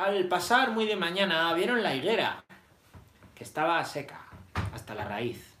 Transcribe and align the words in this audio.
Al 0.00 0.28
pasar 0.28 0.70
muy 0.70 0.86
de 0.86 0.96
mañana 0.96 1.52
vieron 1.52 1.82
la 1.82 1.94
higuera, 1.94 2.42
que 3.34 3.44
estaba 3.44 3.84
seca 3.84 4.30
hasta 4.72 4.94
la 4.94 5.04
raíz. 5.04 5.52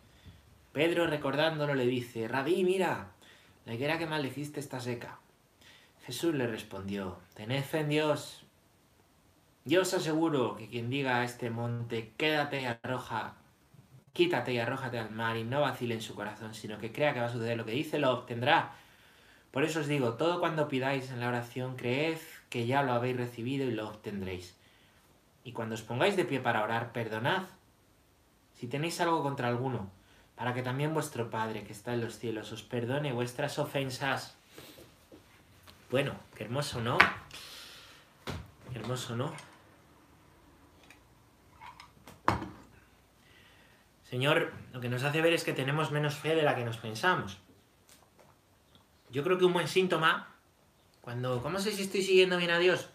Pedro 0.72 1.06
recordándolo 1.06 1.74
le 1.74 1.84
dice, 1.84 2.26
Rabí, 2.26 2.64
mira, 2.64 3.08
la 3.66 3.74
higuera 3.74 3.98
que 3.98 4.06
maldeciste 4.06 4.58
está 4.58 4.80
seca. 4.80 5.18
Jesús 6.06 6.34
le 6.34 6.46
respondió, 6.46 7.18
tened 7.34 7.62
fe 7.62 7.80
en 7.80 7.90
Dios. 7.90 8.46
Yo 9.66 9.82
os 9.82 9.92
aseguro 9.92 10.56
que 10.56 10.70
quien 10.70 10.88
diga 10.88 11.18
a 11.18 11.24
este 11.24 11.50
monte, 11.50 12.14
quédate 12.16 12.62
y 12.62 12.64
arroja, 12.64 13.34
quítate 14.14 14.54
y 14.54 14.58
arrójate 14.58 14.98
al 14.98 15.10
mar 15.10 15.36
y 15.36 15.44
no 15.44 15.60
vacile 15.60 15.96
en 15.96 16.00
su 16.00 16.14
corazón, 16.14 16.54
sino 16.54 16.78
que 16.78 16.92
crea 16.92 17.12
que 17.12 17.20
va 17.20 17.26
a 17.26 17.30
suceder 17.30 17.58
lo 17.58 17.66
que 17.66 17.72
dice, 17.72 17.98
lo 17.98 18.10
obtendrá. 18.10 18.72
Por 19.50 19.64
eso 19.64 19.80
os 19.80 19.86
digo, 19.86 20.14
todo 20.14 20.40
cuando 20.40 20.66
pidáis 20.66 21.10
en 21.10 21.20
la 21.20 21.28
oración, 21.28 21.76
creed 21.76 22.16
que 22.50 22.66
ya 22.66 22.82
lo 22.82 22.92
habéis 22.92 23.16
recibido 23.16 23.66
y 23.66 23.72
lo 23.72 23.88
obtendréis. 23.88 24.56
Y 25.44 25.52
cuando 25.52 25.74
os 25.74 25.82
pongáis 25.82 26.16
de 26.16 26.26
pie 26.26 26.40
para 26.40 26.62
orar, 26.62 26.92
perdonad 26.92 27.44
si 28.60 28.66
tenéis 28.66 29.00
algo 29.00 29.22
contra 29.22 29.48
alguno, 29.48 29.90
para 30.36 30.52
que 30.52 30.62
también 30.62 30.92
vuestro 30.92 31.30
Padre 31.30 31.64
que 31.64 31.72
está 31.72 31.94
en 31.94 32.02
los 32.02 32.18
cielos 32.18 32.52
os 32.52 32.62
perdone 32.62 33.10
vuestras 33.10 33.58
ofensas. 33.58 34.36
Bueno, 35.90 36.12
qué 36.34 36.44
hermoso, 36.44 36.82
¿no? 36.82 36.98
Qué 38.70 38.78
hermoso, 38.78 39.16
¿no? 39.16 39.32
Señor, 44.04 44.52
lo 44.72 44.80
que 44.80 44.90
nos 44.90 45.04
hace 45.04 45.22
ver 45.22 45.32
es 45.32 45.44
que 45.44 45.54
tenemos 45.54 45.90
menos 45.90 46.16
fe 46.16 46.34
de 46.34 46.42
la 46.42 46.54
que 46.54 46.64
nos 46.64 46.76
pensamos. 46.76 47.38
Yo 49.08 49.24
creo 49.24 49.38
que 49.38 49.46
un 49.46 49.54
buen 49.54 49.68
síntoma, 49.68 50.28
cuando, 51.00 51.42
¿cómo 51.42 51.58
sé 51.58 51.72
si 51.72 51.82
estoy 51.82 52.02
siguiendo 52.02 52.36
bien 52.36 52.50
a 52.50 52.58
Dios? 52.58 52.88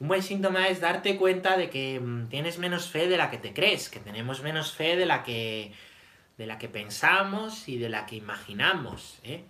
Un 0.00 0.08
buen 0.08 0.22
síntoma 0.22 0.68
es 0.68 0.80
darte 0.80 1.16
cuenta 1.16 1.56
de 1.56 1.70
que 1.70 1.98
mm, 2.00 2.28
tienes 2.28 2.58
menos 2.58 2.88
fe 2.88 3.08
de 3.08 3.16
la 3.16 3.30
que 3.30 3.38
te 3.38 3.52
crees, 3.52 3.88
que 3.88 4.00
tenemos 4.00 4.42
menos 4.42 4.72
fe 4.72 4.96
de 4.96 5.06
la 5.06 5.22
que, 5.24 5.72
de 6.36 6.46
la 6.46 6.58
que 6.58 6.68
pensamos 6.68 7.68
y 7.68 7.78
de 7.78 7.88
la 7.88 8.06
que 8.06 8.16
imaginamos. 8.16 9.18
¿eh? 9.24 9.44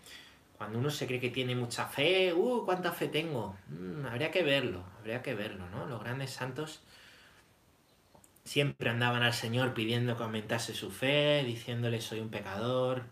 Cuando 0.56 0.78
uno 0.78 0.90
se 0.90 1.06
cree 1.06 1.20
que 1.20 1.30
tiene 1.30 1.54
mucha 1.54 1.86
fe, 1.86 2.32
¡uh! 2.32 2.64
¿Cuánta 2.64 2.92
fe 2.92 3.08
tengo? 3.08 3.56
Mm, 3.68 4.06
habría 4.06 4.30
que 4.30 4.42
verlo, 4.42 4.84
habría 4.98 5.22
que 5.22 5.34
verlo, 5.34 5.68
¿no? 5.70 5.86
Los 5.86 6.02
grandes 6.02 6.30
santos 6.30 6.80
siempre 8.44 8.88
andaban 8.88 9.22
al 9.22 9.34
Señor 9.34 9.74
pidiendo 9.74 10.16
que 10.16 10.22
aumentase 10.22 10.72
su 10.74 10.90
fe, 10.90 11.44
diciéndole 11.44 12.00
soy 12.00 12.20
un 12.20 12.30
pecador, 12.30 13.04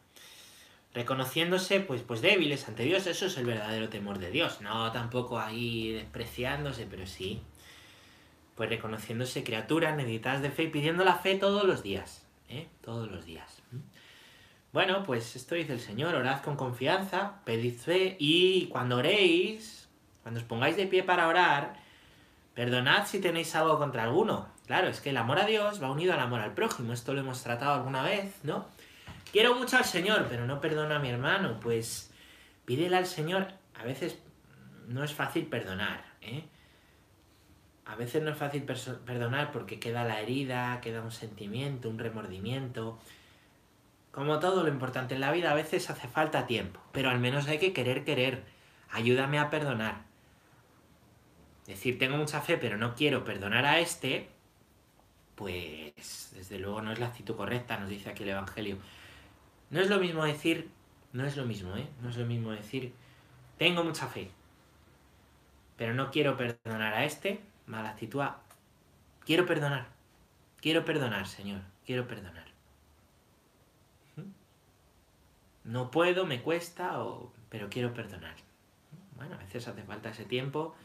reconociéndose 0.97 1.81
pues, 1.81 2.01
pues 2.01 2.23
débiles 2.23 2.67
ante 2.69 2.85
Dios, 2.85 3.07
eso 3.07 3.27
es 3.27 3.37
el 3.37 3.45
verdadero 3.45 3.91
temor 3.91 4.19
de 4.19 4.31
Dios, 4.31 4.63
no 4.63 4.91
tampoco 4.93 5.39
ahí 5.39 5.93
despreciándose, 5.93 6.87
pero 6.87 7.07
sí, 7.07 7.43
pues 8.55 8.71
reconociéndose 8.71 9.45
criaturas 9.45 9.95
necesitadas 9.95 10.41
de 10.41 10.51
fe 10.51 10.63
y 10.63 10.69
pidiendo 10.69 11.05
la 11.05 11.17
fe 11.17 11.35
todos 11.35 11.65
los 11.65 11.83
días, 11.83 12.27
¿eh? 12.49 12.69
todos 12.81 13.11
los 13.11 13.27
días. 13.27 13.61
Bueno, 14.73 15.03
pues 15.03 15.37
esto 15.37 15.55
dice 15.55 15.75
el 15.75 15.81
Señor, 15.81 16.15
orad 16.15 16.41
con 16.41 16.57
confianza, 16.57 17.43
pedid 17.45 17.77
fe 17.77 18.17
y 18.19 18.69
cuando 18.69 18.97
oréis, 18.97 19.91
cuando 20.23 20.41
os 20.41 20.47
pongáis 20.47 20.79
de 20.79 20.87
pie 20.87 21.03
para 21.03 21.29
orar, 21.29 21.77
perdonad 22.55 23.07
si 23.07 23.21
tenéis 23.21 23.55
algo 23.55 23.79
contra 23.79 24.05
alguno. 24.05 24.49
Claro, 24.67 24.89
es 24.89 25.03
que 25.03 25.11
el 25.11 25.19
amor 25.19 25.41
a 25.41 25.45
Dios 25.45 25.83
va 25.83 25.91
unido 25.91 26.15
al 26.15 26.21
amor 26.21 26.41
al 26.41 26.55
prójimo, 26.55 26.95
esto 26.95 27.13
lo 27.13 27.21
hemos 27.21 27.43
tratado 27.43 27.75
alguna 27.75 28.03
vez, 28.03 28.35
¿no? 28.45 28.65
Quiero 29.37 29.55
mucho 29.55 29.77
al 29.77 29.85
Señor, 29.85 30.29
pero 30.31 30.47
no 30.47 30.63
perdono 30.63 30.95
a 30.95 30.99
mi 30.99 31.11
hermano. 31.11 31.61
Pues 31.61 32.11
pídele 32.65 32.97
al 32.97 33.05
Señor. 33.05 33.49
A 33.75 33.85
veces 33.85 34.19
no 34.89 35.05
es 35.05 35.13
fácil 35.13 35.45
perdonar, 35.45 36.07
¿eh? 36.23 36.43
A 37.85 37.97
veces 37.97 38.23
no 38.23 38.31
es 38.31 38.39
fácil 38.39 38.63
perdonar 38.63 39.53
porque 39.53 39.79
queda 39.79 40.05
la 40.05 40.23
herida, 40.23 40.81
queda 40.81 41.03
un 41.03 41.13
sentimiento, 41.13 41.91
un 41.91 41.99
remordimiento. 41.99 42.99
Como 44.11 44.39
todo 44.39 44.63
lo 44.63 44.71
importante 44.71 45.17
en 45.17 45.21
la 45.21 45.33
vida, 45.33 45.51
a 45.51 45.55
veces 45.55 45.91
hace 45.91 46.09
falta 46.09 46.47
tiempo, 46.47 46.81
pero 46.93 47.11
al 47.11 47.19
menos 47.19 47.47
hay 47.47 47.59
que 47.59 47.75
querer 47.75 48.05
querer. 48.05 48.43
Ayúdame 48.91 49.39
a 49.39 49.51
perdonar. 49.51 49.97
Decir, 51.67 51.99
tengo 51.99 52.17
mucha 52.17 52.41
fe, 52.41 52.57
pero 52.57 52.79
no 52.79 52.95
quiero 52.95 53.23
perdonar 53.23 53.67
a 53.67 53.81
este, 53.81 54.31
pues 55.35 56.33
desde 56.35 56.59
luego 56.59 56.81
no 56.81 56.91
es 56.91 56.99
la 56.99 57.09
actitud 57.09 57.37
correcta, 57.37 57.77
nos 57.77 57.91
dice 57.91 58.09
aquí 58.09 58.23
el 58.23 58.31
Evangelio. 58.31 58.79
No 59.71 59.81
es 59.81 59.91
lo 59.91 59.99
mismo 59.99 60.25
decir, 60.25 60.71
no 61.13 61.25
es 61.27 61.37
lo 61.37 61.45
mismo, 61.45 61.77
¿eh? 61.77 61.89
No 62.03 62.09
es 62.09 62.17
lo 62.17 62.27
mismo 62.27 62.51
decir, 62.51 62.93
tengo 63.59 63.83
mucha 63.83 64.07
fe, 64.07 64.31
pero 65.77 65.95
no 65.95 66.11
quiero 66.11 66.37
perdonar 66.37 66.95
a 66.95 67.05
este, 67.05 67.41
mala 67.67 67.91
actitud, 67.91 68.23
quiero 69.25 69.47
perdonar, 69.47 69.89
quiero 70.61 70.85
perdonar, 70.85 71.27
Señor, 71.27 71.63
quiero 71.85 72.07
perdonar. 72.07 72.47
No 75.65 75.91
puedo, 75.91 76.27
me 76.27 76.41
cuesta, 76.43 77.03
o, 77.03 77.33
pero 77.49 77.69
quiero 77.69 77.93
perdonar. 77.93 78.37
Bueno, 79.17 79.35
a 79.35 79.39
veces 79.39 79.67
hace 79.67 79.83
falta 79.83 80.11
ese 80.11 80.25
tiempo 80.25 80.77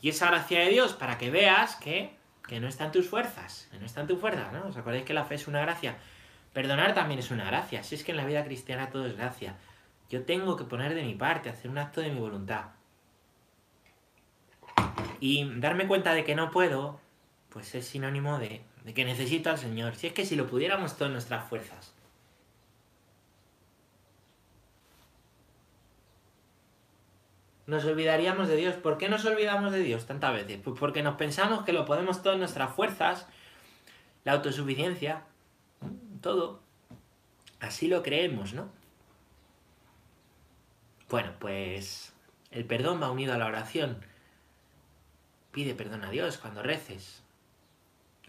y 0.00 0.08
esa 0.08 0.26
gracia 0.26 0.60
de 0.60 0.70
Dios 0.70 0.92
para 0.94 1.18
que 1.18 1.30
veas 1.30 1.76
que, 1.76 2.16
que 2.46 2.58
no 2.58 2.66
están 2.66 2.90
tus 2.90 3.08
fuerzas, 3.08 3.68
que 3.70 3.78
no 3.78 3.86
están 3.86 4.08
tus 4.08 4.18
fuerzas, 4.18 4.52
¿no? 4.52 4.66
¿Os 4.66 4.76
acordáis 4.76 5.04
que 5.04 5.14
la 5.14 5.24
fe 5.24 5.36
es 5.36 5.46
una 5.46 5.60
gracia? 5.60 5.98
Perdonar 6.58 6.92
también 6.92 7.20
es 7.20 7.30
una 7.30 7.44
gracia. 7.44 7.84
Si 7.84 7.94
es 7.94 8.02
que 8.02 8.10
en 8.10 8.16
la 8.16 8.26
vida 8.26 8.42
cristiana 8.42 8.90
todo 8.90 9.06
es 9.06 9.16
gracia. 9.16 9.54
Yo 10.10 10.24
tengo 10.24 10.56
que 10.56 10.64
poner 10.64 10.92
de 10.92 11.04
mi 11.04 11.14
parte, 11.14 11.48
hacer 11.48 11.70
un 11.70 11.78
acto 11.78 12.00
de 12.00 12.10
mi 12.10 12.18
voluntad. 12.18 12.70
Y 15.20 15.48
darme 15.60 15.86
cuenta 15.86 16.14
de 16.14 16.24
que 16.24 16.34
no 16.34 16.50
puedo, 16.50 17.00
pues 17.50 17.76
es 17.76 17.86
sinónimo 17.86 18.40
de, 18.40 18.62
que 18.92 19.04
necesito 19.04 19.50
al 19.50 19.58
Señor. 19.58 19.94
Si 19.94 20.08
es 20.08 20.12
que 20.12 20.26
si 20.26 20.34
lo 20.34 20.48
pudiéramos 20.48 20.96
todas 20.96 21.12
nuestras 21.12 21.48
fuerzas. 21.48 21.94
Nos 27.68 27.84
olvidaríamos 27.84 28.48
de 28.48 28.56
Dios. 28.56 28.74
¿Por 28.74 28.98
qué 28.98 29.08
nos 29.08 29.24
olvidamos 29.26 29.70
de 29.70 29.84
Dios 29.84 30.06
tantas 30.06 30.32
veces? 30.34 30.58
Pues 30.64 30.76
porque 30.76 31.04
nos 31.04 31.14
pensamos 31.14 31.64
que 31.64 31.72
lo 31.72 31.84
podemos 31.84 32.20
todas 32.20 32.36
nuestras 32.36 32.74
fuerzas, 32.74 33.28
la 34.24 34.32
autosuficiencia, 34.32 35.22
todo. 36.20 36.60
Así 37.60 37.88
lo 37.88 38.02
creemos, 38.02 38.54
¿no? 38.54 38.70
Bueno, 41.08 41.32
pues 41.38 42.12
el 42.50 42.64
perdón 42.64 43.00
va 43.02 43.10
unido 43.10 43.34
a 43.34 43.38
la 43.38 43.46
oración. 43.46 44.04
Pide 45.52 45.74
perdón 45.74 46.04
a 46.04 46.10
Dios 46.10 46.38
cuando 46.38 46.62
reces. 46.62 47.22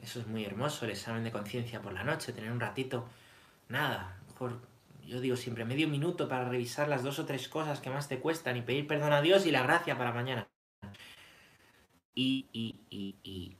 Eso 0.01 0.19
es 0.19 0.27
muy 0.27 0.45
hermoso, 0.45 0.85
el 0.85 0.91
examen 0.91 1.23
de 1.23 1.31
conciencia 1.31 1.81
por 1.81 1.93
la 1.93 2.03
noche, 2.03 2.31
tener 2.31 2.51
un 2.51 2.61
ratito, 2.61 3.05
nada, 3.67 4.17
mejor, 4.29 4.61
yo 5.05 5.19
digo 5.19 5.35
siempre 5.35 5.65
medio 5.65 5.89
minuto 5.89 6.29
para 6.29 6.47
revisar 6.47 6.87
las 6.87 7.03
dos 7.03 7.19
o 7.19 7.25
tres 7.25 7.49
cosas 7.49 7.81
que 7.81 7.89
más 7.89 8.07
te 8.07 8.19
cuestan 8.19 8.55
y 8.55 8.61
pedir 8.61 8.87
perdón 8.87 9.11
a 9.11 9.21
Dios 9.21 9.45
y 9.45 9.51
la 9.51 9.63
gracia 9.63 9.97
para 9.97 10.13
mañana. 10.13 10.47
Y, 12.15 12.47
y, 12.53 12.79
y, 12.89 13.15
y 13.23 13.57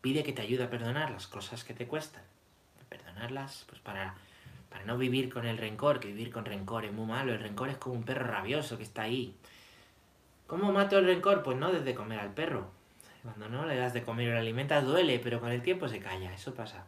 pide 0.00 0.24
que 0.24 0.32
te 0.32 0.42
ayude 0.42 0.64
a 0.64 0.70
perdonar 0.70 1.12
las 1.12 1.28
cosas 1.28 1.62
que 1.62 1.74
te 1.74 1.86
cuestan 1.86 2.27
pues 3.68 3.80
para, 3.82 4.14
para 4.70 4.84
no 4.84 4.98
vivir 4.98 5.32
con 5.32 5.46
el 5.46 5.58
rencor, 5.58 6.00
que 6.00 6.08
vivir 6.08 6.30
con 6.30 6.44
rencor 6.44 6.84
es 6.84 6.92
muy 6.92 7.06
malo. 7.06 7.32
El 7.32 7.40
rencor 7.40 7.68
es 7.68 7.76
como 7.76 7.94
un 7.94 8.04
perro 8.04 8.26
rabioso 8.26 8.76
que 8.76 8.84
está 8.84 9.02
ahí. 9.02 9.34
¿Cómo 10.46 10.72
mato 10.72 10.98
el 10.98 11.06
rencor? 11.06 11.42
Pues 11.42 11.56
no 11.56 11.72
desde 11.72 11.94
comer 11.94 12.20
al 12.20 12.32
perro. 12.32 12.70
Cuando 13.22 13.48
no 13.48 13.66
le 13.66 13.76
das 13.76 13.92
de 13.92 14.02
comer 14.02 14.30
o 14.30 14.32
le 14.32 14.38
alimentas 14.38 14.84
duele, 14.84 15.18
pero 15.18 15.40
con 15.40 15.50
el 15.50 15.62
tiempo 15.62 15.88
se 15.88 15.98
calla. 15.98 16.32
Eso 16.32 16.54
pasa. 16.54 16.84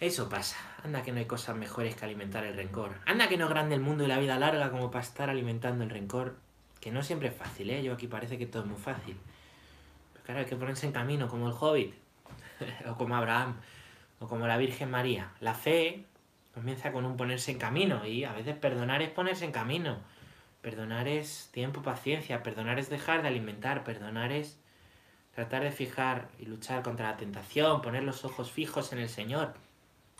Eso 0.00 0.28
pasa. 0.28 0.56
Anda 0.82 1.02
que 1.02 1.12
no 1.12 1.18
hay 1.18 1.24
cosas 1.24 1.56
mejores 1.56 1.94
que 1.94 2.04
alimentar 2.04 2.44
el 2.44 2.54
rencor. 2.54 2.92
Anda 3.06 3.28
que 3.28 3.38
no 3.38 3.44
es 3.44 3.50
grande 3.50 3.74
el 3.74 3.80
mundo 3.80 4.04
y 4.04 4.08
la 4.08 4.18
vida 4.18 4.38
larga 4.38 4.70
como 4.70 4.90
para 4.90 5.04
estar 5.04 5.30
alimentando 5.30 5.84
el 5.84 5.90
rencor. 5.90 6.36
Que 6.80 6.90
no 6.90 7.02
siempre 7.02 7.28
es 7.28 7.34
fácil, 7.34 7.70
¿eh? 7.70 7.82
Yo 7.82 7.94
aquí 7.94 8.08
parece 8.08 8.36
que 8.36 8.46
todo 8.46 8.64
es 8.64 8.68
muy 8.68 8.78
fácil. 8.78 9.16
Pero 10.12 10.24
claro, 10.24 10.40
hay 10.40 10.46
que 10.46 10.56
ponerse 10.56 10.86
en 10.86 10.92
camino 10.92 11.28
como 11.28 11.48
el 11.48 11.54
hobbit. 11.58 11.94
o 12.90 12.94
como 12.96 13.16
Abraham 13.16 13.56
o 14.24 14.28
como 14.28 14.46
la 14.46 14.56
Virgen 14.56 14.90
María. 14.90 15.32
La 15.40 15.54
fe 15.54 16.06
comienza 16.54 16.92
con 16.92 17.04
un 17.04 17.16
ponerse 17.16 17.50
en 17.50 17.58
camino 17.58 18.06
y 18.06 18.24
a 18.24 18.32
veces 18.32 18.56
perdonar 18.56 19.02
es 19.02 19.10
ponerse 19.10 19.44
en 19.44 19.52
camino. 19.52 19.98
Perdonar 20.62 21.08
es 21.08 21.50
tiempo, 21.52 21.82
paciencia, 21.82 22.42
perdonar 22.42 22.78
es 22.78 22.88
dejar 22.88 23.22
de 23.22 23.28
alimentar, 23.28 23.84
perdonar 23.84 24.32
es 24.32 24.58
tratar 25.34 25.62
de 25.62 25.72
fijar 25.72 26.28
y 26.38 26.46
luchar 26.46 26.82
contra 26.82 27.10
la 27.10 27.16
tentación, 27.16 27.82
poner 27.82 28.02
los 28.02 28.24
ojos 28.24 28.50
fijos 28.50 28.92
en 28.92 29.00
el 29.00 29.08
Señor. 29.08 29.54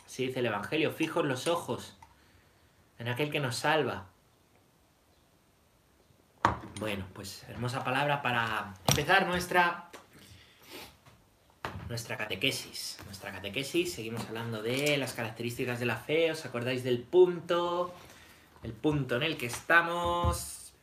Así 0.05 0.27
dice 0.27 0.39
el 0.39 0.45
Evangelio, 0.45 0.91
fijos 0.91 1.25
los 1.25 1.47
ojos 1.47 1.97
en 2.99 3.07
aquel 3.07 3.31
que 3.31 3.39
nos 3.39 3.55
salva. 3.55 4.05
Bueno, 6.79 7.05
pues 7.13 7.43
hermosa 7.49 7.83
palabra 7.83 8.21
para 8.21 8.75
empezar 8.87 9.25
nuestra 9.25 9.89
nuestra 11.89 12.17
catequesis. 12.17 12.97
Nuestra 13.05 13.31
catequesis, 13.31 13.93
seguimos 13.93 14.25
hablando 14.27 14.61
de 14.61 14.97
las 14.97 15.13
características 15.13 15.79
de 15.79 15.85
la 15.85 15.97
fe, 15.97 16.31
¿os 16.31 16.45
acordáis 16.45 16.83
del 16.83 16.99
punto? 16.99 17.93
El 18.63 18.71
punto 18.73 19.15
en 19.17 19.23
el 19.23 19.37
que 19.37 19.45
estamos. 19.45 20.73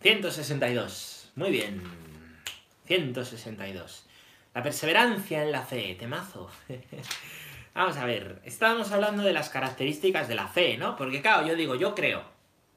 162. 0.00 1.32
Muy 1.36 1.50
bien. 1.50 1.82
162. 2.86 4.06
La 4.54 4.62
perseverancia 4.62 5.42
en 5.42 5.52
la 5.52 5.62
fe. 5.62 5.94
Temazo. 5.98 6.50
Vamos 7.74 7.96
a 7.98 8.04
ver. 8.04 8.40
Estábamos 8.44 8.90
hablando 8.92 9.22
de 9.22 9.32
las 9.32 9.50
características 9.50 10.26
de 10.26 10.34
la 10.34 10.48
fe, 10.48 10.78
¿no? 10.78 10.96
Porque 10.96 11.20
claro, 11.20 11.46
yo 11.46 11.54
digo, 11.54 11.74
yo 11.74 11.94
creo. 11.94 12.24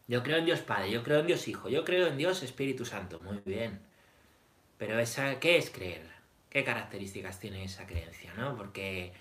Yo 0.07 0.21
creo 0.21 0.37
en 0.37 0.45
Dios 0.45 0.59
Padre, 0.59 0.91
yo 0.91 1.01
creo 1.01 1.21
en 1.21 1.27
Dios 1.27 1.47
Hijo, 1.47 1.69
yo 1.69 1.85
creo 1.85 2.07
en 2.07 2.17
Dios 2.17 2.43
Espíritu 2.43 2.83
Santo. 2.85 3.21
Muy 3.23 3.41
bien. 3.45 3.79
Pero 4.85 4.99
esa, 4.99 5.39
¿qué 5.39 5.55
es 5.55 5.69
creer? 5.69 6.05
¿Qué 6.49 6.65
características 6.65 7.39
tiene 7.39 7.63
esa 7.63 7.87
creencia, 7.87 8.33
no? 8.33 8.57
Porque 8.57 9.13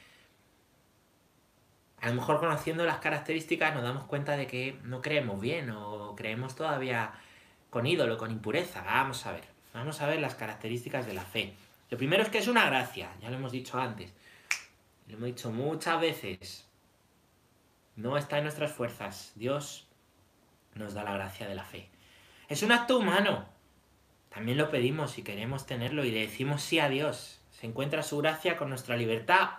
a 2.00 2.08
lo 2.08 2.16
mejor 2.16 2.40
conociendo 2.40 2.84
las 2.84 2.98
características 2.98 3.72
nos 3.72 3.84
damos 3.84 4.02
cuenta 4.06 4.36
de 4.36 4.48
que 4.48 4.76
no 4.82 5.00
creemos 5.00 5.40
bien 5.40 5.70
o 5.70 6.16
creemos 6.16 6.56
todavía 6.56 7.12
con 7.70 7.86
ídolo, 7.86 8.18
con 8.18 8.32
impureza. 8.32 8.82
Vamos 8.82 9.24
a 9.24 9.30
ver, 9.30 9.44
vamos 9.72 10.00
a 10.00 10.08
ver 10.08 10.18
las 10.18 10.34
características 10.34 11.06
de 11.06 11.14
la 11.14 11.22
fe. 11.22 11.54
Lo 11.90 11.96
primero 11.96 12.24
es 12.24 12.28
que 12.28 12.38
es 12.38 12.48
una 12.48 12.66
gracia, 12.66 13.12
ya 13.20 13.30
lo 13.30 13.36
hemos 13.36 13.52
dicho 13.52 13.78
antes. 13.78 14.12
Lo 15.06 15.14
hemos 15.14 15.26
dicho 15.26 15.52
muchas 15.52 16.00
veces. 16.00 16.66
No 17.94 18.16
está 18.16 18.38
en 18.38 18.42
nuestras 18.42 18.72
fuerzas. 18.72 19.30
Dios 19.36 19.86
nos 20.74 20.92
da 20.92 21.04
la 21.04 21.12
gracia 21.12 21.46
de 21.46 21.54
la 21.54 21.62
fe. 21.62 21.88
Es 22.48 22.64
un 22.64 22.72
acto 22.72 22.98
humano. 22.98 23.51
También 24.32 24.58
lo 24.58 24.70
pedimos 24.70 25.18
y 25.18 25.22
queremos 25.22 25.66
tenerlo 25.66 26.04
y 26.04 26.10
le 26.10 26.20
decimos 26.20 26.62
sí 26.62 26.78
a 26.78 26.88
Dios. 26.88 27.40
Se 27.50 27.66
encuentra 27.66 28.02
su 28.02 28.18
gracia 28.18 28.56
con 28.56 28.68
nuestra 28.68 28.96
libertad 28.96 29.50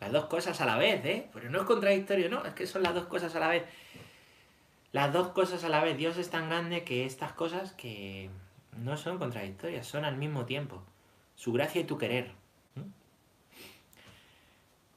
las 0.00 0.12
dos 0.12 0.26
cosas 0.26 0.60
a 0.60 0.66
la 0.66 0.76
vez, 0.76 1.04
¿eh? 1.04 1.28
Pero 1.32 1.50
no 1.50 1.60
es 1.60 1.66
contradictorio, 1.66 2.30
no, 2.30 2.44
es 2.44 2.54
que 2.54 2.66
son 2.66 2.82
las 2.82 2.94
dos 2.94 3.06
cosas 3.06 3.34
a 3.34 3.40
la 3.40 3.48
vez. 3.48 3.64
Las 4.92 5.12
dos 5.12 5.28
cosas 5.28 5.64
a 5.64 5.68
la 5.68 5.82
vez. 5.82 5.96
Dios 5.96 6.16
es 6.16 6.30
tan 6.30 6.48
grande 6.48 6.84
que 6.84 7.04
estas 7.04 7.32
cosas 7.32 7.72
que 7.72 8.30
no 8.76 8.96
son 8.96 9.18
contradictorias, 9.18 9.86
son 9.86 10.04
al 10.04 10.16
mismo 10.16 10.46
tiempo. 10.46 10.82
Su 11.34 11.52
gracia 11.52 11.80
y 11.80 11.84
tu 11.84 11.98
querer. 11.98 12.32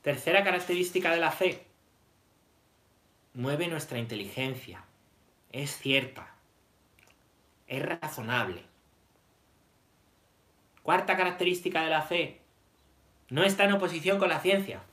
Tercera 0.03 0.43
característica 0.43 1.11
de 1.11 1.19
la 1.19 1.31
fe. 1.31 1.65
Mueve 3.33 3.67
nuestra 3.67 3.97
inteligencia. 3.97 4.83
Es 5.51 5.77
cierta. 5.77 6.30
Es 7.71 7.81
razonable. 7.85 8.63
Cuarta 10.83 11.15
característica 11.15 11.81
de 11.83 11.89
la 11.89 12.01
fe. 12.01 12.41
No 13.29 13.45
está 13.45 13.63
en 13.63 13.71
oposición 13.71 14.19
con 14.19 14.27
la 14.27 14.41
ciencia. 14.41 14.83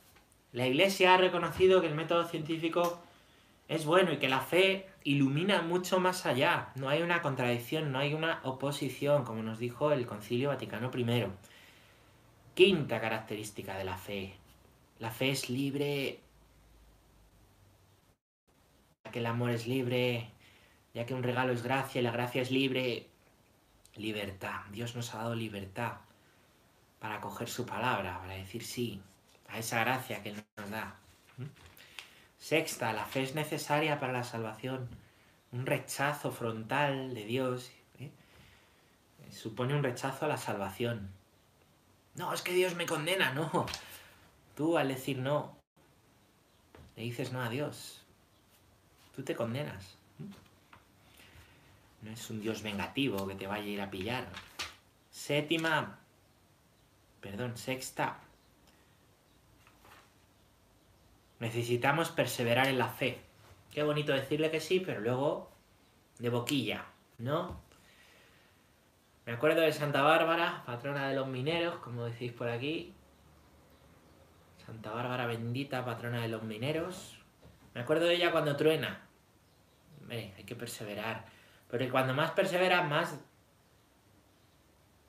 La 0.53 0.65
Iglesia 0.65 1.13
ha 1.13 1.17
reconocido 1.17 1.81
que 1.81 1.87
el 1.87 1.95
método 1.95 2.23
científico 2.23 3.01
es 3.67 3.85
bueno 3.85 4.13
y 4.13 4.17
que 4.17 4.29
la 4.29 4.39
fe 4.39 4.87
ilumina 5.03 5.61
mucho 5.61 5.99
más 5.99 6.25
allá. 6.25 6.69
No 6.75 6.87
hay 6.87 7.01
una 7.01 7.21
contradicción, 7.21 7.91
no 7.91 7.99
hay 7.99 8.13
una 8.13 8.39
oposición, 8.45 9.25
como 9.25 9.43
nos 9.43 9.59
dijo 9.59 9.91
el 9.91 10.05
Concilio 10.05 10.47
Vaticano 10.47 10.89
I. 10.95 11.25
Quinta 12.53 13.01
característica 13.01 13.77
de 13.77 13.83
la 13.83 13.97
fe. 13.97 14.35
La 14.99 15.11
fe 15.11 15.31
es 15.31 15.49
libre, 15.49 16.21
que 19.11 19.19
el 19.19 19.25
amor 19.25 19.49
es 19.49 19.67
libre, 19.67 20.31
ya 20.93 21.05
que 21.05 21.13
un 21.13 21.23
regalo 21.23 21.53
es 21.53 21.63
gracia 21.63 21.99
y 21.99 22.03
la 22.03 22.11
gracia 22.11 22.41
es 22.41 22.51
libre. 22.51 23.07
Libertad. 23.95 24.61
Dios 24.71 24.95
nos 24.95 25.13
ha 25.13 25.19
dado 25.19 25.35
libertad 25.35 25.93
para 26.99 27.19
coger 27.19 27.49
su 27.49 27.65
palabra, 27.65 28.19
para 28.19 28.35
decir 28.35 28.63
sí 28.63 29.01
a 29.47 29.57
esa 29.57 29.79
gracia 29.79 30.21
que 30.21 30.31
nos 30.31 30.69
da. 30.69 30.95
Sexta, 32.37 32.93
la 32.93 33.05
fe 33.05 33.23
es 33.23 33.35
necesaria 33.35 33.99
para 33.99 34.13
la 34.13 34.23
salvación. 34.23 34.87
Un 35.51 35.65
rechazo 35.65 36.31
frontal 36.31 37.13
de 37.13 37.25
Dios 37.25 37.71
¿eh? 37.99 38.11
supone 39.31 39.75
un 39.75 39.83
rechazo 39.83 40.25
a 40.25 40.29
la 40.29 40.37
salvación. 40.37 41.11
No, 42.15 42.33
es 42.33 42.41
que 42.41 42.53
Dios 42.53 42.75
me 42.75 42.85
condena, 42.85 43.33
no. 43.33 43.65
Tú 44.55 44.77
al 44.77 44.89
decir 44.89 45.17
no, 45.17 45.57
le 46.95 47.03
dices 47.03 47.31
no 47.31 47.41
a 47.41 47.49
Dios. 47.49 48.03
Tú 49.15 49.23
te 49.23 49.35
condenas. 49.35 49.98
No 52.01 52.11
es 52.11 52.29
un 52.29 52.41
Dios 52.41 52.61
vengativo 52.61 53.27
que 53.27 53.35
te 53.35 53.47
vaya 53.47 53.65
a 53.65 53.67
ir 53.67 53.81
a 53.81 53.91
pillar. 53.91 54.27
Séptima, 55.11 55.99
perdón, 57.21 57.57
sexta, 57.57 58.19
Necesitamos 61.39 62.11
perseverar 62.11 62.67
en 62.67 62.77
la 62.77 62.89
fe. 62.89 63.21
Qué 63.71 63.83
bonito 63.83 64.11
decirle 64.11 64.51
que 64.51 64.59
sí, 64.59 64.81
pero 64.81 64.99
luego 64.99 65.49
de 66.19 66.29
boquilla, 66.29 66.85
¿no? 67.17 67.61
Me 69.25 69.33
acuerdo 69.33 69.61
de 69.61 69.71
Santa 69.71 70.01
Bárbara, 70.01 70.63
patrona 70.65 71.07
de 71.07 71.15
los 71.15 71.27
mineros, 71.27 71.77
como 71.77 72.03
decís 72.03 72.33
por 72.33 72.49
aquí. 72.49 72.93
Santa 74.65 74.91
Bárbara 74.91 75.27
bendita, 75.27 75.85
patrona 75.85 76.21
de 76.21 76.27
los 76.27 76.43
mineros. 76.43 77.17
Me 77.73 77.81
acuerdo 77.81 78.05
de 78.05 78.15
ella 78.15 78.31
cuando 78.31 78.57
truena. 78.57 79.07
Hombre, 80.01 80.33
hay 80.35 80.43
que 80.43 80.55
perseverar. 80.55 81.25
Pero 81.69 81.89
cuando 81.91 82.13
más 82.13 82.31
perseveras, 82.31 82.87
más, 82.89 83.19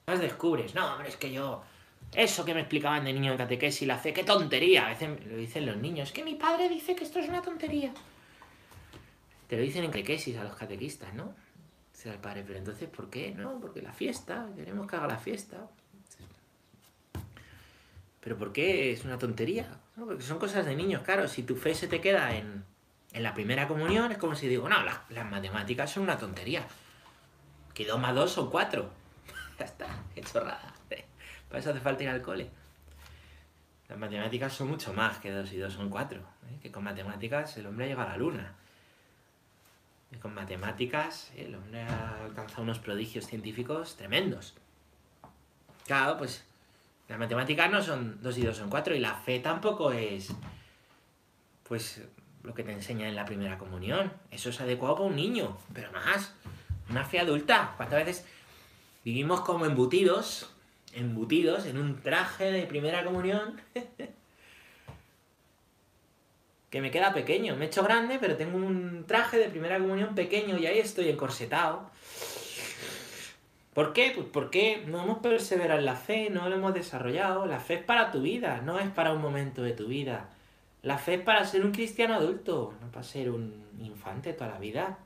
más 0.07 0.21
descubres. 0.21 0.75
No, 0.75 0.93
hombre, 0.93 1.09
es 1.09 1.17
que 1.17 1.33
yo 1.33 1.63
eso 2.13 2.45
que 2.45 2.55
me 2.55 2.61
explicaban 2.61 3.05
de 3.05 3.13
niño 3.13 3.33
en 3.33 3.39
catequesis, 3.39 3.87
la 3.87 3.97
fe, 3.97 4.13
qué 4.13 4.25
tontería. 4.25 4.87
A 4.87 4.89
veces 4.91 5.25
lo 5.27 5.37
dicen 5.37 5.65
los 5.67 5.77
niños, 5.77 6.09
es 6.09 6.15
que 6.15 6.25
mi 6.25 6.35
padre 6.35 6.69
dice 6.69 6.95
que 6.95 7.05
esto 7.05 7.21
es 7.21 7.29
una 7.29 7.41
tontería. 7.41 7.93
Te 9.47 9.57
lo 9.57 9.63
dicen 9.63 9.85
en 9.85 9.91
catequesis 9.91 10.37
a 10.37 10.45
los 10.45 10.57
catequistas, 10.57 11.15
¿no? 11.15 11.35
Dice 11.93 12.11
el 12.11 12.19
padre, 12.19 12.45
pero 12.47 12.59
entonces, 12.59 12.89
¿por 12.89 13.11
qué? 13.11 13.33
No, 13.33 13.61
porque 13.61 13.81
la 13.81 13.93
fiesta, 13.93 14.49
queremos 14.57 14.89
que 14.89 14.97
haga 14.97 15.07
la 15.07 15.19
fiesta. 15.19 15.69
¿Pero 18.21 18.37
por 18.37 18.53
qué 18.53 18.93
es 18.93 19.05
una 19.05 19.19
tontería? 19.19 19.81
¿No? 19.97 20.07
Porque 20.07 20.23
son 20.23 20.39
cosas 20.39 20.67
de 20.67 20.75
niños, 20.75 21.03
claro. 21.03 21.29
Si 21.29 21.43
tu 21.43 21.57
fe 21.57 21.75
se 21.75 21.89
te 21.89 22.01
queda 22.01 22.37
en, 22.37 22.65
la 23.13 23.35
primera 23.35 23.67
comunión, 23.67 24.13
es 24.13 24.19
como 24.19 24.35
si 24.35 24.47
digo, 24.47 24.69
no, 24.69 24.83
las, 24.83 25.31
matemáticas 25.31 25.91
son 25.91 26.05
una 26.05 26.19
tontería. 26.19 26.67
Que 27.75 27.85
dos 27.85 27.99
más 27.99 28.15
dos 28.15 28.31
son 28.33 28.51
cuatro. 28.51 28.91
ya 29.59 29.65
está, 29.65 29.87
qué 30.15 30.23
chorrada. 30.23 30.75
Para 31.49 31.59
eso 31.59 31.71
hace 31.71 31.81
falta 31.81 32.05
ir 32.05 32.09
al 32.09 32.23
cole. 32.23 32.49
Las 33.89 33.99
matemáticas 33.99 34.53
son 34.53 34.69
mucho 34.69 34.93
más 34.93 35.19
que 35.19 35.33
dos 35.33 35.53
y 35.53 35.57
dos 35.57 35.73
son 35.73 35.91
cuatro. 35.91 36.21
¿eh? 36.21 36.59
Que 36.63 36.71
con 36.71 36.85
matemáticas 36.85 37.57
el 37.57 37.67
hombre 37.67 37.89
llega 37.89 38.05
a 38.05 38.11
la 38.11 38.17
luna. 38.17 38.55
Y 40.13 40.17
con 40.17 40.33
matemáticas 40.33 41.33
el 41.37 41.57
hombre 41.57 41.83
ha 41.83 42.25
alcanzado 42.25 42.63
unos 42.63 42.79
prodigios 42.79 43.27
científicos 43.27 43.97
tremendos. 43.97 44.55
Claro, 45.87 46.17
pues 46.17 46.45
las 47.09 47.19
matemáticas 47.19 47.69
no 47.69 47.83
son 47.83 48.23
dos 48.23 48.39
y 48.39 48.43
dos 48.43 48.57
son 48.57 48.71
cuatro 48.71 48.95
y 48.95 49.01
la 49.01 49.15
fe 49.15 49.41
tampoco 49.41 49.91
es 49.91 50.33
pues 51.65 52.03
lo 52.43 52.55
que 52.55 52.63
te 52.65 52.73
enseña 52.73 53.09
en 53.09 53.17
la 53.17 53.25
primera 53.25 53.59
comunión. 53.59 54.13
Eso 54.31 54.51
es 54.51 54.61
adecuado 54.61 54.97
para 54.97 55.09
un 55.09 55.17
niño, 55.17 55.57
pero 55.73 55.93
más, 55.93 56.35
una 56.89 57.05
fe 57.05 57.21
adulta. 57.21 57.75
¿Cuántas 57.77 58.05
veces 58.05 58.27
vivimos 59.05 59.41
como 59.41 59.67
embutidos 59.67 60.51
embutidos 60.95 61.67
en 61.67 61.79
un 61.79 62.01
traje 62.01 62.51
de 62.51 62.63
primera 62.67 63.05
comunión 63.05 63.61
que 66.71 66.81
me 66.81 66.91
queda 66.91 67.13
pequeño. 67.13 67.57
Me 67.57 67.67
he 67.67 67.69
hecho 67.69 67.83
grande, 67.83 68.19
pero 68.21 68.37
tengo 68.37 68.57
un 68.57 69.05
traje 69.07 69.39
de 69.39 69.49
primera 69.49 69.79
comunión 69.79 70.15
pequeño 70.15 70.59
y 70.59 70.67
ahí 70.67 70.79
estoy 70.79 71.09
encorsetado. 71.09 71.91
¿Por 73.75 73.93
qué? 73.93 74.13
Pues 74.15 74.27
porque 74.33 74.85
no 74.87 75.03
hemos 75.03 75.19
perseverado 75.19 75.79
en 75.79 75.87
la 75.87 75.97
fe, 75.97 76.29
no 76.31 76.49
lo 76.49 76.57
hemos 76.57 76.75
desarrollado. 76.75 77.47
La 77.47 77.61
fe 77.61 77.75
es 77.75 77.85
para 77.85 78.11
tu 78.11 78.23
vida, 78.23 78.61
no 78.65 78.79
es 78.79 78.89
para 78.91 79.13
un 79.13 79.21
momento 79.21 79.63
de 79.63 79.73
tu 79.73 79.87
vida. 79.87 80.29
La 80.83 80.99
fe 80.99 81.15
es 81.15 81.21
para 81.23 81.45
ser 81.45 81.65
un 81.65 81.73
cristiano 81.73 82.15
adulto, 82.15 82.75
no 82.81 82.91
para 82.91 83.03
ser 83.03 83.31
un 83.31 83.67
infante 83.81 84.33
toda 84.33 84.51
la 84.51 84.59
vida. 84.59 84.99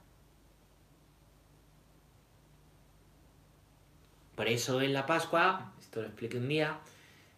Por 4.37 4.49
eso 4.49 4.81
en 4.81 4.93
la 4.93 5.07
Pascua 5.07 5.73
esto 5.95 6.00
lo 6.00 6.09
expliqué 6.09 6.38
un 6.38 6.49
día, 6.49 6.81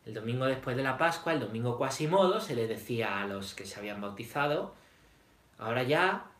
el 0.06 0.14
domingo 0.14 0.46
después 0.46 0.76
de 0.78 0.82
la 0.82 0.96
Pascua, 0.96 1.34
el 1.34 1.40
domingo 1.40 1.76
cuasimodo, 1.76 2.40
se 2.40 2.54
le 2.54 2.66
decía 2.66 3.20
a 3.20 3.26
los 3.26 3.54
que 3.54 3.66
se 3.66 3.78
habían 3.78 4.00
bautizado, 4.00 4.74
ahora 5.58 5.82
ya 5.82 6.30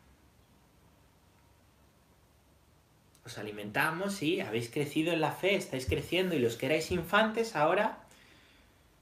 os 3.23 3.37
alimentamos, 3.37 4.23
y 4.23 4.41
habéis 4.41 4.71
crecido 4.71 5.13
en 5.13 5.21
la 5.21 5.31
fe, 5.31 5.55
estáis 5.55 5.85
creciendo 5.85 6.33
y 6.33 6.39
los 6.39 6.55
que 6.55 6.65
erais 6.65 6.89
infantes 6.89 7.55
ahora, 7.55 8.06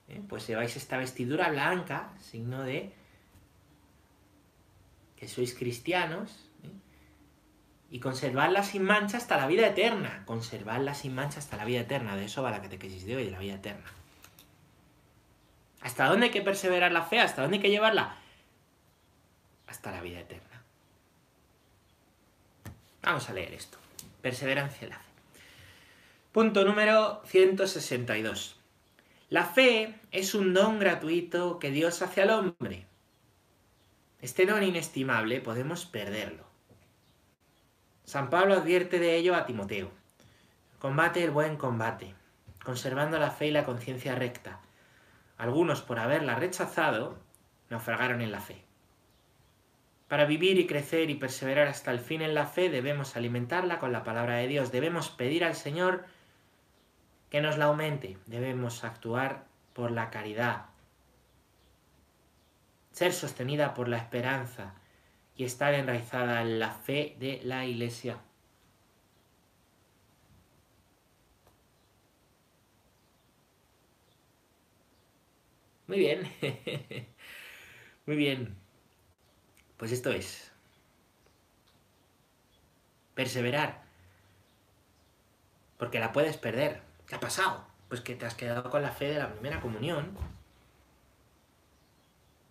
eh, 0.08 0.22
pues 0.28 0.46
lleváis 0.48 0.76
esta 0.76 0.98
vestidura 0.98 1.50
blanca, 1.50 2.12
signo 2.20 2.64
de 2.64 2.94
que 5.16 5.28
sois 5.28 5.54
cristianos, 5.54 6.46
y 7.90 8.00
conservarla 8.00 8.64
sin 8.64 8.84
mancha 8.84 9.18
hasta 9.18 9.38
la 9.38 9.48
vida 9.48 9.68
eterna. 9.68 10.24
Conservarla 10.26 10.94
sin 10.94 11.16
mancha 11.16 11.40
hasta 11.40 11.58
la 11.58 11.66
vida 11.66 11.82
eterna. 11.82 12.16
De 12.16 12.26
eso 12.26 12.44
va 12.44 12.52
la 12.52 12.62
catequesis 12.62 13.06
de 13.06 13.16
hoy, 13.16 13.26
de 13.26 13.32
la 13.32 13.40
vida 13.40 13.56
eterna. 13.56 13.86
¿Hasta 15.82 16.08
dónde 16.08 16.26
hay 16.26 16.32
que 16.32 16.42
perseverar 16.42 16.92
la 16.92 17.04
fe? 17.04 17.20
¿Hasta 17.20 17.44
dónde 17.44 17.58
hay 17.58 17.62
que 17.62 17.70
llevarla? 17.70 18.18
Hasta 19.68 19.92
la 19.92 20.02
vida 20.02 20.20
eterna. 20.20 20.64
Vamos 23.04 23.30
a 23.30 23.34
leer 23.34 23.54
esto. 23.54 23.78
Perseverancia 24.22 24.86
en 24.86 24.90
la 24.90 24.98
fe. 24.98 25.06
Punto 26.32 26.66
número 26.66 27.22
162. 27.28 28.55
La 29.36 29.44
fe 29.44 30.00
es 30.14 30.34
un 30.34 30.54
don 30.54 30.80
gratuito 30.80 31.60
que 31.60 31.70
Dios 31.70 32.02
hace 32.02 32.22
al 32.22 32.30
hombre. 32.30 32.86
Este 34.22 34.46
don 34.46 34.64
inestimable 34.64 35.42
podemos 35.42 35.86
perderlo. 35.86 36.46
San 38.06 38.30
Pablo 38.30 38.54
advierte 38.54 38.98
de 38.98 39.18
ello 39.18 39.36
a 39.36 39.46
Timoteo. 39.46 39.92
Combate 40.80 41.22
el 41.22 41.32
buen 41.32 41.58
combate, 41.58 42.16
conservando 42.64 43.20
la 43.20 43.30
fe 43.30 43.48
y 43.48 43.52
la 43.52 43.66
conciencia 43.66 44.16
recta. 44.16 44.62
Algunos, 45.38 45.82
por 45.82 46.00
haberla 46.00 46.36
rechazado, 46.36 47.18
naufragaron 47.70 48.22
en 48.22 48.32
la 48.32 48.40
fe. 48.40 48.64
Para 50.08 50.24
vivir 50.24 50.58
y 50.58 50.66
crecer 50.66 51.10
y 51.10 51.16
perseverar 51.16 51.68
hasta 51.68 51.92
el 51.92 52.00
fin 52.00 52.22
en 52.22 52.36
la 52.36 52.46
fe 52.46 52.70
debemos 52.70 53.18
alimentarla 53.18 53.80
con 53.80 53.92
la 53.92 54.06
palabra 54.06 54.36
de 54.36 54.48
Dios. 54.48 54.72
Debemos 54.72 55.10
pedir 55.10 55.44
al 55.44 55.56
Señor 55.56 56.06
que 57.36 57.42
nos 57.42 57.58
la 57.58 57.66
aumente. 57.66 58.18
Debemos 58.28 58.86
actuar 58.86 59.46
por 59.74 59.92
la 59.92 60.10
caridad. 60.10 60.68
Ser 62.94 63.12
sostenida 63.12 63.74
por 63.74 63.90
la 63.90 63.98
esperanza 63.98 64.76
y 65.36 65.44
estar 65.44 65.74
enraizada 65.74 66.42
en 66.44 66.60
la 66.60 66.72
fe 66.72 67.18
de 67.20 67.42
la 67.44 67.66
Iglesia. 67.66 68.22
Muy 75.88 76.00
bien. 76.00 76.32
Muy 78.06 78.16
bien. 78.16 78.56
Pues 79.76 79.92
esto 79.92 80.14
es. 80.14 80.54
Perseverar. 83.14 83.84
Porque 85.78 86.00
la 86.00 86.14
puedes 86.14 86.38
perder. 86.38 86.85
¿Qué 87.08 87.16
ha 87.16 87.20
pasado? 87.20 87.66
Pues 87.88 88.02
que 88.02 88.16
te 88.16 88.26
has 88.26 88.36
quedado 88.36 88.70
con 88.70 88.82
la 88.82 88.92
fe 88.92 89.06
de 89.06 89.20
la 89.20 89.32
primera 89.32 89.62
comunión. 89.62 90.18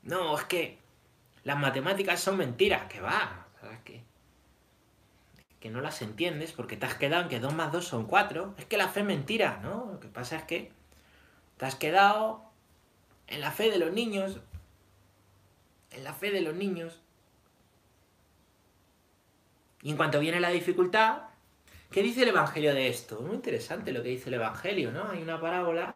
No, 0.03 0.37
es 0.39 0.45
que 0.45 0.79
las 1.43 1.59
matemáticas 1.59 2.21
son 2.21 2.37
mentiras, 2.37 2.85
que 2.89 3.01
va, 3.01 3.47
¿sabes? 3.61 3.81
Que 5.61 5.71
no 5.71 5.81
las 5.81 6.03
entiendes 6.03 6.53
porque 6.53 6.77
te 6.77 6.85
has 6.85 6.95
quedado 6.95 7.23
en 7.23 7.29
que 7.29 7.41
2 7.41 7.55
más 7.55 7.73
2 7.73 7.85
son 7.85 8.07
4. 8.07 8.55
Es 8.59 8.67
que 8.67 8.77
la 8.77 8.89
fe 8.89 9.01
es 9.01 9.07
mentira, 9.07 9.61
¿no? 9.63 9.89
Lo 9.93 9.99
que 9.99 10.09
pasa 10.09 10.37
es 10.37 10.45
que 10.45 10.71
te 11.57 11.65
has 11.65 11.75
quedado 11.75 12.45
en 13.29 13.41
la 13.41 13.51
fe 13.51 13.71
de 13.71 13.79
los 13.79 13.91
niños. 13.91 14.41
En 15.91 16.05
la 16.05 16.13
fe 16.13 16.31
de 16.31 16.43
los 16.43 16.55
niños. 16.55 17.01
Y 19.81 19.91
en 19.91 19.97
cuanto 19.97 20.21
viene 20.21 20.39
la 20.41 20.51
dificultad, 20.51 21.23
¿qué 21.95 22.03
dice 22.03 22.23
el 22.23 22.31
Evangelio 22.31 22.75
de 22.75 22.89
esto? 22.89 23.21
Muy 23.21 23.37
interesante 23.37 23.93
lo 23.93 24.03
que 24.03 24.09
dice 24.09 24.29
el 24.29 24.35
Evangelio, 24.35 24.91
¿no? 24.91 25.11
Hay 25.11 25.23
una 25.23 25.41
parábola 25.41 25.95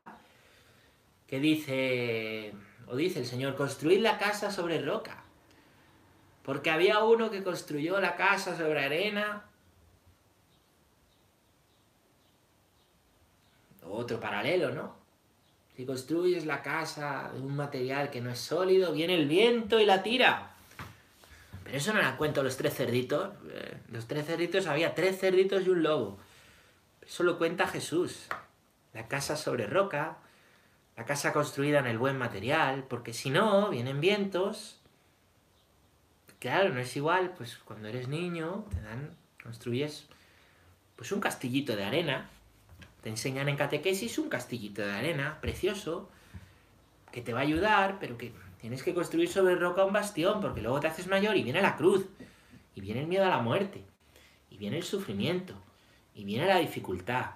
que 1.26 1.40
dice, 1.40 2.55
o 2.87 2.95
dice 2.95 3.19
el 3.19 3.26
Señor, 3.26 3.57
construid 3.57 4.00
la 4.00 4.17
casa 4.17 4.52
sobre 4.52 4.81
roca. 4.81 5.25
Porque 6.45 6.71
había 6.71 7.02
uno 7.02 7.33
que 7.33 7.43
construyó 7.43 8.00
la 8.00 8.14
casa 8.14 8.57
sobre 8.57 8.85
arena. 8.85 9.45
Otro 13.83 14.21
paralelo, 14.21 14.71
¿no? 14.71 14.95
Si 15.75 15.85
construyes 15.85 16.47
la 16.47 16.62
casa 16.62 17.33
de 17.35 17.40
un 17.40 17.57
material 17.57 18.09
que 18.11 18.21
no 18.21 18.31
es 18.31 18.38
sólido, 18.38 18.93
viene 18.93 19.17
el 19.17 19.26
viento 19.26 19.81
y 19.81 19.85
la 19.85 20.05
tira. 20.05 20.48
Pero 21.68 21.76
eso 21.76 21.92
no 21.92 22.00
la 22.00 22.16
cuento 22.16 22.42
los 22.42 22.56
tres 22.56 22.75
cerditos. 22.75 23.34
Eh, 23.50 23.76
los 23.92 24.06
tres 24.06 24.25
cerditos 24.25 24.66
había 24.66 24.94
tres 24.94 25.20
cerditos 25.20 25.66
y 25.66 25.68
un 25.68 25.82
lobo. 25.82 26.18
Eso 27.06 27.25
lo 27.25 27.37
cuenta 27.37 27.66
Jesús. 27.66 28.26
La 28.94 29.06
casa 29.06 29.37
sobre 29.37 29.66
roca, 29.66 30.16
la 30.96 31.04
casa 31.04 31.34
construida 31.34 31.80
en 31.80 31.87
el 31.87 31.98
buen 31.98 32.16
material, 32.16 32.84
porque 32.88 33.12
si 33.12 33.28
no, 33.28 33.68
vienen 33.68 34.00
vientos 34.00 34.78
Claro, 36.38 36.72
no 36.72 36.80
es 36.80 36.96
igual, 36.96 37.34
pues 37.37 37.56
cuando 37.56 37.88
eres 37.88 38.06
niño 38.06 38.64
te 38.70 38.80
dan, 38.80 39.10
construyes 39.42 40.06
pues 40.94 41.10
un 41.10 41.20
castillito 41.20 41.75
de 41.75 41.84
arena, 41.84 42.28
te 43.02 43.08
enseñan 43.08 43.48
en 43.48 43.56
catequesis 43.56 44.18
un 44.18 44.28
castillito 44.28 44.82
de 44.82 44.92
arena, 44.92 45.38
precioso, 45.40 46.08
que 47.10 47.22
te 47.22 47.32
va 47.32 47.40
a 47.40 47.42
ayudar, 47.42 47.98
pero 47.98 48.16
que 48.18 48.32
tienes 48.61 48.83
que 48.83 48.95
construir 48.95 49.29
sobre 49.29 49.55
roca 49.55 49.85
un 49.85 49.93
bastión, 49.93 50.41
porque 50.41 50.61
luego 50.61 50.81
te 50.81 50.88
haces 50.88 51.07
mayor 51.07 51.37
y 51.37 51.43
viene 51.43 51.62
la 51.62 51.77
cruz, 51.77 52.07
y 52.75 52.81
viene 52.81 53.00
el 53.00 53.07
miedo 53.07 53.25
a 53.25 53.31
la 53.31 53.38
muerte, 53.41 53.85
y 54.50 54.59
viene 54.59 54.79
el 54.79 54.85
sufrimiento, 54.85 55.55
y 56.15 56.25
viene 56.25 56.47
la 56.47 56.59
dificultad, 56.59 57.33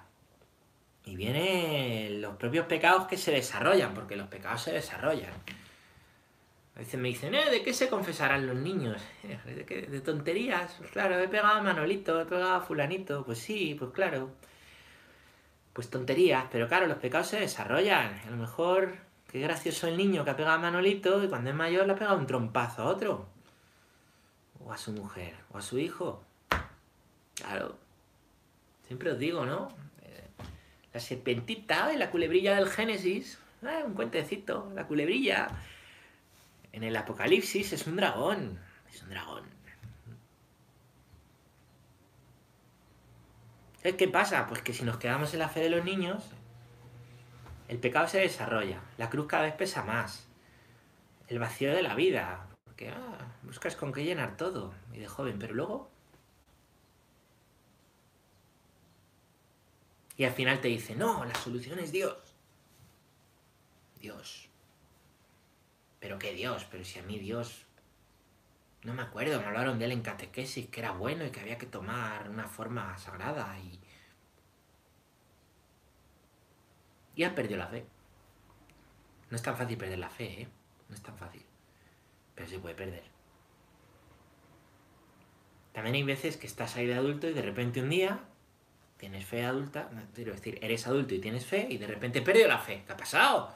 y 1.05 1.15
vienen 1.15 2.21
los 2.21 2.37
propios 2.37 2.65
pecados 2.67 3.07
que 3.07 3.17
se 3.17 3.31
desarrollan, 3.31 3.93
porque 3.93 4.15
los 4.15 4.27
pecados 4.27 4.61
se 4.61 4.71
desarrollan. 4.71 5.33
A 6.75 6.79
veces 6.79 6.99
me 6.99 7.09
dicen, 7.09 7.35
¿eh? 7.35 7.49
¿De 7.51 7.61
qué 7.61 7.71
se 7.71 7.87
confesarán 7.87 8.47
los 8.47 8.55
niños? 8.55 8.99
¿De, 9.45 10.01
tonterías? 10.01 10.73
Pues 10.79 10.89
claro, 10.89 11.19
he 11.19 11.27
pegado 11.27 11.59
a 11.59 11.61
Manolito, 11.61 12.19
he 12.19 12.25
pegado 12.25 12.53
a 12.53 12.61
Fulanito. 12.61 13.23
Pues 13.23 13.37
sí, 13.37 13.75
pues 13.77 13.91
claro. 13.91 14.31
Pues 15.73 15.89
tonterías, 15.89 16.45
pero 16.51 16.67
claro, 16.67 16.87
los 16.87 16.97
pecados 16.97 17.27
se 17.27 17.39
desarrollan. 17.39 18.19
A 18.25 18.29
lo 18.31 18.37
mejor, 18.37 18.95
qué 19.33 19.39
gracioso 19.39 19.87
el 19.87 19.97
niño 19.97 20.23
que 20.23 20.29
ha 20.29 20.37
pegado 20.37 20.57
a 20.57 20.59
Manolito 20.59 21.23
y 21.23 21.27
cuando 21.27 21.49
es 21.49 21.55
mayor 21.55 21.87
le 21.87 21.93
ha 21.93 21.95
pegado 21.95 22.19
un 22.19 22.27
trompazo 22.27 22.83
a 22.83 22.85
otro. 22.85 23.25
O 24.63 24.71
a 24.71 24.77
su 24.77 24.91
mujer, 24.91 25.33
o 25.51 25.57
a 25.57 25.61
su 25.63 25.79
hijo. 25.79 26.23
Claro. 27.33 27.75
Siempre 28.85 29.11
os 29.11 29.17
digo, 29.17 29.43
¿no? 29.43 29.69
Eh, 30.03 30.27
la 30.93 30.99
serpentita 30.99 31.91
y 31.91 31.97
la 31.97 32.11
culebrilla 32.11 32.55
del 32.55 32.69
Génesis. 32.69 33.39
Eh, 33.63 33.83
un 33.83 33.95
cuentecito, 33.95 34.71
la 34.75 34.85
culebrilla 34.85 35.47
en 36.71 36.83
el 36.83 36.95
Apocalipsis 36.95 37.73
es 37.73 37.87
un 37.87 37.95
dragón. 37.95 38.59
Es 38.93 39.01
un 39.01 39.09
dragón. 39.09 39.45
¿Qué 43.81 44.07
pasa? 44.07 44.45
Pues 44.45 44.61
que 44.61 44.73
si 44.73 44.83
nos 44.83 44.97
quedamos 44.97 45.33
en 45.33 45.39
la 45.39 45.49
fe 45.49 45.59
de 45.59 45.71
los 45.71 45.83
niños, 45.83 46.23
el 47.73 47.79
pecado 47.79 48.07
se 48.07 48.19
desarrolla, 48.19 48.83
la 48.99 49.09
cruz 49.09 49.25
cada 49.25 49.45
vez 49.45 49.55
pesa 49.55 49.83
más, 49.83 50.27
el 51.27 51.39
vacío 51.39 51.73
de 51.73 51.81
la 51.81 51.95
vida, 51.95 52.47
porque 52.65 52.89
ah, 52.89 53.35
buscas 53.41 53.75
con 53.75 53.91
qué 53.91 54.03
llenar 54.03 54.37
todo, 54.37 54.75
y 54.93 54.99
de 54.99 55.07
joven, 55.07 55.39
pero 55.39 55.55
luego... 55.55 55.89
Y 60.17 60.25
al 60.25 60.33
final 60.33 60.61
te 60.61 60.67
dice, 60.67 60.95
no, 60.95 61.25
la 61.25 61.33
solución 61.33 61.79
es 61.79 61.91
Dios. 61.91 62.15
Dios. 63.99 64.49
Pero 65.99 66.19
qué 66.19 66.33
Dios, 66.33 66.67
pero 66.69 66.85
si 66.85 66.99
a 66.99 67.03
mí 67.03 67.17
Dios... 67.17 67.65
No 68.83 68.93
me 68.93 69.01
acuerdo, 69.01 69.39
me 69.39 69.47
hablaron 69.47 69.79
de 69.79 69.85
él 69.85 69.93
en 69.93 70.03
catequesis, 70.03 70.67
que 70.67 70.79
era 70.79 70.91
bueno 70.91 71.25
y 71.25 71.31
que 71.31 71.39
había 71.39 71.57
que 71.57 71.65
tomar 71.65 72.29
una 72.29 72.47
forma 72.47 72.95
sagrada 72.99 73.57
y... 73.57 73.79
Y 77.15 77.23
has 77.23 77.33
perdido 77.33 77.57
la 77.57 77.67
fe. 77.67 77.85
No 79.29 79.35
es 79.35 79.43
tan 79.43 79.55
fácil 79.55 79.77
perder 79.77 79.99
la 79.99 80.09
fe, 80.09 80.41
¿eh? 80.41 80.47
No 80.89 80.95
es 80.95 81.01
tan 81.01 81.17
fácil. 81.17 81.43
Pero 82.35 82.49
se 82.49 82.59
puede 82.59 82.75
perder. 82.75 83.03
También 85.73 85.95
hay 85.95 86.03
veces 86.03 86.37
que 86.37 86.47
estás 86.47 86.75
ahí 86.75 86.85
de 86.85 86.93
adulto 86.93 87.27
y 87.27 87.33
de 87.33 87.41
repente 87.41 87.81
un 87.81 87.89
día 87.89 88.19
tienes 88.97 89.25
fe 89.25 89.43
adulta, 89.43 89.89
quiero 90.13 90.31
decir, 90.31 90.59
eres 90.61 90.87
adulto 90.87 91.13
y 91.15 91.19
tienes 91.19 91.45
fe 91.45 91.67
y 91.69 91.77
de 91.77 91.87
repente 91.87 92.19
he 92.19 92.21
perdido 92.21 92.47
la 92.47 92.59
fe. 92.59 92.83
¿Qué 92.85 92.93
ha 92.93 92.97
pasado? 92.97 93.53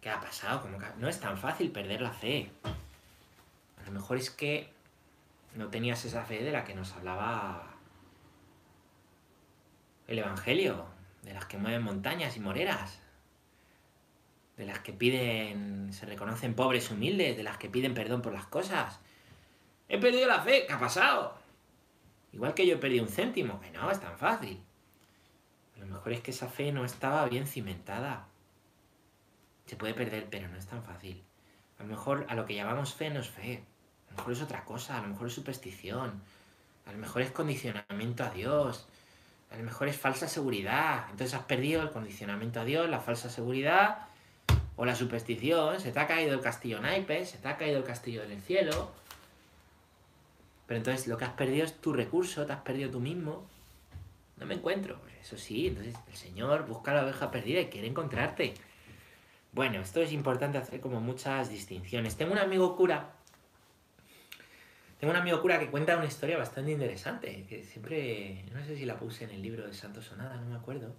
¿Qué 0.00 0.10
ha 0.10 0.20
pasado? 0.20 0.66
No 0.98 1.08
es 1.08 1.20
tan 1.20 1.36
fácil 1.36 1.72
perder 1.72 2.00
la 2.00 2.12
fe. 2.12 2.50
A 2.62 3.84
lo 3.84 3.92
mejor 3.92 4.16
es 4.16 4.30
que 4.30 4.72
no 5.54 5.68
tenías 5.68 6.04
esa 6.04 6.24
fe 6.24 6.42
de 6.44 6.52
la 6.52 6.64
que 6.64 6.74
nos 6.74 6.92
hablaba 6.92 7.74
el 10.06 10.18
Evangelio, 10.20 10.86
de 11.22 11.34
las 11.34 11.46
que 11.46 11.58
mueven 11.58 11.82
montañas 11.82 12.36
y 12.36 12.40
moreras, 12.40 13.00
de 14.56 14.66
las 14.66 14.80
que 14.80 14.92
piden, 14.92 15.92
se 15.92 16.06
reconocen 16.06 16.54
pobres 16.54 16.90
humildes, 16.90 17.36
de 17.36 17.42
las 17.42 17.58
que 17.58 17.68
piden 17.68 17.94
perdón 17.94 18.22
por 18.22 18.32
las 18.32 18.46
cosas. 18.46 18.98
He 19.88 19.98
perdido 19.98 20.26
la 20.26 20.42
fe, 20.42 20.64
¿qué 20.66 20.72
ha 20.72 20.80
pasado? 20.80 21.38
Igual 22.32 22.54
que 22.54 22.66
yo 22.66 22.74
he 22.74 22.78
perdido 22.78 23.04
un 23.04 23.10
céntimo, 23.10 23.60
que 23.60 23.70
no, 23.70 23.90
es 23.90 24.00
tan 24.00 24.18
fácil. 24.18 24.60
A 25.76 25.80
lo 25.80 25.86
mejor 25.86 26.12
es 26.12 26.20
que 26.20 26.32
esa 26.32 26.48
fe 26.48 26.72
no 26.72 26.84
estaba 26.84 27.26
bien 27.26 27.46
cimentada. 27.46 28.26
Se 29.66 29.76
puede 29.76 29.94
perder, 29.94 30.26
pero 30.28 30.48
no 30.48 30.56
es 30.56 30.66
tan 30.66 30.82
fácil. 30.82 31.22
A 31.78 31.84
lo 31.84 31.88
mejor 31.88 32.26
a 32.28 32.34
lo 32.34 32.44
que 32.44 32.54
llamamos 32.54 32.94
fe 32.94 33.10
no 33.10 33.20
es 33.20 33.28
fe. 33.28 33.62
A 34.08 34.10
lo 34.10 34.16
mejor 34.16 34.32
es 34.32 34.42
otra 34.42 34.64
cosa, 34.64 34.98
a 34.98 35.02
lo 35.02 35.08
mejor 35.08 35.28
es 35.28 35.34
superstición. 35.34 36.20
A 36.86 36.92
lo 36.92 36.98
mejor 36.98 37.22
es 37.22 37.30
condicionamiento 37.30 38.24
a 38.24 38.30
Dios. 38.30 38.88
A 39.50 39.56
lo 39.56 39.64
mejor 39.64 39.88
es 39.88 39.96
falsa 39.96 40.28
seguridad. 40.28 41.06
Entonces 41.10 41.34
has 41.34 41.44
perdido 41.44 41.82
el 41.82 41.90
condicionamiento 41.90 42.60
a 42.60 42.64
Dios, 42.64 42.88
la 42.88 43.00
falsa 43.00 43.30
seguridad 43.30 44.08
o 44.76 44.84
la 44.84 44.94
superstición. 44.94 45.80
Se 45.80 45.92
te 45.92 46.00
ha 46.00 46.06
caído 46.06 46.34
el 46.34 46.40
castillo 46.40 46.80
naipes, 46.80 47.30
se 47.30 47.38
te 47.38 47.48
ha 47.48 47.56
caído 47.56 47.78
el 47.78 47.84
castillo 47.84 48.26
del 48.26 48.40
cielo. 48.40 48.92
Pero 50.66 50.78
entonces 50.78 51.06
lo 51.08 51.16
que 51.16 51.24
has 51.24 51.32
perdido 51.32 51.64
es 51.64 51.74
tu 51.80 51.92
recurso, 51.92 52.44
te 52.44 52.52
has 52.52 52.60
perdido 52.60 52.90
tú 52.90 53.00
mismo. 53.00 53.46
no 54.36 54.46
me 54.46 54.54
encuentro. 54.54 55.00
Pues 55.00 55.14
eso 55.20 55.38
sí, 55.38 55.68
entonces 55.68 55.96
el 56.08 56.16
Señor 56.16 56.66
busca 56.66 56.92
la 56.92 57.04
oveja 57.04 57.30
perdida 57.30 57.60
y 57.60 57.66
quiere 57.66 57.88
encontrarte. 57.88 58.54
Bueno, 59.52 59.80
esto 59.80 60.00
es 60.02 60.12
importante 60.12 60.58
hacer 60.58 60.80
como 60.80 61.00
muchas 61.00 61.48
distinciones. 61.48 62.16
Tengo 62.16 62.32
un 62.32 62.38
amigo 62.38 62.76
cura. 62.76 63.14
Tengo 64.98 65.12
un 65.12 65.18
amigo 65.18 65.40
cura 65.40 65.58
que 65.58 65.70
cuenta 65.70 65.96
una 65.96 66.06
historia 66.06 66.38
bastante 66.38 66.72
interesante, 66.72 67.46
que 67.48 67.64
siempre, 67.64 68.44
no 68.52 68.64
sé 68.64 68.76
si 68.76 68.84
la 68.84 68.98
puse 68.98 69.24
en 69.24 69.30
el 69.30 69.42
libro 69.42 69.66
de 69.66 69.72
Santo 69.72 70.02
Sonada, 70.02 70.36
no 70.36 70.48
me 70.48 70.56
acuerdo. 70.56 70.96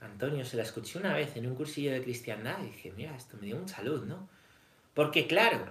Antonio, 0.00 0.44
se 0.44 0.56
la 0.56 0.62
escuché 0.62 0.98
una 0.98 1.14
vez 1.14 1.36
en 1.36 1.46
un 1.46 1.54
cursillo 1.54 1.92
de 1.92 2.02
cristiandad 2.02 2.58
y 2.62 2.66
dije, 2.66 2.92
mira, 2.96 3.14
esto 3.14 3.36
me 3.38 3.46
dio 3.46 3.56
mucha 3.56 3.82
luz, 3.82 4.06
¿no? 4.06 4.28
Porque 4.94 5.26
claro, 5.26 5.66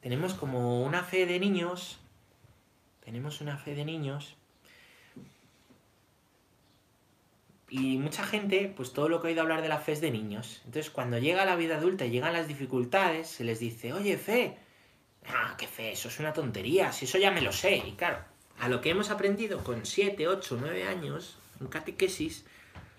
tenemos 0.00 0.34
como 0.34 0.84
una 0.84 1.04
fe 1.04 1.26
de 1.26 1.38
niños, 1.38 1.98
tenemos 3.04 3.40
una 3.40 3.56
fe 3.56 3.74
de 3.74 3.84
niños 3.84 4.36
Y 7.74 7.96
mucha 7.96 8.26
gente, 8.26 8.70
pues 8.76 8.92
todo 8.92 9.08
lo 9.08 9.22
que 9.22 9.28
ha 9.28 9.30
oído 9.30 9.40
hablar 9.40 9.62
de 9.62 9.70
la 9.70 9.78
fe 9.78 9.92
es 9.92 10.02
de 10.02 10.10
niños. 10.10 10.60
Entonces, 10.66 10.90
cuando 10.90 11.16
llega 11.16 11.46
la 11.46 11.56
vida 11.56 11.78
adulta 11.78 12.04
y 12.04 12.10
llegan 12.10 12.34
las 12.34 12.46
dificultades, 12.46 13.28
se 13.28 13.44
les 13.44 13.60
dice, 13.60 13.94
oye, 13.94 14.18
fe. 14.18 14.58
Ah, 15.28 15.54
qué 15.56 15.66
fe, 15.66 15.92
eso 15.92 16.08
es 16.08 16.18
una 16.18 16.32
tontería, 16.32 16.92
si 16.92 17.04
eso 17.04 17.18
ya 17.18 17.30
me 17.30 17.40
lo 17.40 17.52
sé. 17.52 17.76
Y 17.76 17.92
claro, 17.92 18.18
a 18.58 18.68
lo 18.68 18.80
que 18.80 18.90
hemos 18.90 19.10
aprendido 19.10 19.62
con 19.62 19.86
7, 19.86 20.28
8, 20.28 20.58
9 20.60 20.84
años 20.84 21.38
en 21.60 21.68
catequesis, 21.68 22.44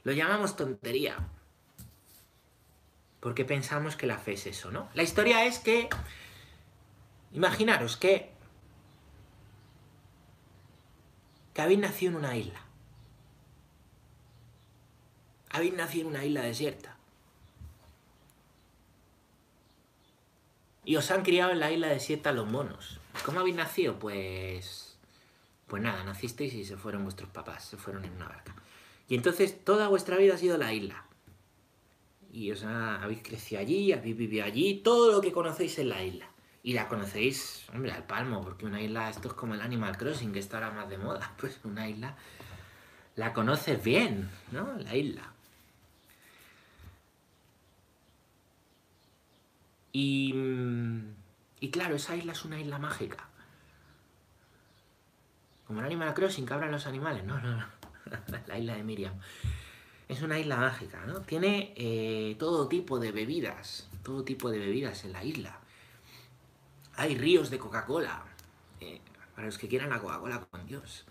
lo 0.03 0.11
llamamos 0.13 0.55
tontería. 0.55 1.17
Porque 3.19 3.45
pensamos 3.45 3.95
que 3.95 4.07
la 4.07 4.17
fe 4.17 4.33
es 4.33 4.47
eso, 4.47 4.71
¿no? 4.71 4.89
La 4.93 5.03
historia 5.03 5.45
es 5.45 5.59
que, 5.59 5.89
imaginaros 7.33 7.97
que, 7.97 8.31
que 11.53 11.61
habéis 11.61 11.79
nacido 11.79 12.11
en 12.11 12.17
una 12.17 12.35
isla 12.35 12.63
habéis 15.53 15.73
nacido 15.75 16.09
en 16.09 16.15
una 16.15 16.25
isla 16.25 16.41
desierta. 16.41 16.92
Y 20.85 20.95
os 20.95 21.11
han 21.11 21.23
criado 21.23 21.51
en 21.51 21.59
la 21.59 21.71
isla 21.71 21.87
desierta 21.87 22.31
los 22.31 22.47
monos. 22.47 22.99
¿Cómo 23.25 23.39
habéis 23.39 23.55
nacido? 23.55 23.99
Pues... 23.99 24.97
Pues 25.67 25.81
nada, 25.81 26.03
nacisteis 26.03 26.53
y 26.53 26.65
se 26.65 26.77
fueron 26.77 27.03
vuestros 27.03 27.29
papás, 27.29 27.65
se 27.65 27.77
fueron 27.77 28.05
en 28.05 28.13
una 28.13 28.27
barca. 28.27 28.55
Y 29.07 29.15
entonces 29.15 29.63
toda 29.63 29.87
vuestra 29.87 30.17
vida 30.17 30.35
ha 30.35 30.37
sido 30.37 30.57
la 30.57 30.73
isla. 30.73 31.05
Y 32.31 32.51
os 32.51 32.63
habéis 32.63 33.23
crecido 33.23 33.61
allí, 33.61 33.91
habéis 33.91 34.17
vivido 34.17 34.45
allí, 34.45 34.81
todo 34.83 35.11
lo 35.11 35.21
que 35.21 35.31
conocéis 35.31 35.79
en 35.79 35.89
la 35.89 36.03
isla. 36.03 36.27
Y 36.63 36.73
la 36.73 36.87
conocéis, 36.87 37.65
hombre, 37.73 37.91
al 37.91 38.05
palmo, 38.05 38.41
porque 38.41 38.65
una 38.65 38.81
isla, 38.81 39.09
esto 39.09 39.27
es 39.29 39.33
como 39.33 39.53
el 39.53 39.61
Animal 39.61 39.97
Crossing, 39.97 40.31
que 40.31 40.39
está 40.39 40.57
ahora 40.57 40.71
más 40.71 40.89
de 40.89 40.97
moda. 40.97 41.33
Pues 41.39 41.59
una 41.63 41.89
isla 41.89 42.15
la 43.15 43.33
conoces 43.33 43.83
bien, 43.83 44.29
¿no? 44.51 44.73
La 44.79 44.95
isla. 44.95 45.32
Y, 49.93 50.33
y 51.59 51.69
claro, 51.69 51.95
esa 51.95 52.15
isla 52.15 52.33
es 52.33 52.43
una 52.43 52.59
isla 52.59 52.79
mágica. 52.79 53.29
Como 55.67 55.79
el 55.79 55.85
Animal 55.85 56.13
Crossing 56.13 56.45
que 56.45 56.53
abran 56.53 56.71
los 56.71 56.87
animales. 56.87 57.23
No, 57.23 57.39
no, 57.39 57.55
no. 57.55 57.65
la 58.47 58.57
isla 58.57 58.75
de 58.75 58.83
Miriam. 58.83 59.13
Es 60.09 60.21
una 60.21 60.39
isla 60.39 60.57
mágica, 60.57 61.05
¿no? 61.05 61.21
Tiene 61.21 61.73
eh, 61.77 62.35
todo 62.37 62.67
tipo 62.67 62.99
de 62.99 63.11
bebidas. 63.11 63.87
Todo 64.03 64.23
tipo 64.23 64.49
de 64.49 64.59
bebidas 64.59 65.05
en 65.05 65.13
la 65.13 65.23
isla. 65.23 65.59
Hay 66.95 67.15
ríos 67.15 67.49
de 67.49 67.59
Coca-Cola. 67.59 68.25
Eh, 68.81 68.99
para 69.35 69.45
los 69.45 69.57
que 69.57 69.67
quieran 69.67 69.89
la 69.89 69.99
Coca-Cola 69.99 70.41
con 70.51 70.65
Dios. 70.65 71.05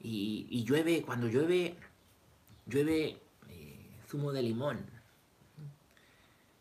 Y, 0.00 0.62
llueve, 0.64 1.02
cuando 1.02 1.28
llueve, 1.28 1.76
llueve 2.66 3.18
eh, 3.48 3.98
zumo 4.06 4.32
de 4.32 4.42
limón 4.42 4.93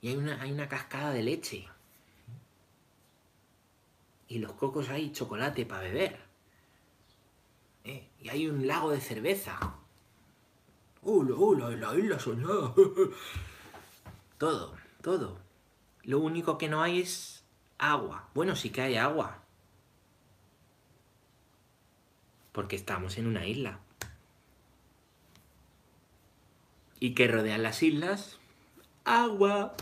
y 0.04 0.10
hay 0.10 0.18
una, 0.18 0.42
hay 0.42 0.52
una 0.52 0.68
cascada 0.68 1.14
de 1.14 1.24
leche. 1.24 1.66
Y 4.28 4.40
los 4.40 4.52
cocos 4.52 4.90
hay 4.90 5.14
chocolate 5.14 5.66
para 5.66 5.84
beber. 5.84 6.20
¿Eh? 7.86 8.10
Y 8.20 8.28
hay 8.28 8.50
un 8.50 8.68
lago 8.68 8.92
de 8.92 9.00
cerveza. 9.00 9.78
¡Hola, 11.04 11.36
hola! 11.38 11.70
La 11.70 11.98
isla 11.98 12.20
soñada. 12.20 12.74
todo, 14.38 14.76
todo. 15.02 15.40
Lo 16.04 16.20
único 16.20 16.58
que 16.58 16.68
no 16.68 16.82
hay 16.82 17.00
es 17.00 17.46
agua. 17.78 18.28
Bueno, 18.34 18.58
sí 18.58 18.72
que 18.72 18.82
hay 18.82 18.98
agua. 18.98 19.42
Porque 22.52 22.76
estamos 22.76 23.18
en 23.18 23.28
una 23.28 23.48
isla. 23.48 23.80
¿Y 27.00 27.16
que 27.16 27.30
rodean 27.30 27.64
las 27.64 27.82
islas? 27.82 28.38
Agua 29.06 29.76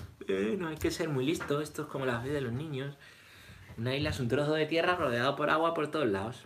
no 0.57 0.67
hay 0.67 0.77
que 0.77 0.91
ser 0.91 1.09
muy 1.09 1.25
listo, 1.25 1.61
esto 1.61 1.83
es 1.83 1.87
como 1.87 2.05
la 2.05 2.21
fe 2.21 2.29
de 2.29 2.41
los 2.41 2.53
niños. 2.53 2.95
Una 3.77 3.95
isla 3.95 4.09
es 4.09 4.19
un 4.19 4.27
trozo 4.27 4.53
de 4.53 4.65
tierra 4.65 4.95
rodeado 4.95 5.35
por 5.35 5.49
agua 5.49 5.73
por 5.73 5.89
todos 5.89 6.07
lados. 6.07 6.45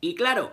Y 0.00 0.14
claro, 0.14 0.52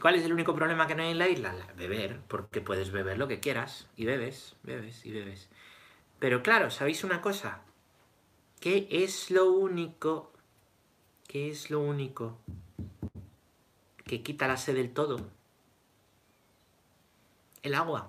¿cuál 0.00 0.14
es 0.14 0.24
el 0.24 0.32
único 0.32 0.54
problema 0.54 0.86
que 0.86 0.94
no 0.94 1.02
hay 1.02 1.10
en 1.10 1.18
la 1.18 1.28
isla? 1.28 1.54
Beber, 1.76 2.20
porque 2.28 2.60
puedes 2.60 2.92
beber 2.92 3.18
lo 3.18 3.26
que 3.26 3.40
quieras 3.40 3.88
y 3.96 4.04
bebes, 4.04 4.54
bebes 4.62 5.04
y 5.04 5.12
bebes. 5.12 5.48
Pero 6.20 6.42
claro, 6.42 6.70
¿sabéis 6.70 7.02
una 7.02 7.20
cosa? 7.20 7.62
¿Qué 8.60 8.86
es 8.90 9.30
lo 9.30 9.50
único? 9.50 10.32
¿Qué 11.26 11.50
es 11.50 11.70
lo 11.70 11.80
único 11.80 12.38
que 14.10 14.22
quita 14.22 14.48
la 14.48 14.56
sed 14.56 14.74
del 14.74 14.92
todo? 14.92 15.18
el 17.62 17.74
agua. 17.74 18.08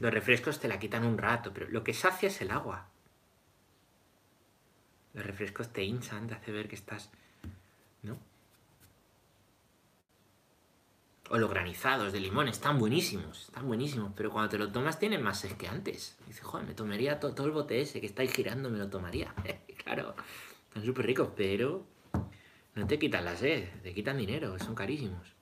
Los 0.00 0.12
refrescos 0.12 0.58
te 0.58 0.68
la 0.68 0.78
quitan 0.78 1.04
un 1.04 1.18
rato, 1.18 1.52
pero 1.52 1.68
lo 1.68 1.84
que 1.84 1.94
sacia 1.94 2.28
es 2.28 2.40
el 2.40 2.50
agua. 2.50 2.88
Los 5.12 5.24
refrescos 5.24 5.72
te 5.72 5.84
hinchan, 5.84 6.26
te 6.26 6.34
hace 6.34 6.52
ver 6.52 6.68
que 6.68 6.74
estás... 6.74 7.10
¿No? 8.02 8.18
O 11.30 11.38
los 11.38 11.48
granizados 11.48 12.12
de 12.12 12.20
limón, 12.20 12.48
están 12.48 12.78
buenísimos, 12.78 13.44
están 13.44 13.66
buenísimos, 13.66 14.12
pero 14.14 14.30
cuando 14.30 14.50
te 14.50 14.58
lo 14.58 14.70
tomas 14.70 14.98
tienen 14.98 15.22
más 15.22 15.40
sed 15.40 15.52
que 15.52 15.68
antes. 15.68 16.18
Dices, 16.26 16.44
joder, 16.44 16.66
me 16.66 16.74
tomaría 16.74 17.20
todo, 17.20 17.46
el 17.46 17.52
bote 17.52 17.80
ese 17.80 18.00
que 18.00 18.06
estáis 18.06 18.32
girando, 18.32 18.68
me 18.68 18.78
lo 18.78 18.90
tomaría. 18.90 19.32
claro, 19.84 20.14
están 20.68 20.84
súper 20.84 21.06
ricos, 21.06 21.30
pero 21.34 21.86
no 22.74 22.86
te 22.86 22.98
quitan 22.98 23.24
la 23.24 23.36
sed, 23.36 23.68
te 23.82 23.94
quitan 23.94 24.16
dinero, 24.16 24.58
son 24.58 24.74
carísimos. 24.74 25.34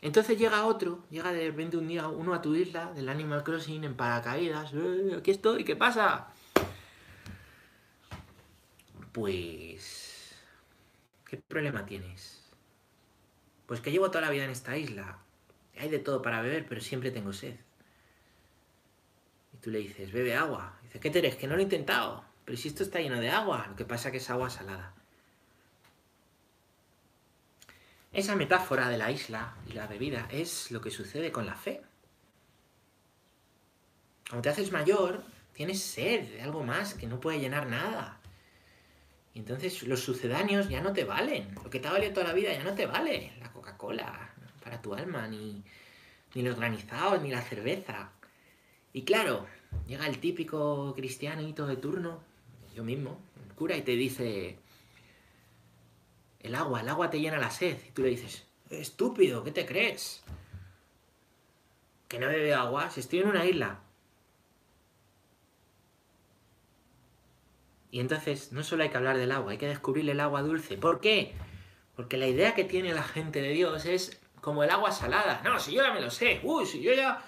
Entonces 0.00 0.36
llega 0.36 0.66
otro, 0.66 1.04
llega 1.10 1.32
de 1.32 1.46
repente 1.46 1.76
un 1.76 1.86
día 1.86 2.08
uno 2.08 2.34
a 2.34 2.42
tu 2.42 2.54
isla 2.56 2.92
del 2.92 3.08
Animal 3.08 3.44
Crossing 3.44 3.84
en 3.84 3.94
paracaídas. 3.94 4.72
¡Eh, 4.74 5.14
aquí 5.16 5.30
estoy, 5.30 5.64
¿qué 5.64 5.76
pasa? 5.76 6.28
Pues... 9.12 10.34
¿Qué 11.24 11.36
problema 11.36 11.86
tienes? 11.86 12.50
Pues 13.66 13.80
que 13.80 13.92
llevo 13.92 14.10
toda 14.10 14.22
la 14.22 14.30
vida 14.30 14.44
en 14.44 14.50
esta 14.50 14.76
isla. 14.76 15.18
Hay 15.78 15.88
de 15.88 16.00
todo 16.00 16.20
para 16.20 16.42
beber, 16.42 16.66
pero 16.68 16.80
siempre 16.80 17.12
tengo 17.12 17.32
sed. 17.32 17.56
Y 19.54 19.56
tú 19.58 19.70
le 19.70 19.78
dices, 19.78 20.12
bebe 20.12 20.34
agua. 20.34 20.78
dice, 20.82 20.98
¿qué 20.98 21.10
te 21.10 21.20
eres? 21.20 21.36
Que 21.36 21.46
no 21.46 21.54
lo 21.54 21.60
he 21.60 21.64
intentado. 21.64 22.31
Pero 22.44 22.58
si 22.58 22.68
esto 22.68 22.82
está 22.82 23.00
lleno 23.00 23.20
de 23.20 23.30
agua, 23.30 23.66
lo 23.68 23.76
que 23.76 23.84
pasa 23.84 24.08
es 24.08 24.12
que 24.12 24.18
es 24.18 24.30
agua 24.30 24.50
salada. 24.50 24.94
Esa 28.12 28.36
metáfora 28.36 28.88
de 28.88 28.98
la 28.98 29.10
isla 29.10 29.54
y 29.66 29.72
la 29.72 29.86
bebida 29.86 30.28
es 30.30 30.70
lo 30.70 30.80
que 30.80 30.90
sucede 30.90 31.32
con 31.32 31.46
la 31.46 31.54
fe. 31.54 31.82
Cuando 34.28 34.42
te 34.42 34.48
haces 34.50 34.72
mayor, 34.72 35.22
tienes 35.54 35.82
sed 35.82 36.28
de 36.28 36.42
algo 36.42 36.62
más 36.62 36.94
que 36.94 37.06
no 37.06 37.20
puede 37.20 37.40
llenar 37.40 37.66
nada. 37.66 38.18
Y 39.34 39.38
entonces 39.38 39.82
los 39.84 40.00
sucedáneos 40.00 40.68
ya 40.68 40.82
no 40.82 40.92
te 40.92 41.04
valen. 41.04 41.54
Lo 41.54 41.70
que 41.70 41.80
te 41.80 41.88
ha 41.88 41.92
valido 41.92 42.12
toda 42.12 42.28
la 42.28 42.34
vida 42.34 42.52
ya 42.52 42.64
no 42.64 42.74
te 42.74 42.86
vale. 42.86 43.32
La 43.40 43.50
Coca-Cola 43.50 44.30
para 44.62 44.80
tu 44.80 44.94
alma, 44.94 45.26
ni, 45.26 45.62
ni 46.34 46.42
los 46.42 46.56
granizados, 46.56 47.22
ni 47.22 47.30
la 47.30 47.40
cerveza. 47.40 48.10
Y 48.92 49.02
claro, 49.04 49.46
llega 49.86 50.06
el 50.06 50.18
típico 50.18 50.92
cristianito 50.94 51.66
de 51.66 51.76
turno, 51.76 52.22
yo 52.74 52.84
mismo, 52.84 53.18
el 53.46 53.54
cura, 53.54 53.76
y 53.76 53.82
te 53.82 53.92
dice, 53.92 54.58
el 56.40 56.54
agua, 56.54 56.80
el 56.80 56.88
agua 56.88 57.10
te 57.10 57.20
llena 57.20 57.38
la 57.38 57.50
sed. 57.50 57.78
Y 57.88 57.90
tú 57.90 58.02
le 58.02 58.08
dices, 58.08 58.44
estúpido, 58.70 59.44
¿qué 59.44 59.50
te 59.52 59.66
crees? 59.66 60.22
Que 62.08 62.18
no 62.18 62.26
bebe 62.26 62.54
agua, 62.54 62.90
si 62.90 63.00
estoy 63.00 63.20
en 63.20 63.28
una 63.28 63.44
isla. 63.44 63.80
Y 67.90 68.00
entonces 68.00 68.52
no 68.52 68.62
solo 68.62 68.82
hay 68.82 68.88
que 68.88 68.96
hablar 68.96 69.18
del 69.18 69.32
agua, 69.32 69.52
hay 69.52 69.58
que 69.58 69.68
descubrir 69.68 70.08
el 70.08 70.20
agua 70.20 70.42
dulce. 70.42 70.78
¿Por 70.78 71.00
qué? 71.00 71.34
Porque 71.94 72.16
la 72.16 72.26
idea 72.26 72.54
que 72.54 72.64
tiene 72.64 72.94
la 72.94 73.02
gente 73.02 73.42
de 73.42 73.50
Dios 73.50 73.84
es 73.84 74.18
como 74.40 74.64
el 74.64 74.70
agua 74.70 74.92
salada. 74.92 75.42
No, 75.44 75.60
si 75.60 75.74
yo 75.74 75.82
ya 75.82 75.92
me 75.92 76.00
lo 76.00 76.10
sé. 76.10 76.40
Uy, 76.42 76.66
si 76.66 76.80
yo 76.80 76.94
ya... 76.94 77.22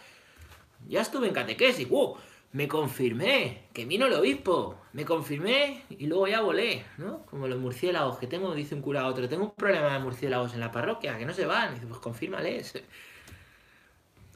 Ya 0.86 1.00
estuve 1.00 1.28
en 1.28 1.34
catequesis, 1.34 1.86
¡uh! 1.90 2.16
Me 2.54 2.68
confirmé, 2.68 3.66
que 3.72 3.84
vino 3.84 4.06
el 4.06 4.12
obispo, 4.12 4.80
me 4.92 5.04
confirmé 5.04 5.82
y 5.90 6.06
luego 6.06 6.28
ya 6.28 6.40
volé, 6.40 6.84
¿no? 6.98 7.26
Como 7.26 7.48
los 7.48 7.58
murciélagos 7.58 8.18
que 8.18 8.28
tengo, 8.28 8.54
dice 8.54 8.76
un 8.76 8.80
cura 8.80 9.00
a 9.00 9.06
otro, 9.08 9.28
tengo 9.28 9.42
un 9.42 9.54
problema 9.56 9.92
de 9.92 9.98
murciélagos 9.98 10.54
en 10.54 10.60
la 10.60 10.70
parroquia, 10.70 11.18
que 11.18 11.26
no 11.26 11.34
se 11.34 11.46
van. 11.46 11.72
Y 11.72 11.74
dice, 11.74 11.88
pues 11.88 11.98
confírmales. 11.98 12.80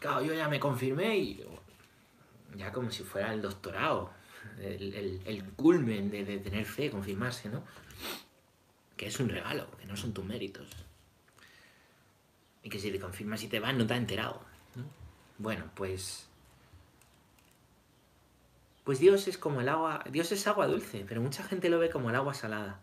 Claro, 0.00 0.22
yo 0.24 0.34
ya 0.34 0.48
me 0.48 0.58
confirmé 0.58 1.16
y 1.16 1.44
ya 2.56 2.72
como 2.72 2.90
si 2.90 3.04
fuera 3.04 3.32
el 3.32 3.40
doctorado, 3.40 4.10
el, 4.60 5.44
culmen 5.54 6.10
de, 6.10 6.24
de 6.24 6.38
tener 6.38 6.64
fe, 6.64 6.90
confirmarse, 6.90 7.48
¿no? 7.48 7.62
Que 8.96 9.06
es 9.06 9.20
un 9.20 9.28
regalo, 9.28 9.70
que 9.78 9.86
no 9.86 9.96
son 9.96 10.12
tus 10.12 10.24
méritos. 10.24 10.68
Y 12.64 12.68
que 12.68 12.80
si 12.80 12.90
te 12.90 12.98
confirmas 12.98 13.44
y 13.44 13.48
te 13.48 13.60
vas, 13.60 13.74
no 13.74 13.86
te 13.86 13.94
has 13.94 14.00
enterado. 14.00 14.40
Bueno, 15.38 15.70
pues. 15.76 16.27
Pues 18.88 19.00
Dios 19.00 19.28
es 19.28 19.36
como 19.36 19.60
el 19.60 19.68
agua. 19.68 20.02
Dios 20.10 20.32
es 20.32 20.46
agua 20.46 20.66
dulce, 20.66 21.04
pero 21.06 21.20
mucha 21.20 21.42
gente 21.42 21.68
lo 21.68 21.78
ve 21.78 21.90
como 21.90 22.08
el 22.08 22.16
agua 22.16 22.32
salada. 22.32 22.80